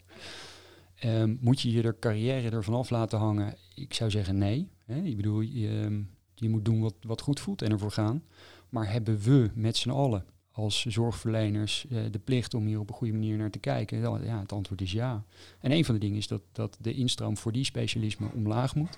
Ehm, 0.95 1.35
moet 1.39 1.61
je 1.61 1.71
je 1.71 1.81
er 1.81 1.99
carrière 1.99 2.49
ervan 2.49 2.73
af 2.73 2.89
laten 2.89 3.19
hangen? 3.19 3.55
Ik 3.75 3.93
zou 3.93 4.09
zeggen 4.09 4.37
nee. 4.37 4.69
Hè? 4.85 5.01
Ik 5.01 5.15
bedoel, 5.15 5.41
je, 5.41 5.67
ehm, 5.67 6.01
je 6.35 6.49
moet 6.49 6.65
doen 6.65 6.81
wat, 6.81 6.93
wat 7.01 7.21
goed 7.21 7.39
voelt 7.39 7.61
en 7.61 7.71
ervoor 7.71 7.91
gaan. 7.91 8.23
Maar 8.69 8.91
hebben 8.91 9.19
we 9.19 9.51
met 9.53 9.77
z'n 9.77 9.89
allen 9.89 10.25
als 10.51 10.85
zorgverleners 10.85 11.85
eh, 11.89 12.01
de 12.11 12.19
plicht 12.19 12.53
om 12.53 12.65
hier 12.65 12.79
op 12.79 12.89
een 12.89 12.95
goede 12.95 13.13
manier 13.13 13.37
naar 13.37 13.51
te 13.51 13.59
kijken? 13.59 13.99
Ja, 13.99 14.39
het 14.39 14.51
antwoord 14.51 14.81
is 14.81 14.91
ja. 14.91 15.23
En 15.59 15.71
een 15.71 15.85
van 15.85 15.93
de 15.93 16.01
dingen 16.01 16.17
is 16.17 16.27
dat, 16.27 16.41
dat 16.51 16.77
de 16.81 16.93
instroom 16.93 17.37
voor 17.37 17.51
die 17.51 17.63
specialismen 17.63 18.31
omlaag 18.33 18.75
moet. 18.75 18.97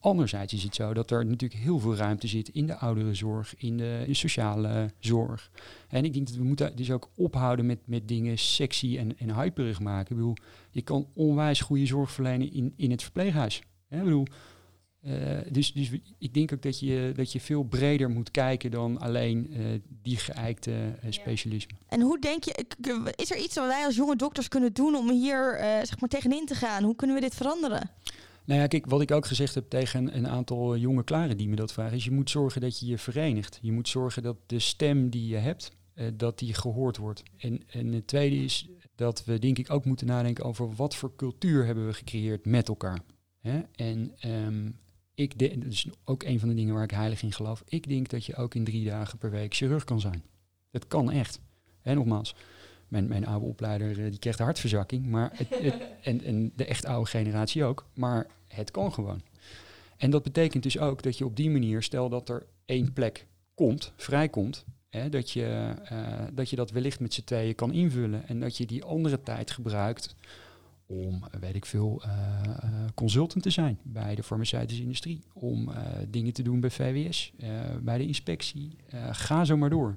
Anderzijds 0.00 0.52
is 0.52 0.62
het 0.62 0.74
zo 0.74 0.94
dat 0.94 1.10
er 1.10 1.26
natuurlijk 1.26 1.60
heel 1.60 1.78
veel 1.78 1.96
ruimte 1.96 2.26
zit 2.26 2.48
in 2.48 2.66
de 2.66 2.76
ouderenzorg, 2.76 3.54
in 3.56 3.76
de, 3.76 4.04
in 4.06 4.16
sociale 4.16 4.90
zorg. 4.98 5.50
En 5.88 6.04
ik 6.04 6.12
denk 6.12 6.26
dat 6.26 6.36
we 6.36 6.44
moeten 6.44 6.76
dus 6.76 6.90
ook 6.90 7.10
ophouden 7.14 7.66
met, 7.66 7.78
met 7.84 8.08
dingen 8.08 8.38
sexy 8.38 8.98
en, 8.98 9.18
en 9.18 9.34
hyperig 9.34 9.80
maken. 9.80 10.10
Ik 10.10 10.16
bedoel, 10.16 10.36
je 10.70 10.82
kan 10.82 11.06
onwijs 11.14 11.60
goede 11.60 11.86
zorg 11.86 12.10
verlenen 12.10 12.52
in, 12.52 12.72
in 12.76 12.90
het 12.90 13.02
verpleeghuis. 13.02 13.62
Hè, 13.88 13.98
ik 13.98 14.04
bedoel, 14.04 14.26
eh, 15.02 15.12
dus, 15.50 15.72
dus 15.72 15.90
ik 16.18 16.34
denk 16.34 16.52
ook 16.52 16.62
dat 16.62 16.80
je, 16.80 17.12
dat 17.16 17.32
je 17.32 17.40
veel 17.40 17.62
breder 17.62 18.10
moet 18.10 18.30
kijken 18.30 18.70
dan 18.70 18.98
alleen 18.98 19.52
eh, 19.52 19.64
die 20.02 20.16
geëikte 20.16 20.72
eh, 20.72 21.10
specialismen. 21.10 21.76
En 21.88 22.00
hoe 22.00 22.18
denk 22.18 22.44
je, 22.44 22.66
is 23.16 23.30
er 23.30 23.38
iets 23.38 23.54
wat 23.54 23.66
wij 23.66 23.84
als 23.84 23.96
jonge 23.96 24.16
dokters 24.16 24.48
kunnen 24.48 24.72
doen 24.72 24.94
om 24.94 25.10
hier 25.10 25.56
zeg 25.60 26.00
maar 26.00 26.08
tegenin 26.08 26.46
te 26.46 26.54
gaan? 26.54 26.82
Hoe 26.82 26.96
kunnen 26.96 27.16
we 27.16 27.22
dit 27.22 27.34
veranderen? 27.34 27.90
Nou 28.50 28.62
ja, 28.62 28.68
kijk, 28.68 28.86
wat 28.86 29.00
ik 29.00 29.10
ook 29.10 29.26
gezegd 29.26 29.54
heb 29.54 29.68
tegen 29.68 30.16
een 30.16 30.28
aantal 30.28 30.74
eh, 30.74 30.80
jonge 30.80 31.04
klaren 31.04 31.36
die 31.36 31.48
me 31.48 31.56
dat 31.56 31.72
vragen, 31.72 31.96
is 31.96 32.04
je 32.04 32.10
moet 32.10 32.30
zorgen 32.30 32.60
dat 32.60 32.78
je 32.78 32.86
je 32.86 32.98
verenigt. 32.98 33.58
Je 33.62 33.72
moet 33.72 33.88
zorgen 33.88 34.22
dat 34.22 34.36
de 34.46 34.58
stem 34.58 35.10
die 35.10 35.26
je 35.26 35.36
hebt, 35.36 35.70
eh, 35.94 36.06
dat 36.14 36.38
die 36.38 36.54
gehoord 36.54 36.96
wordt. 36.96 37.22
En, 37.36 37.62
en 37.66 37.92
het 37.92 38.06
tweede 38.06 38.36
is 38.36 38.68
dat 38.94 39.24
we 39.24 39.38
denk 39.38 39.58
ik 39.58 39.70
ook 39.70 39.84
moeten 39.84 40.06
nadenken 40.06 40.44
over 40.44 40.74
wat 40.74 40.96
voor 40.96 41.16
cultuur 41.16 41.66
hebben 41.66 41.86
we 41.86 41.92
gecreëerd 41.92 42.46
met 42.46 42.68
elkaar. 42.68 43.00
Hè? 43.40 43.60
En 43.74 44.12
ehm, 44.18 44.70
ik 45.14 45.38
denk, 45.38 45.62
dat 45.62 45.72
is 45.72 45.88
ook 46.04 46.22
een 46.22 46.40
van 46.40 46.48
de 46.48 46.54
dingen 46.54 46.74
waar 46.74 46.84
ik 46.84 46.90
heilig 46.90 47.22
in 47.22 47.32
geloof, 47.32 47.62
ik 47.66 47.88
denk 47.88 48.08
dat 48.08 48.24
je 48.24 48.36
ook 48.36 48.54
in 48.54 48.64
drie 48.64 48.84
dagen 48.84 49.18
per 49.18 49.30
week 49.30 49.54
chirurg 49.54 49.84
kan 49.84 50.00
zijn. 50.00 50.24
Dat 50.70 50.86
kan 50.86 51.10
echt. 51.10 51.40
En 51.82 51.94
nogmaals, 51.96 52.34
mijn, 52.90 53.08
mijn 53.08 53.26
oude 53.26 53.46
opleider 53.46 53.90
eh, 54.04 54.10
die 54.10 54.18
kreeg 54.18 54.36
de 54.36 54.42
hartverzakking, 54.42 55.06
maar 55.06 55.30
het, 55.34 55.48
het- 55.62 55.82
en, 56.02 56.24
en 56.24 56.52
de 56.56 56.64
echt 56.64 56.84
oude 56.86 57.10
generatie 57.10 57.64
ook, 57.64 57.86
maar 57.94 58.26
het 58.48 58.70
kan 58.70 58.92
gewoon. 58.92 59.20
En 59.96 60.10
dat 60.10 60.22
betekent 60.22 60.62
dus 60.62 60.78
ook 60.78 61.02
dat 61.02 61.18
je 61.18 61.24
op 61.24 61.36
die 61.36 61.50
manier, 61.50 61.82
stel 61.82 62.08
dat 62.08 62.28
er 62.28 62.46
één 62.64 62.92
plek 62.92 63.26
komt, 63.54 63.92
vrijkomt, 63.96 64.64
hè, 64.88 65.08
dat, 65.08 65.30
je, 65.30 65.74
eh, 65.84 65.98
dat 66.32 66.50
je 66.50 66.56
dat 66.56 66.70
wellicht 66.70 67.00
met 67.00 67.14
z'n 67.14 67.24
tweeën 67.24 67.54
kan 67.54 67.72
invullen 67.72 68.28
en 68.28 68.40
dat 68.40 68.56
je 68.56 68.66
die 68.66 68.84
andere 68.84 69.22
tijd 69.22 69.50
gebruikt 69.50 70.14
om, 70.86 71.24
weet 71.40 71.54
ik 71.54 71.66
veel, 71.66 72.02
eh, 72.04 72.10
consultant 72.94 73.42
te 73.42 73.50
zijn 73.50 73.78
bij 73.82 74.14
de 74.14 74.22
farmaceutische 74.22 74.82
industrie, 74.82 75.20
om 75.32 75.70
dingen 76.08 76.32
te 76.32 76.42
doen 76.42 76.60
bij 76.60 76.70
VWS, 76.70 77.32
bij 77.82 77.98
de 77.98 78.06
inspectie. 78.06 78.76
Ga 79.10 79.44
zo 79.44 79.56
maar 79.56 79.70
door. 79.70 79.96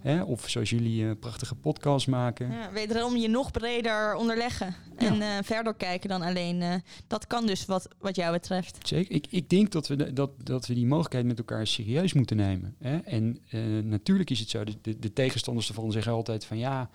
Hè? 0.00 0.22
Of 0.22 0.48
zoals 0.48 0.70
jullie 0.70 1.04
een 1.04 1.18
prachtige 1.18 1.54
podcast 1.54 2.06
maken. 2.08 2.50
Ja, 2.52 2.72
wederom 2.72 3.16
je 3.16 3.28
nog 3.28 3.50
breder 3.50 4.14
onderleggen 4.14 4.74
en 4.96 5.20
eh, 5.22 5.28
verder 5.42 5.74
kijken 5.74 6.08
dan 6.08 6.22
alleen. 6.22 6.62
eh, 6.62 6.74
dat 7.06 7.26
kan 7.26 7.46
dus 7.46 7.66
wat, 7.66 7.88
wat 7.98 8.16
jou 8.16 8.32
betreft. 8.32 8.78
Zeker. 8.88 9.14
Ik, 9.14 9.26
ik 9.30 9.48
denk 9.50 9.72
dat 9.72 9.88
we, 9.88 9.96
de- 9.96 10.12
dat, 10.12 10.30
dat 10.42 10.66
we 10.66 10.74
die 10.74 10.86
mogelijkheid 10.86 11.26
met 11.26 11.38
elkaar 11.38 11.66
serieus 11.66 12.12
moeten 12.12 12.36
nemen. 12.36 12.74
Hè? 12.78 12.96
En 12.98 13.38
eh, 13.50 13.60
natuurlijk 13.84 14.30
is 14.30 14.40
het 14.40 14.50
zo, 14.50 14.64
de, 14.64 14.74
de, 14.82 14.98
de 14.98 15.12
tegenstanders 15.12 15.68
ervan 15.68 15.92
zeggen 15.92 16.12
altijd 16.12 16.44
van 16.44 16.58
ja, 16.58 16.90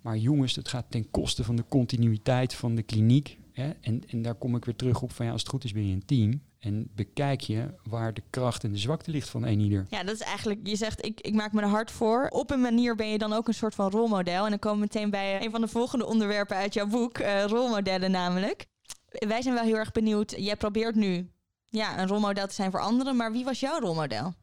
maar 0.00 0.16
jongens, 0.16 0.54
dat 0.54 0.68
gaat 0.68 0.86
ten 0.88 1.10
koste 1.10 1.44
van 1.44 1.56
de 1.56 1.64
continuïteit 1.68 2.54
van 2.54 2.74
de 2.74 2.82
kliniek. 2.82 3.38
Hè? 3.52 3.70
En, 3.80 4.02
en 4.08 4.22
daar 4.22 4.34
kom 4.34 4.56
ik 4.56 4.64
weer 4.64 4.76
terug 4.76 5.02
op 5.02 5.12
van 5.12 5.26
ja, 5.26 5.32
als 5.32 5.40
het 5.40 5.50
goed 5.50 5.64
is 5.64 5.72
ben 5.72 5.86
je 5.86 5.92
een 5.94 6.04
team. 6.04 6.40
En 6.62 6.88
bekijk 6.94 7.40
je 7.40 7.74
waar 7.82 8.14
de 8.14 8.22
kracht 8.30 8.64
en 8.64 8.72
de 8.72 8.78
zwakte 8.78 9.10
ligt 9.10 9.28
van 9.28 9.42
een 9.42 9.60
ieder. 9.60 9.86
Ja, 9.90 10.04
dat 10.04 10.14
is 10.14 10.20
eigenlijk, 10.20 10.66
je 10.66 10.76
zegt 10.76 11.04
ik, 11.04 11.20
ik 11.20 11.34
maak 11.34 11.52
me 11.52 11.60
er 11.60 11.68
hard 11.68 11.90
voor. 11.90 12.26
Op 12.28 12.50
een 12.50 12.60
manier 12.60 12.94
ben 12.94 13.08
je 13.08 13.18
dan 13.18 13.32
ook 13.32 13.48
een 13.48 13.54
soort 13.54 13.74
van 13.74 13.90
rolmodel. 13.90 14.44
En 14.44 14.50
dan 14.50 14.58
komen 14.58 14.78
we 14.78 14.88
meteen 14.92 15.10
bij 15.10 15.44
een 15.44 15.50
van 15.50 15.60
de 15.60 15.68
volgende 15.68 16.06
onderwerpen 16.06 16.56
uit 16.56 16.74
jouw 16.74 16.86
boek, 16.86 17.18
eh, 17.18 17.44
rolmodellen 17.44 18.10
namelijk. 18.10 18.66
Wij 19.08 19.42
zijn 19.42 19.54
wel 19.54 19.64
heel 19.64 19.76
erg 19.76 19.92
benieuwd. 19.92 20.34
Jij 20.36 20.56
probeert 20.56 20.94
nu 20.94 21.30
ja, 21.68 21.98
een 21.98 22.08
rolmodel 22.08 22.46
te 22.46 22.54
zijn 22.54 22.70
voor 22.70 22.80
anderen, 22.80 23.16
maar 23.16 23.32
wie 23.32 23.44
was 23.44 23.60
jouw 23.60 23.80
rolmodel? 23.80 24.34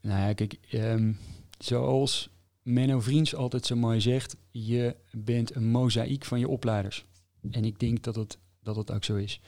Nou 0.00 0.28
ja, 0.28 0.32
kijk, 0.32 0.56
ehm, 0.70 1.12
zoals 1.58 2.30
Menno 2.62 3.00
Vriends 3.00 3.34
altijd 3.34 3.66
zo 3.66 3.76
mooi 3.76 4.00
zegt, 4.00 4.36
je 4.50 4.96
bent 5.10 5.54
een 5.54 5.70
mozaïek 5.70 6.24
van 6.24 6.38
je 6.38 6.48
opleiders. 6.48 7.04
En 7.50 7.64
ik 7.64 7.78
denk 7.78 8.02
dat 8.02 8.14
het, 8.14 8.38
dat 8.62 8.76
het 8.76 8.90
ook 8.90 9.04
zo 9.04 9.16
is. 9.16 9.40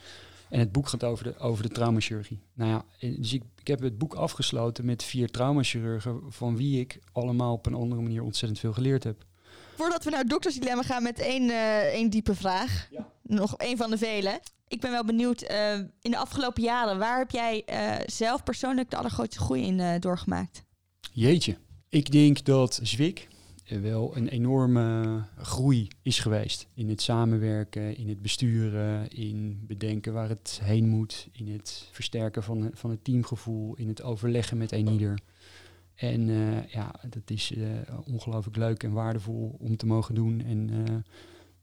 En 0.51 0.59
het 0.59 0.71
boek 0.71 0.87
gaat 0.87 1.03
over 1.03 1.23
de, 1.23 1.37
over 1.37 1.63
de 1.63 1.69
traumachirurgie. 1.69 2.39
Nou 2.53 2.69
ja, 2.69 2.85
eh, 2.99 3.17
dus 3.17 3.33
ik, 3.33 3.43
ik 3.59 3.67
heb 3.67 3.79
het 3.81 3.97
boek 3.97 4.13
afgesloten 4.13 4.85
met 4.85 5.03
vier 5.03 5.29
traumachirurgen, 5.29 6.21
van 6.29 6.57
wie 6.57 6.79
ik 6.79 6.99
allemaal 7.11 7.53
op 7.53 7.65
een 7.65 7.73
andere 7.73 8.01
manier 8.01 8.23
ontzettend 8.23 8.59
veel 8.59 8.73
geleerd 8.73 9.03
heb. 9.03 9.25
Voordat 9.75 10.03
we 10.03 10.09
naar 10.09 10.19
het 10.19 10.29
doktersdilemma 10.29 10.83
gaan 10.83 11.03
met 11.03 11.19
één, 11.19 11.49
eh, 11.49 11.77
één 11.77 12.09
diepe 12.09 12.35
vraag. 12.35 12.89
Nog 13.21 13.57
één 13.57 13.77
van 13.77 13.89
de 13.89 13.97
vele. 13.97 14.39
Ik 14.67 14.79
ben 14.79 14.91
wel 14.91 15.05
benieuwd, 15.05 15.41
eh, 15.41 15.73
in 15.77 16.11
de 16.11 16.17
afgelopen 16.17 16.63
jaren, 16.63 16.97
waar 16.97 17.17
heb 17.17 17.31
jij 17.31 17.63
zelf 18.05 18.43
persoonlijk 18.43 18.89
de 18.89 18.97
allergrootste 18.97 19.39
groei 19.41 19.65
in 19.65 19.99
doorgemaakt? 19.99 20.63
Jeetje. 21.11 21.57
Ik 21.89 22.11
denk 22.11 22.43
dat 22.45 22.79
Zwik 22.83 23.27
wel 23.79 24.17
een 24.17 24.27
enorme 24.27 25.23
groei 25.37 25.87
is 26.01 26.19
geweest. 26.19 26.67
In 26.73 26.89
het 26.89 27.01
samenwerken, 27.01 27.97
in 27.97 28.09
het 28.09 28.21
besturen, 28.21 29.09
in 29.09 29.63
bedenken 29.67 30.13
waar 30.13 30.29
het 30.29 30.59
heen 30.63 30.87
moet, 30.87 31.27
in 31.31 31.47
het 31.47 31.89
versterken 31.91 32.43
van, 32.43 32.69
van 32.73 32.89
het 32.89 33.03
teamgevoel, 33.03 33.75
in 33.75 33.87
het 33.87 34.01
overleggen 34.01 34.57
met 34.57 34.71
een 34.71 34.87
ieder. 34.87 35.19
En 35.95 36.29
eh, 36.29 36.67
ja, 36.67 36.95
dat 37.09 37.29
is 37.29 37.51
uh, 37.51 37.67
ongelooflijk 38.05 38.57
leuk 38.57 38.83
en 38.83 38.91
waardevol 38.91 39.55
om 39.59 39.77
te 39.77 39.85
mogen 39.85 40.15
doen. 40.15 40.41
En 40.41 40.69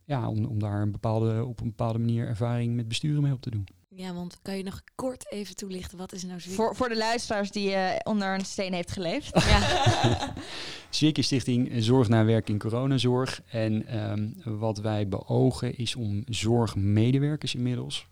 ja, 0.04 0.28
om, 0.28 0.44
om 0.44 0.58
daar 0.58 0.82
een 0.82 0.92
bepaalde, 0.92 1.44
op 1.44 1.60
een 1.60 1.68
bepaalde 1.68 1.98
manier 1.98 2.26
ervaring 2.26 2.74
met 2.74 2.88
besturen 2.88 3.22
mee 3.22 3.32
op 3.32 3.42
te 3.42 3.50
doen. 3.50 3.66
Ja, 3.98 4.14
want 4.14 4.38
kan 4.42 4.56
je 4.56 4.62
nog 4.62 4.82
kort 4.94 5.32
even 5.32 5.56
toelichten, 5.56 5.98
wat 5.98 6.12
is 6.12 6.24
nou 6.24 6.40
Zwik? 6.40 6.54
Voor, 6.54 6.76
voor 6.76 6.88
de 6.88 6.96
luisteraars 6.96 7.50
die 7.50 7.70
uh, 7.70 7.90
onder 8.02 8.34
een 8.34 8.44
steen 8.44 8.72
heeft 8.72 8.92
geleefd. 8.92 9.44
Ja. 9.44 10.32
Zwik 10.90 11.18
is 11.18 11.26
Stichting 11.26 11.70
Zorg 11.76 12.08
naar 12.08 12.26
Werk 12.26 12.48
in 12.48 12.58
Coronazorg. 12.58 13.42
En 13.50 13.98
um, 14.10 14.34
wat 14.58 14.78
wij 14.78 15.08
beogen 15.08 15.76
is 15.76 15.96
om 15.96 16.22
zorgmedewerkers 16.26 17.54
inmiddels 17.54 18.06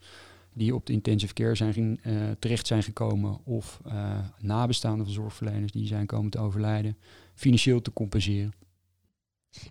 die 0.52 0.74
op 0.74 0.86
de 0.86 0.92
intensive 0.92 1.34
care 1.34 1.54
zijn, 1.54 2.00
uh, 2.06 2.30
terecht 2.38 2.66
zijn 2.66 2.82
gekomen 2.82 3.44
of 3.44 3.80
uh, 3.86 4.18
nabestaanden 4.38 5.04
van 5.04 5.14
zorgverleners 5.14 5.72
die 5.72 5.86
zijn 5.86 6.06
komen 6.06 6.30
te 6.30 6.38
overlijden, 6.38 6.96
financieel 7.34 7.82
te 7.82 7.92
compenseren. 7.92 8.52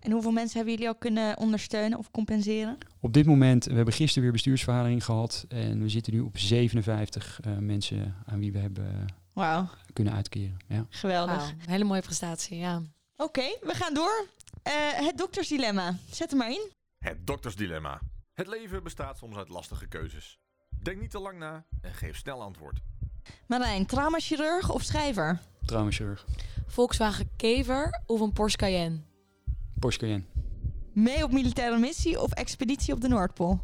En 0.02 0.12
hoeveel 0.12 0.32
mensen 0.32 0.56
hebben 0.58 0.74
jullie 0.74 0.90
al 0.90 0.96
kunnen 0.96 1.38
ondersteunen 1.38 1.98
of 1.98 2.12
compenseren? 2.12 2.78
Op 3.00 3.14
dit 3.14 3.26
moment, 3.26 3.66
we 3.66 3.74
hebben 3.74 3.94
gisteren 3.94 4.24
weer 4.24 4.32
bestuursvergadering 4.32 5.06
gehad 5.06 5.46
en 5.48 5.82
we 5.82 5.90
zitten 5.90 6.14
nu 6.14 6.20
op 6.20 6.38
57 6.38 7.40
uh, 7.48 7.58
mensen 7.58 8.16
aan 8.26 8.40
wie 8.40 8.52
we 8.52 8.60
hebben 8.60 9.06
wow. 9.34 9.68
kunnen 9.94 10.14
uitkeren. 10.14 10.58
Ja. 10.68 10.86
Geweldig. 10.90 11.52
Wow, 11.52 11.68
hele 11.68 11.84
mooie 11.84 12.02
prestatie, 12.02 12.58
ja. 12.58 12.76
Oké, 13.18 13.24
okay, 13.24 13.58
we 13.62 13.74
gaan 13.74 13.94
door. 13.94 14.28
Uh, 14.68 14.74
het 15.08 15.18
doktersdilemma. 15.18 15.98
Zet 16.12 16.30
hem 16.30 16.40
maar 16.40 16.52
in. 16.52 16.72
Het 17.00 17.28
doktersdilemma. 17.28 18.02
Het 18.34 18.48
leven 18.48 18.84
bestaat 18.84 19.18
soms 19.18 19.36
uit 19.36 19.50
lastige 19.50 19.88
keuzes. 19.88 20.40
Denk 20.82 21.02
niet 21.02 21.12
te 21.12 21.20
lang 21.20 21.38
na 21.38 21.66
en 21.82 21.94
geef 21.94 22.18
snel 22.18 22.42
antwoord. 22.42 22.80
Marijn, 23.48 23.86
traumachirurg 23.86 24.70
of 24.70 24.82
schrijver? 24.82 25.40
Traumachirurg. 25.66 26.26
Volkswagen 26.68 27.30
Kever 27.36 28.02
of 28.06 28.20
een 28.20 28.34
Porsche 28.34 28.58
Cayenne? 28.58 29.00
Porsche 29.80 30.00
Cayenne. 30.00 30.24
Mee 30.94 31.24
op 31.24 31.32
militaire 31.32 31.78
missie 31.80 32.22
of 32.22 32.32
expeditie 32.32 32.94
op 32.94 33.02
de 33.02 33.08
Noordpool? 33.08 33.60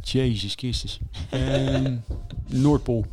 Jezus 0.00 0.54
Christus. 0.54 1.00
um, 1.34 2.04
Noordpool. 2.62 3.04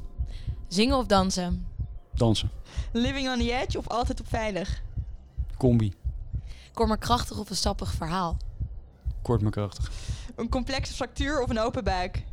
Zingen 0.67 0.97
of 0.97 1.05
dansen? 1.05 1.67
Dansen. 2.13 2.49
Living 2.91 3.29
on 3.29 3.37
the 3.39 3.51
edge 3.53 3.77
of 3.77 3.87
altijd 3.87 4.19
op 4.19 4.27
veilig? 4.27 4.83
Combi. 5.57 5.93
Kort 6.73 6.87
maar 6.87 6.97
krachtig 6.97 7.39
of 7.39 7.49
een 7.49 7.55
stappig 7.55 7.93
verhaal? 7.93 8.37
Kort 9.21 9.41
maar 9.41 9.51
krachtig. 9.51 9.91
Een 10.35 10.49
complexe 10.49 10.93
fractuur 10.93 11.41
of 11.41 11.49
een 11.49 11.59
open 11.59 11.83
buik? 11.83 12.23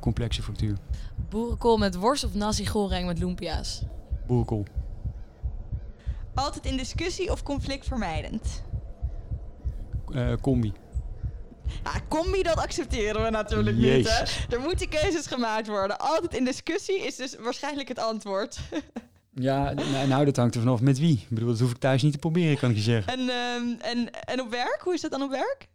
Complexe 0.00 0.42
fractuur. 0.42 0.76
Boerenkool 1.28 1.76
met 1.76 1.94
worst 1.94 2.24
of 2.24 2.34
nasi 2.34 2.66
goreng 2.66 3.06
met 3.06 3.18
lumpia's? 3.18 3.82
Boerenkool. 4.26 4.66
Altijd 6.34 6.66
in 6.66 6.76
discussie 6.76 7.30
of 7.32 7.42
conflictvermijdend? 7.42 8.42
Uh, 8.42 8.73
combi. 10.40 10.72
Ja, 11.84 12.00
combi, 12.08 12.42
dat 12.42 12.56
accepteren 12.56 13.22
we 13.22 13.30
natuurlijk 13.30 13.76
Jezus. 13.76 14.20
niet. 14.20 14.46
Hè? 14.48 14.56
Er 14.56 14.62
moeten 14.62 14.88
keuzes 14.88 15.26
gemaakt 15.26 15.66
worden. 15.66 15.98
Altijd 15.98 16.34
in 16.34 16.44
discussie 16.44 16.98
is 17.06 17.16
dus 17.16 17.36
waarschijnlijk 17.36 17.88
het 17.88 17.98
antwoord. 17.98 18.58
ja, 19.48 19.72
nou, 20.08 20.24
dat 20.24 20.36
hangt 20.36 20.54
er 20.54 20.60
vanaf 20.60 20.80
met 20.80 20.98
wie. 20.98 21.12
Ik 21.12 21.28
bedoel, 21.28 21.48
dat 21.48 21.60
hoef 21.60 21.70
ik 21.70 21.78
thuis 21.78 22.02
niet 22.02 22.12
te 22.12 22.18
proberen, 22.18 22.58
kan 22.58 22.70
ik 22.70 22.76
je 22.76 22.82
zeggen. 22.82 23.12
En, 23.12 23.20
um, 23.20 23.76
en, 23.80 24.10
en 24.24 24.40
op 24.40 24.50
werk? 24.50 24.80
Hoe 24.80 24.94
is 24.94 25.00
dat 25.00 25.10
dan 25.10 25.22
op 25.22 25.30
werk? 25.30 25.68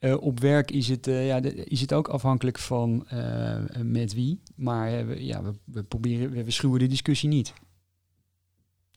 Uh, 0.00 0.22
op 0.22 0.40
werk 0.40 0.70
is 0.70 0.88
het, 0.88 1.06
uh, 1.06 1.26
ja, 1.26 1.40
de, 1.40 1.54
is 1.54 1.80
het 1.80 1.92
ook 1.92 2.08
afhankelijk 2.08 2.58
van 2.58 3.06
uh, 3.12 3.56
met 3.82 4.14
wie. 4.14 4.40
Maar 4.54 5.06
we, 5.06 5.24
ja, 5.24 5.42
we, 5.42 5.52
we 5.64 5.82
proberen, 5.82 6.30
we, 6.30 6.44
we 6.44 6.50
schuwen 6.50 6.78
de 6.78 6.86
discussie 6.86 7.28
niet. 7.28 7.52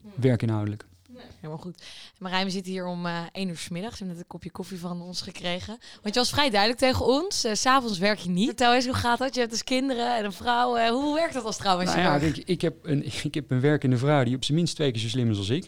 Hmm. 0.02 0.12
Werkinhoudelijk. 0.16 0.88
Nee, 1.20 1.28
helemaal 1.36 1.57
goed. 1.57 1.84
Marijn, 2.17 2.45
we 2.45 2.51
zitten 2.51 2.72
hier 2.72 2.86
om 2.86 3.05
uh, 3.05 3.20
één 3.32 3.49
uur 3.49 3.57
s 3.57 3.70
middags. 3.70 3.93
We 3.93 3.97
hebben 3.97 4.15
net 4.15 4.24
een 4.24 4.32
kopje 4.32 4.51
koffie 4.51 4.80
van 4.80 5.01
ons 5.01 5.22
gekregen. 5.22 5.78
Want 6.01 6.13
je 6.13 6.20
was 6.20 6.30
vrij 6.30 6.49
duidelijk 6.49 6.80
tegen 6.80 7.05
ons. 7.05 7.45
Uh, 7.45 7.53
S'avonds 7.53 7.97
werk 7.97 8.20
je 8.20 8.30
niet. 8.30 8.45
Vertel 8.45 8.74
eens, 8.74 8.86
hoe 8.86 8.93
gaat 8.93 9.17
dat? 9.17 9.34
Je 9.34 9.39
hebt 9.39 9.51
dus 9.51 9.63
kinderen 9.63 10.17
en 10.17 10.26
een 10.26 10.32
vrouw. 10.32 10.78
Uh, 10.78 10.89
hoe 10.89 11.15
werkt 11.15 11.34
dat 11.34 11.43
als 11.43 11.57
trouwens? 11.57 11.95
Nou 11.95 12.01
ja, 12.01 12.15
ik, 12.28 12.38
ik, 12.38 12.61
heb 12.61 12.76
een, 12.82 13.05
ik 13.24 13.34
heb 13.34 13.51
een 13.51 13.61
werkende 13.61 13.97
vrouw 13.97 14.24
die 14.24 14.36
op 14.36 14.43
zijn 14.43 14.57
minst 14.57 14.76
twee 14.76 14.91
keer 14.91 15.01
zo 15.01 15.07
slim 15.07 15.30
is 15.32 15.38
als 15.38 15.49
ik. 15.49 15.65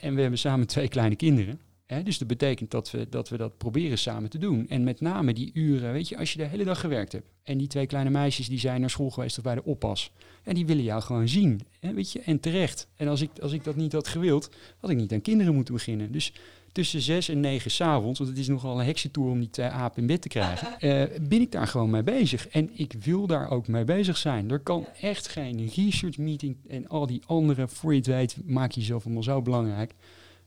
en 0.00 0.14
we 0.14 0.20
hebben 0.20 0.38
samen 0.38 0.66
twee 0.66 0.88
kleine 0.88 1.16
kinderen. 1.16 1.60
Dus 2.02 2.18
dat 2.18 2.28
betekent 2.28 2.70
dat 2.70 2.90
we, 2.90 3.06
dat 3.08 3.28
we 3.28 3.36
dat 3.36 3.58
proberen 3.58 3.98
samen 3.98 4.30
te 4.30 4.38
doen. 4.38 4.68
En 4.68 4.84
met 4.84 5.00
name 5.00 5.34
die 5.34 5.50
uren, 5.54 5.92
weet 5.92 6.08
je, 6.08 6.18
als 6.18 6.32
je 6.32 6.38
de 6.38 6.44
hele 6.44 6.64
dag 6.64 6.80
gewerkt 6.80 7.12
hebt. 7.12 7.28
En 7.42 7.58
die 7.58 7.66
twee 7.66 7.86
kleine 7.86 8.10
meisjes 8.10 8.48
die 8.48 8.58
zijn 8.58 8.80
naar 8.80 8.90
school 8.90 9.10
geweest 9.10 9.38
of 9.38 9.44
bij 9.44 9.54
de 9.54 9.64
oppas. 9.64 10.10
En 10.42 10.54
die 10.54 10.66
willen 10.66 10.84
jou 10.84 11.02
gewoon 11.02 11.28
zien. 11.28 11.60
Hè, 11.80 11.92
weet 11.92 12.12
je, 12.12 12.20
en 12.20 12.40
terecht. 12.40 12.88
En 12.96 13.08
als 13.08 13.20
ik, 13.20 13.30
als 13.42 13.52
ik 13.52 13.64
dat 13.64 13.76
niet 13.76 13.92
had 13.92 14.08
gewild, 14.08 14.50
had 14.80 14.90
ik 14.90 14.96
niet 14.96 15.12
aan 15.12 15.20
kinderen 15.20 15.54
moeten 15.54 15.74
beginnen. 15.74 16.12
Dus 16.12 16.32
tussen 16.74 17.00
zes 17.00 17.28
en 17.28 17.40
negen 17.40 17.70
s'avonds, 17.70 18.18
want 18.18 18.30
het 18.30 18.38
is 18.38 18.48
nogal 18.48 18.80
een 18.80 18.86
heksentour 18.86 19.30
om 19.30 19.38
die 19.38 19.50
twee 19.50 19.66
apen 19.66 20.00
in 20.00 20.06
bed 20.06 20.22
te 20.22 20.28
krijgen, 20.28 20.68
uh, 20.68 21.18
ben 21.28 21.40
ik 21.40 21.52
daar 21.52 21.66
gewoon 21.66 21.90
mee 21.90 22.02
bezig. 22.02 22.48
En 22.48 22.70
ik 22.72 22.94
wil 23.00 23.26
daar 23.26 23.50
ook 23.50 23.68
mee 23.68 23.84
bezig 23.84 24.16
zijn. 24.16 24.50
Er 24.50 24.58
kan 24.58 24.86
echt 25.00 25.28
geen 25.28 25.70
research 25.74 26.18
meeting 26.18 26.56
en 26.68 26.88
al 26.88 27.06
die 27.06 27.22
andere, 27.26 27.68
voor 27.68 27.92
je 27.92 27.98
het 27.98 28.06
weet, 28.06 28.36
maak 28.44 28.72
je 28.72 28.80
jezelf 28.80 29.04
allemaal 29.04 29.22
zo 29.22 29.42
belangrijk. 29.42 29.94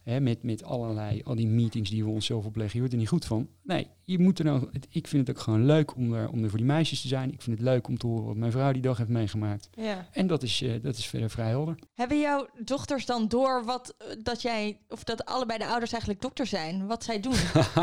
Hè, 0.08 0.20
met, 0.20 0.43
met 0.43 0.64
allerlei, 0.64 1.22
al 1.24 1.36
die 1.36 1.47
meetings 1.47 1.89
die 1.89 2.03
we 2.03 2.10
onszelf 2.10 2.45
opleggen. 2.45 2.74
Je 2.74 2.80
wordt 2.80 2.93
er 2.93 2.99
niet 2.99 3.10
goed 3.10 3.26
van. 3.26 3.47
Nee, 3.64 3.88
je 4.03 4.20
moet 4.20 4.39
er 4.39 4.45
nou, 4.45 4.70
ik 4.89 5.08
vind 5.08 5.28
het 5.28 5.38
ook 5.38 5.43
gewoon 5.43 5.66
leuk 5.66 5.95
om 5.95 6.14
er, 6.14 6.30
om 6.30 6.43
er 6.43 6.49
voor 6.49 6.58
die 6.58 6.68
meisjes 6.68 7.01
te 7.01 7.08
zijn. 7.08 7.34
Ik 7.34 7.41
vind 7.41 7.58
het 7.58 7.68
leuk 7.68 7.88
om 7.88 7.97
te 7.97 8.08
horen 8.08 8.26
wat 8.26 8.36
mijn 8.36 8.51
vrouw 8.51 8.72
die 8.72 8.82
dag 8.82 8.97
heeft 8.97 9.10
meegemaakt. 9.10 9.70
Ja. 9.74 10.08
En 10.12 10.28
dat 10.28 10.43
is, 10.43 10.62
uh, 10.62 10.74
dat 10.82 10.97
is 10.97 11.05
verder 11.05 11.30
vrij 11.30 11.49
helder. 11.49 11.76
Hebben 11.93 12.20
jouw 12.20 12.47
dochters 12.64 13.05
dan 13.05 13.28
door 13.28 13.66
wat 13.66 13.95
uh, 14.01 14.08
dat 14.24 14.41
jij, 14.41 14.80
of 14.89 15.03
dat 15.03 15.26
allebei 15.26 15.60
de 15.60 15.68
ouders 15.68 15.91
eigenlijk 15.91 16.22
dokter 16.22 16.45
zijn? 16.45 16.88
Wat 16.88 17.03
zij 17.03 17.20
doen? 17.20 17.36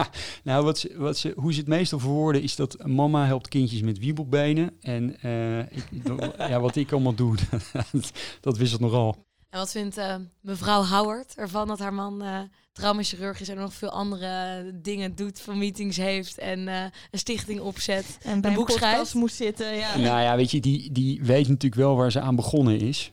nou, 0.44 0.64
wat 0.64 0.78
ze, 0.78 0.94
wat 0.96 1.18
ze, 1.18 1.32
hoe 1.36 1.52
ze 1.52 1.58
het 1.58 1.68
meestal 1.68 1.98
verwoorden 1.98 2.42
is 2.42 2.56
dat 2.56 2.86
mama 2.86 3.26
helpt 3.26 3.48
kindjes 3.48 3.80
met 3.80 3.98
wiebelbenen. 3.98 4.76
En 4.80 5.16
uh, 5.24 5.58
ik, 5.58 5.86
ja, 6.38 6.60
wat 6.60 6.76
ik 6.76 6.92
allemaal 6.92 7.14
doe, 7.14 7.36
dat, 7.92 8.12
dat 8.40 8.56
wisselt 8.56 8.80
nogal. 8.80 9.24
En 9.54 9.60
wat 9.60 9.70
vindt 9.70 9.98
uh, 9.98 10.14
mevrouw 10.40 10.84
Howard 10.84 11.34
ervan 11.36 11.68
dat 11.68 11.78
haar 11.78 11.94
man 11.94 12.22
uh, 12.22 12.38
traumachirurg 12.72 13.40
is 13.40 13.48
en 13.48 13.56
nog 13.56 13.74
veel 13.74 13.90
andere 13.90 14.64
dingen 14.82 15.14
doet, 15.14 15.40
van 15.40 15.58
meetings 15.58 15.96
heeft 15.96 16.38
en 16.38 16.58
uh, 16.58 16.82
een 17.10 17.18
stichting 17.18 17.60
opzet 17.60 18.18
en 18.22 18.40
bij 18.40 18.50
een 18.50 18.56
boek 18.56 18.70
schrijft? 18.70 19.14
moest 19.14 19.36
zitten. 19.36 19.74
Ja. 19.76 19.96
Nou 19.96 20.20
ja, 20.22 20.36
weet 20.36 20.50
je, 20.50 20.60
die, 20.60 20.92
die 20.92 21.22
weet 21.22 21.48
natuurlijk 21.48 21.74
wel 21.74 21.96
waar 21.96 22.12
ze 22.12 22.20
aan 22.20 22.36
begonnen 22.36 22.80
is. 22.80 23.12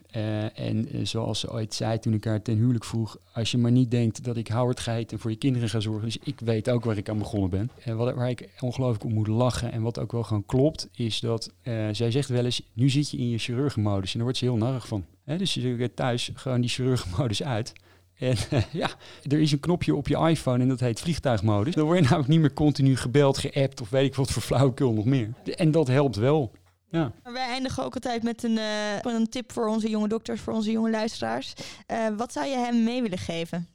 en 0.54 0.88
zoals 1.04 1.40
ze 1.40 1.52
ooit 1.52 1.74
zei 1.74 2.00
toen 2.00 2.14
ik 2.14 2.24
haar 2.24 2.42
ten 2.42 2.58
huwelijk 2.58 2.84
vroeg, 2.84 3.18
als 3.34 3.52
je 3.52 3.58
maar 3.58 3.72
niet 3.72 3.92
denkt 3.92 4.24
dat 4.24 4.38
ik 4.38 4.48
Howard 4.48 4.80
ga 4.80 4.94
heten 4.94 5.12
en 5.12 5.20
voor 5.20 5.32
je 5.32 5.38
kinderen 5.38 5.70
ga 5.70 5.80
zorgen. 5.80 6.06
Dus 6.06 6.18
ik 6.24 6.40
weet 6.40 6.70
ook 6.70 6.84
waar 6.84 6.98
ik 6.98 7.10
aan 7.10 7.18
begonnen 7.18 7.50
ben. 7.50 7.72
En 7.84 7.98
wat, 7.98 8.16
waar 8.16 8.30
ik 8.30 8.50
ongelooflijk 8.60 9.04
om 9.04 9.14
moet 9.14 9.28
lachen 9.28 9.72
en 9.72 9.82
wat 9.82 10.00
ook 10.00 10.12
wel 10.12 10.24
gewoon 10.24 10.46
klopt, 10.46 10.90
is 10.92 11.20
dat 11.20 11.52
zij 11.92 12.12
zegt 12.12 12.30
wel 12.30 12.46
eens, 12.46 12.62
nu 12.74 12.90
zit 12.90 13.10
je 13.10 13.18
in 13.18 13.30
je 13.30 13.38
chirurgenmodus 13.38 14.12
en 14.12 14.14
daar 14.14 14.24
wordt 14.24 14.38
ze 14.38 14.46
heel 14.46 14.56
narrig 14.56 14.88
van. 14.88 15.06
He, 15.32 15.38
dus 15.38 15.54
je 15.54 15.76
zet 15.78 15.96
thuis 15.96 16.32
gewoon 16.34 16.62
die 16.62 16.70
chirurgenmodus 16.70 17.44
uit. 17.44 17.74
En 18.18 18.36
uh, 18.52 18.64
ja, 18.82 18.90
er 19.30 19.40
is 19.40 19.52
een 19.52 19.60
knopje 19.60 19.96
op 19.96 20.08
je 20.08 20.18
iPhone 20.18 20.60
en 20.64 20.68
dat 20.68 20.80
heet 20.80 21.00
vliegtuigmodus. 21.00 21.76
Dan 21.76 21.86
word 21.86 21.98
je 21.98 22.04
namelijk 22.04 22.28
niet 22.28 22.40
meer 22.40 22.54
continu 22.54 22.98
gebeld, 22.98 23.38
geappt 23.38 23.82
of 23.82 23.90
weet 23.90 24.06
ik 24.06 24.16
wat 24.16 24.32
voor 24.32 24.42
flauwekul 24.42 24.94
nog 24.94 25.06
meer. 25.06 25.34
En 25.56 25.72
dat 25.72 25.88
helpt 25.88 26.16
wel. 26.16 26.52
Ja. 26.90 27.12
Maar 27.24 27.34
wij 27.34 27.48
eindigen 27.48 27.84
ook 27.84 27.94
altijd 27.94 28.24
met 28.24 28.44
een, 28.44 28.58
uh, 28.58 28.98
een 29.02 29.30
tip 29.30 29.52
voor 29.52 29.68
onze 29.68 29.90
jonge 29.90 30.08
dokters, 30.08 30.42
voor 30.42 30.54
onze 30.54 30.72
jonge 30.72 30.90
luisteraars. 30.90 31.54
Uh, 31.92 32.08
wat 32.18 32.34
zou 32.34 32.48
je 32.48 32.56
hem 32.56 32.84
mee 32.84 33.02
willen 33.02 33.18
geven? 33.18 33.68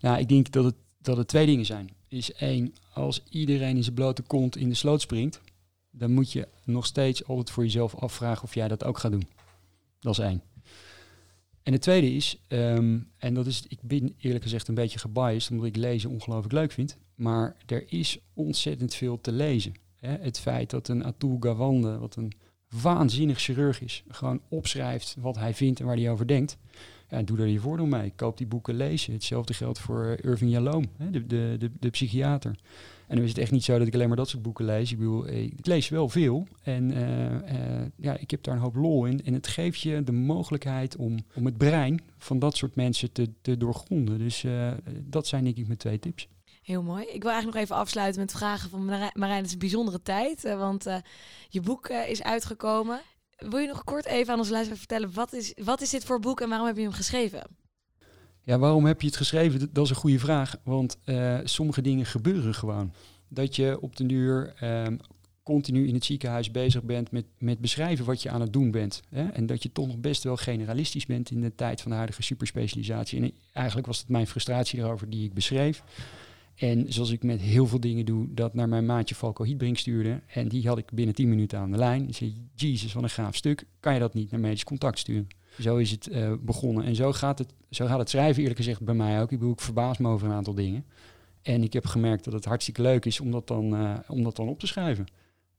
Nou, 0.00 0.18
ik 0.18 0.28
denk 0.28 0.52
dat 0.52 0.64
het, 0.64 0.74
dat 0.98 1.16
het 1.16 1.28
twee 1.28 1.46
dingen 1.46 1.66
zijn. 1.66 1.90
Is 2.08 2.32
één, 2.32 2.74
als 2.92 3.22
iedereen 3.28 3.76
in 3.76 3.82
zijn 3.82 3.94
blote 3.94 4.22
kont 4.22 4.56
in 4.56 4.68
de 4.68 4.74
sloot 4.74 5.00
springt, 5.00 5.40
dan 5.90 6.12
moet 6.12 6.32
je 6.32 6.48
nog 6.64 6.86
steeds 6.86 7.26
altijd 7.26 7.50
voor 7.50 7.64
jezelf 7.64 7.94
afvragen 7.94 8.42
of 8.42 8.54
jij 8.54 8.68
dat 8.68 8.84
ook 8.84 8.98
gaat 8.98 9.10
doen. 9.10 9.28
Dat 10.00 10.12
is 10.12 10.18
één. 10.18 10.42
En 11.62 11.72
het 11.72 11.82
tweede 11.82 12.14
is, 12.14 12.42
um, 12.48 13.08
en 13.18 13.34
dat 13.34 13.46
is, 13.46 13.64
ik 13.68 13.78
ben 13.82 14.14
eerlijk 14.18 14.42
gezegd 14.42 14.68
een 14.68 14.74
beetje 14.74 14.98
gebiased, 14.98 15.50
omdat 15.50 15.66
ik 15.66 15.76
lezen 15.76 16.10
ongelooflijk 16.10 16.52
leuk 16.52 16.72
vind, 16.72 16.98
maar 17.14 17.56
er 17.66 17.84
is 17.86 18.18
ontzettend 18.34 18.94
veel 18.94 19.20
te 19.20 19.32
lezen. 19.32 19.72
Hè? 19.96 20.16
Het 20.16 20.38
feit 20.38 20.70
dat 20.70 20.88
een 20.88 21.04
Atul 21.04 21.36
Gawande, 21.40 21.98
wat 21.98 22.16
een 22.16 22.32
waanzinnig 22.82 23.40
chirurg 23.40 23.80
is, 23.80 24.04
gewoon 24.08 24.40
opschrijft 24.48 25.16
wat 25.18 25.36
hij 25.36 25.54
vindt 25.54 25.80
en 25.80 25.86
waar 25.86 25.96
hij 25.96 26.10
over 26.10 26.26
denkt. 26.26 26.58
Doe 27.24 27.36
daar 27.36 27.48
je 27.48 27.60
voordeel 27.60 27.86
mee. 27.86 28.12
Koop 28.16 28.38
die 28.38 28.46
boeken, 28.46 28.76
je. 28.76 29.12
Hetzelfde 29.12 29.54
geldt 29.54 29.78
voor 29.78 30.04
eh, 30.04 30.30
Irving 30.30 30.50
Jaloom, 30.50 30.84
hè, 30.96 31.10
de, 31.10 31.26
de, 31.26 31.70
de 31.80 31.90
psychiater. 31.90 32.58
En 33.10 33.16
dan 33.16 33.24
is 33.24 33.30
het 33.30 33.40
echt 33.40 33.50
niet 33.50 33.64
zo 33.64 33.78
dat 33.78 33.86
ik 33.86 33.94
alleen 33.94 34.08
maar 34.08 34.16
dat 34.16 34.28
soort 34.28 34.42
boeken 34.42 34.64
lees. 34.64 34.92
Ik 34.92 35.66
lees 35.66 35.88
wel 35.88 36.08
veel. 36.08 36.46
En 36.62 36.92
eh, 36.92 37.80
eh, 37.80 37.86
ja, 37.96 38.16
ik 38.16 38.30
heb 38.30 38.42
daar 38.42 38.54
een 38.54 38.60
hoop 38.60 38.74
lol 38.74 39.04
in. 39.04 39.24
En 39.24 39.34
het 39.34 39.46
geeft 39.46 39.80
je 39.80 40.04
de 40.04 40.12
mogelijkheid 40.12 40.96
om, 40.96 41.18
om 41.34 41.44
het 41.44 41.56
brein 41.56 42.00
van 42.18 42.38
dat 42.38 42.56
soort 42.56 42.74
mensen 42.74 43.12
te, 43.12 43.30
te 43.42 43.56
doorgronden. 43.56 44.18
Dus 44.18 44.44
eh, 44.44 44.72
dat 45.00 45.26
zijn 45.26 45.44
denk 45.44 45.56
ik 45.56 45.66
mijn 45.66 45.78
twee 45.78 45.98
tips. 45.98 46.28
Heel 46.62 46.82
mooi. 46.82 47.02
Ik 47.02 47.22
wil 47.22 47.30
eigenlijk 47.30 47.54
nog 47.54 47.64
even 47.64 47.76
afsluiten 47.76 48.20
met 48.20 48.32
vragen 48.32 48.70
van 48.70 48.84
Marij- 48.84 49.10
Marijn. 49.14 49.36
Het 49.36 49.46
is 49.46 49.52
een 49.52 49.58
bijzondere 49.58 50.02
tijd, 50.02 50.42
want 50.42 50.86
je 51.48 51.60
boek 51.60 51.88
is 51.88 52.22
uitgekomen. 52.22 53.00
Wil 53.36 53.58
je 53.58 53.66
nog 53.66 53.84
kort 53.84 54.06
even 54.06 54.32
aan 54.32 54.38
onze 54.38 54.50
luisteraar 54.52 54.78
vertellen, 54.78 55.12
wat 55.14 55.32
is, 55.32 55.54
wat 55.62 55.80
is 55.80 55.90
dit 55.90 56.04
voor 56.04 56.20
boek 56.20 56.40
en 56.40 56.48
waarom 56.48 56.66
heb 56.66 56.76
je 56.76 56.82
hem 56.82 56.92
geschreven? 56.92 57.42
Ja, 58.50 58.58
waarom 58.58 58.84
heb 58.84 59.00
je 59.00 59.06
het 59.06 59.16
geschreven? 59.16 59.70
Dat- 59.72 59.84
is 59.84 59.90
een 59.90 59.96
goede 59.96 60.18
vraag. 60.18 60.56
Want 60.64 60.98
eh, 61.04 61.38
sommige 61.44 61.82
dingen 61.82 62.06
gebeuren 62.06 62.54
gewoon. 62.54 62.92
Dat 63.28 63.56
je 63.56 63.80
op 63.80 63.96
den 63.96 64.06
duur 64.06 64.52
ehm, 64.56 64.96
continu 65.42 65.86
in 65.86 65.94
het 65.94 66.04
ziekenhuis 66.04 66.50
bezig 66.50 66.82
bent 66.82 67.10
met, 67.10 67.24
met 67.38 67.58
beschrijven 67.58 68.04
wat 68.04 68.22
je 68.22 68.30
aan 68.30 68.40
het 68.40 68.52
doen 68.52 68.70
bent. 68.70 69.02
Hè? 69.08 69.28
En 69.28 69.46
dat 69.46 69.62
je 69.62 69.72
toch 69.72 69.86
nog 69.86 69.98
best 69.98 70.22
wel 70.22 70.36
generalistisch 70.36 71.06
bent 71.06 71.30
in 71.30 71.40
de 71.40 71.54
tijd 71.54 71.80
van 71.80 71.90
de 71.90 71.96
huidige 71.96 72.22
superspecialisatie. 72.22 73.22
En 73.22 73.32
eigenlijk 73.52 73.86
was 73.86 73.98
het 73.98 74.08
mijn 74.08 74.26
frustratie 74.26 74.78
erover 74.78 75.10
die 75.10 75.24
ik 75.24 75.34
beschreef. 75.34 75.82
En 76.54 76.92
zoals 76.92 77.10
ik 77.10 77.22
met 77.22 77.40
heel 77.40 77.66
veel 77.66 77.80
dingen 77.80 78.04
doe, 78.04 78.34
dat 78.34 78.54
naar 78.54 78.68
mijn 78.68 78.86
maatje 78.86 79.14
Falco 79.14 79.44
Hietbrink 79.44 79.78
stuurde. 79.78 80.20
En 80.26 80.48
die 80.48 80.68
had 80.68 80.78
ik 80.78 80.90
binnen 80.92 81.14
10 81.14 81.28
minuten 81.28 81.58
aan 81.58 81.70
de 81.70 81.78
lijn. 81.78 82.08
Ik 82.08 82.16
zei, 82.16 82.48
jezus, 82.54 82.92
wat 82.92 83.02
een 83.02 83.10
gaaf 83.10 83.36
stuk. 83.36 83.66
Kan 83.80 83.94
je 83.94 84.00
dat 84.00 84.14
niet 84.14 84.30
naar 84.30 84.40
medisch 84.40 84.64
contact 84.64 84.98
sturen? 84.98 85.28
Zo 85.60 85.76
is 85.76 85.90
het 85.90 86.06
eh, 86.06 86.32
begonnen. 86.40 86.84
En 86.84 86.94
zo 86.94 87.12
gaat 87.12 87.38
het, 87.38 87.52
zo 87.70 87.86
gaat 87.86 87.98
het 87.98 88.10
schrijven 88.10 88.40
eerlijk 88.40 88.58
gezegd 88.58 88.80
bij 88.80 88.94
mij 88.94 89.22
ook. 89.22 89.32
Ik 89.32 89.38
bedoel, 89.38 89.52
ik 89.52 89.60
verbaas 89.60 89.98
me 89.98 90.08
over 90.08 90.28
een 90.28 90.34
aantal 90.34 90.54
dingen. 90.54 90.84
En 91.42 91.62
ik 91.62 91.72
heb 91.72 91.86
gemerkt 91.86 92.24
dat 92.24 92.32
het 92.32 92.44
hartstikke 92.44 92.82
leuk 92.82 93.04
is 93.04 93.20
om 93.20 93.30
dat 93.30 93.46
dan, 93.46 93.74
eh, 93.74 93.98
om 94.08 94.22
dat 94.22 94.36
dan 94.36 94.48
op 94.48 94.58
te 94.58 94.66
schrijven. 94.66 95.06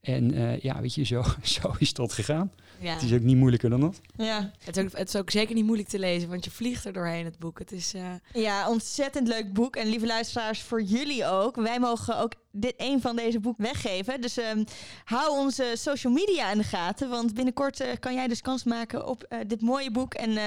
En 0.01 0.33
eh, 0.33 0.59
ja, 0.59 0.81
weet 0.81 0.93
je, 0.93 1.03
zo, 1.03 1.23
zo 1.43 1.73
is 1.77 1.93
dat 1.93 2.13
gegaan. 2.13 2.51
Ja. 2.79 2.93
Het 2.93 3.01
is 3.01 3.13
ook 3.13 3.21
niet 3.21 3.37
moeilijker 3.37 3.69
dan 3.69 3.79
dat. 3.79 4.01
Ja. 4.15 4.51
Het, 4.59 4.77
is 4.77 4.83
ook, 4.83 4.97
het 4.97 5.07
is 5.07 5.15
ook 5.15 5.29
zeker 5.29 5.55
niet 5.55 5.65
moeilijk 5.65 5.89
te 5.89 5.99
lezen, 5.99 6.29
want 6.29 6.45
je 6.45 6.51
vliegt 6.51 6.85
er 6.85 6.93
doorheen 6.93 7.25
het 7.25 7.39
boek. 7.39 7.59
Het 7.59 7.71
is, 7.71 7.93
eh, 7.93 8.13
Ja, 8.33 8.69
ontzettend 8.69 9.27
leuk 9.27 9.53
boek. 9.53 9.75
En 9.75 9.87
lieve 9.87 10.05
luisteraars, 10.05 10.61
voor 10.61 10.81
jullie 10.81 11.25
ook. 11.25 11.55
Wij 11.55 11.79
mogen 11.79 12.17
ook 12.17 12.33
dit, 12.51 12.73
een 12.77 13.01
van 13.01 13.15
deze 13.15 13.39
boeken 13.39 13.63
weggeven. 13.63 14.21
Dus 14.21 14.37
ehm, 14.37 14.63
hou 15.03 15.39
onze 15.39 15.73
social 15.73 16.13
media 16.13 16.51
in 16.51 16.57
de 16.57 16.63
gaten. 16.63 17.09
Want 17.09 17.33
binnenkort 17.33 17.79
eh, 17.79 17.89
kan 17.99 18.13
jij 18.13 18.27
dus 18.27 18.41
kans 18.41 18.63
maken 18.63 19.07
op 19.07 19.23
eh, 19.23 19.39
dit 19.47 19.61
mooie 19.61 19.91
boek. 19.91 20.13
En 20.13 20.37
eh, 20.37 20.43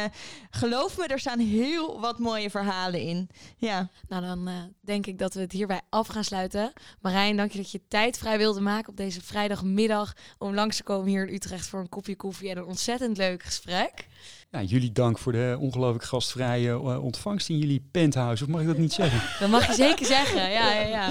geloof 0.50 0.98
me, 0.98 1.06
er 1.06 1.18
staan 1.18 1.38
heel 1.38 2.00
wat 2.00 2.18
mooie 2.18 2.50
verhalen 2.50 3.00
in. 3.00 3.28
Ja, 3.56 3.88
nou, 4.08 4.22
dan 4.22 4.48
eh, 4.48 4.54
denk 4.80 5.06
ik 5.06 5.18
dat 5.18 5.34
we 5.34 5.40
het 5.40 5.52
hierbij 5.52 5.80
af 5.88 6.06
gaan 6.06 6.24
sluiten. 6.24 6.72
Marijn, 7.00 7.36
dank 7.36 7.52
je 7.52 7.58
dat 7.58 7.70
je 7.70 7.80
tijd 7.88 8.18
vrij 8.18 8.38
wilde 8.38 8.60
maken 8.60 8.88
op 8.88 8.96
deze 8.96 9.20
vrijdagmiddag 9.22 10.16
om 10.38 10.54
langs 10.54 10.76
te 10.76 10.82
komen 10.82 11.08
hier 11.08 11.28
in 11.28 11.34
Utrecht 11.34 11.66
voor 11.66 11.80
een 11.80 11.88
kopje 11.88 12.16
koffie 12.16 12.50
en 12.50 12.56
een 12.56 12.64
ontzettend 12.64 13.16
leuk 13.16 13.42
gesprek. 13.42 14.06
Ja, 14.50 14.62
jullie 14.62 14.92
dank 14.92 15.18
voor 15.18 15.32
de 15.32 15.56
ongelooflijk 15.60 16.04
gastvrije 16.04 16.78
ontvangst 17.00 17.48
in 17.48 17.58
jullie 17.58 17.88
penthouse. 17.90 18.44
Of 18.44 18.48
mag 18.48 18.60
ik 18.60 18.66
dat 18.66 18.78
niet 18.78 18.92
zeggen? 18.92 19.38
Dat 19.40 19.50
mag 19.50 19.66
je 19.66 19.74
zeker 19.74 20.06
zeggen. 20.06 20.50
Ja, 20.50 20.72
ja, 20.72 20.80
ja. 20.80 21.10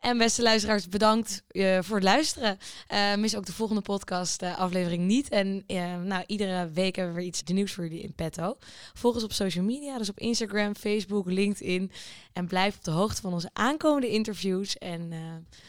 En 0.00 0.18
beste 0.18 0.42
luisteraars, 0.42 0.88
bedankt 0.88 1.42
eh, 1.48 1.78
voor 1.82 1.96
het 1.96 2.04
luisteren. 2.04 2.58
Eh, 2.86 3.14
mis 3.14 3.36
ook 3.36 3.46
de 3.46 3.52
volgende 3.52 3.82
podcast 3.82 4.42
eh, 4.42 4.58
aflevering 4.58 5.04
niet. 5.04 5.28
En 5.28 5.64
eh, 5.66 5.96
nou, 5.96 6.24
iedere 6.26 6.70
week 6.70 6.96
hebben 6.96 7.14
we 7.14 7.20
weer 7.20 7.28
iets 7.28 7.42
nieuws 7.42 7.72
voor 7.72 7.84
jullie 7.84 8.02
in 8.02 8.14
petto. 8.14 8.56
Volg 8.94 9.14
ons 9.14 9.24
op 9.24 9.32
social 9.32 9.64
media, 9.64 9.98
dus 9.98 10.08
op 10.08 10.18
Instagram, 10.18 10.74
Facebook, 10.76 11.30
LinkedIn. 11.30 11.90
En 12.32 12.46
blijf 12.46 12.76
op 12.76 12.84
de 12.84 12.90
hoogte 12.90 13.20
van 13.20 13.32
onze 13.32 13.50
aankomende 13.52 14.08
interviews. 14.08 14.78
En 14.78 15.12
eh, 15.12 15.18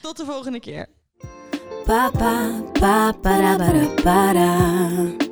tot 0.02 0.18
de 0.18 0.26
volgende 0.26 0.60
keer. 0.60 0.88
Pa 1.86 2.10
pa 2.10 2.62
pa 2.80 3.12
para 3.12 3.56
para 3.56 3.94
para. 4.04 5.29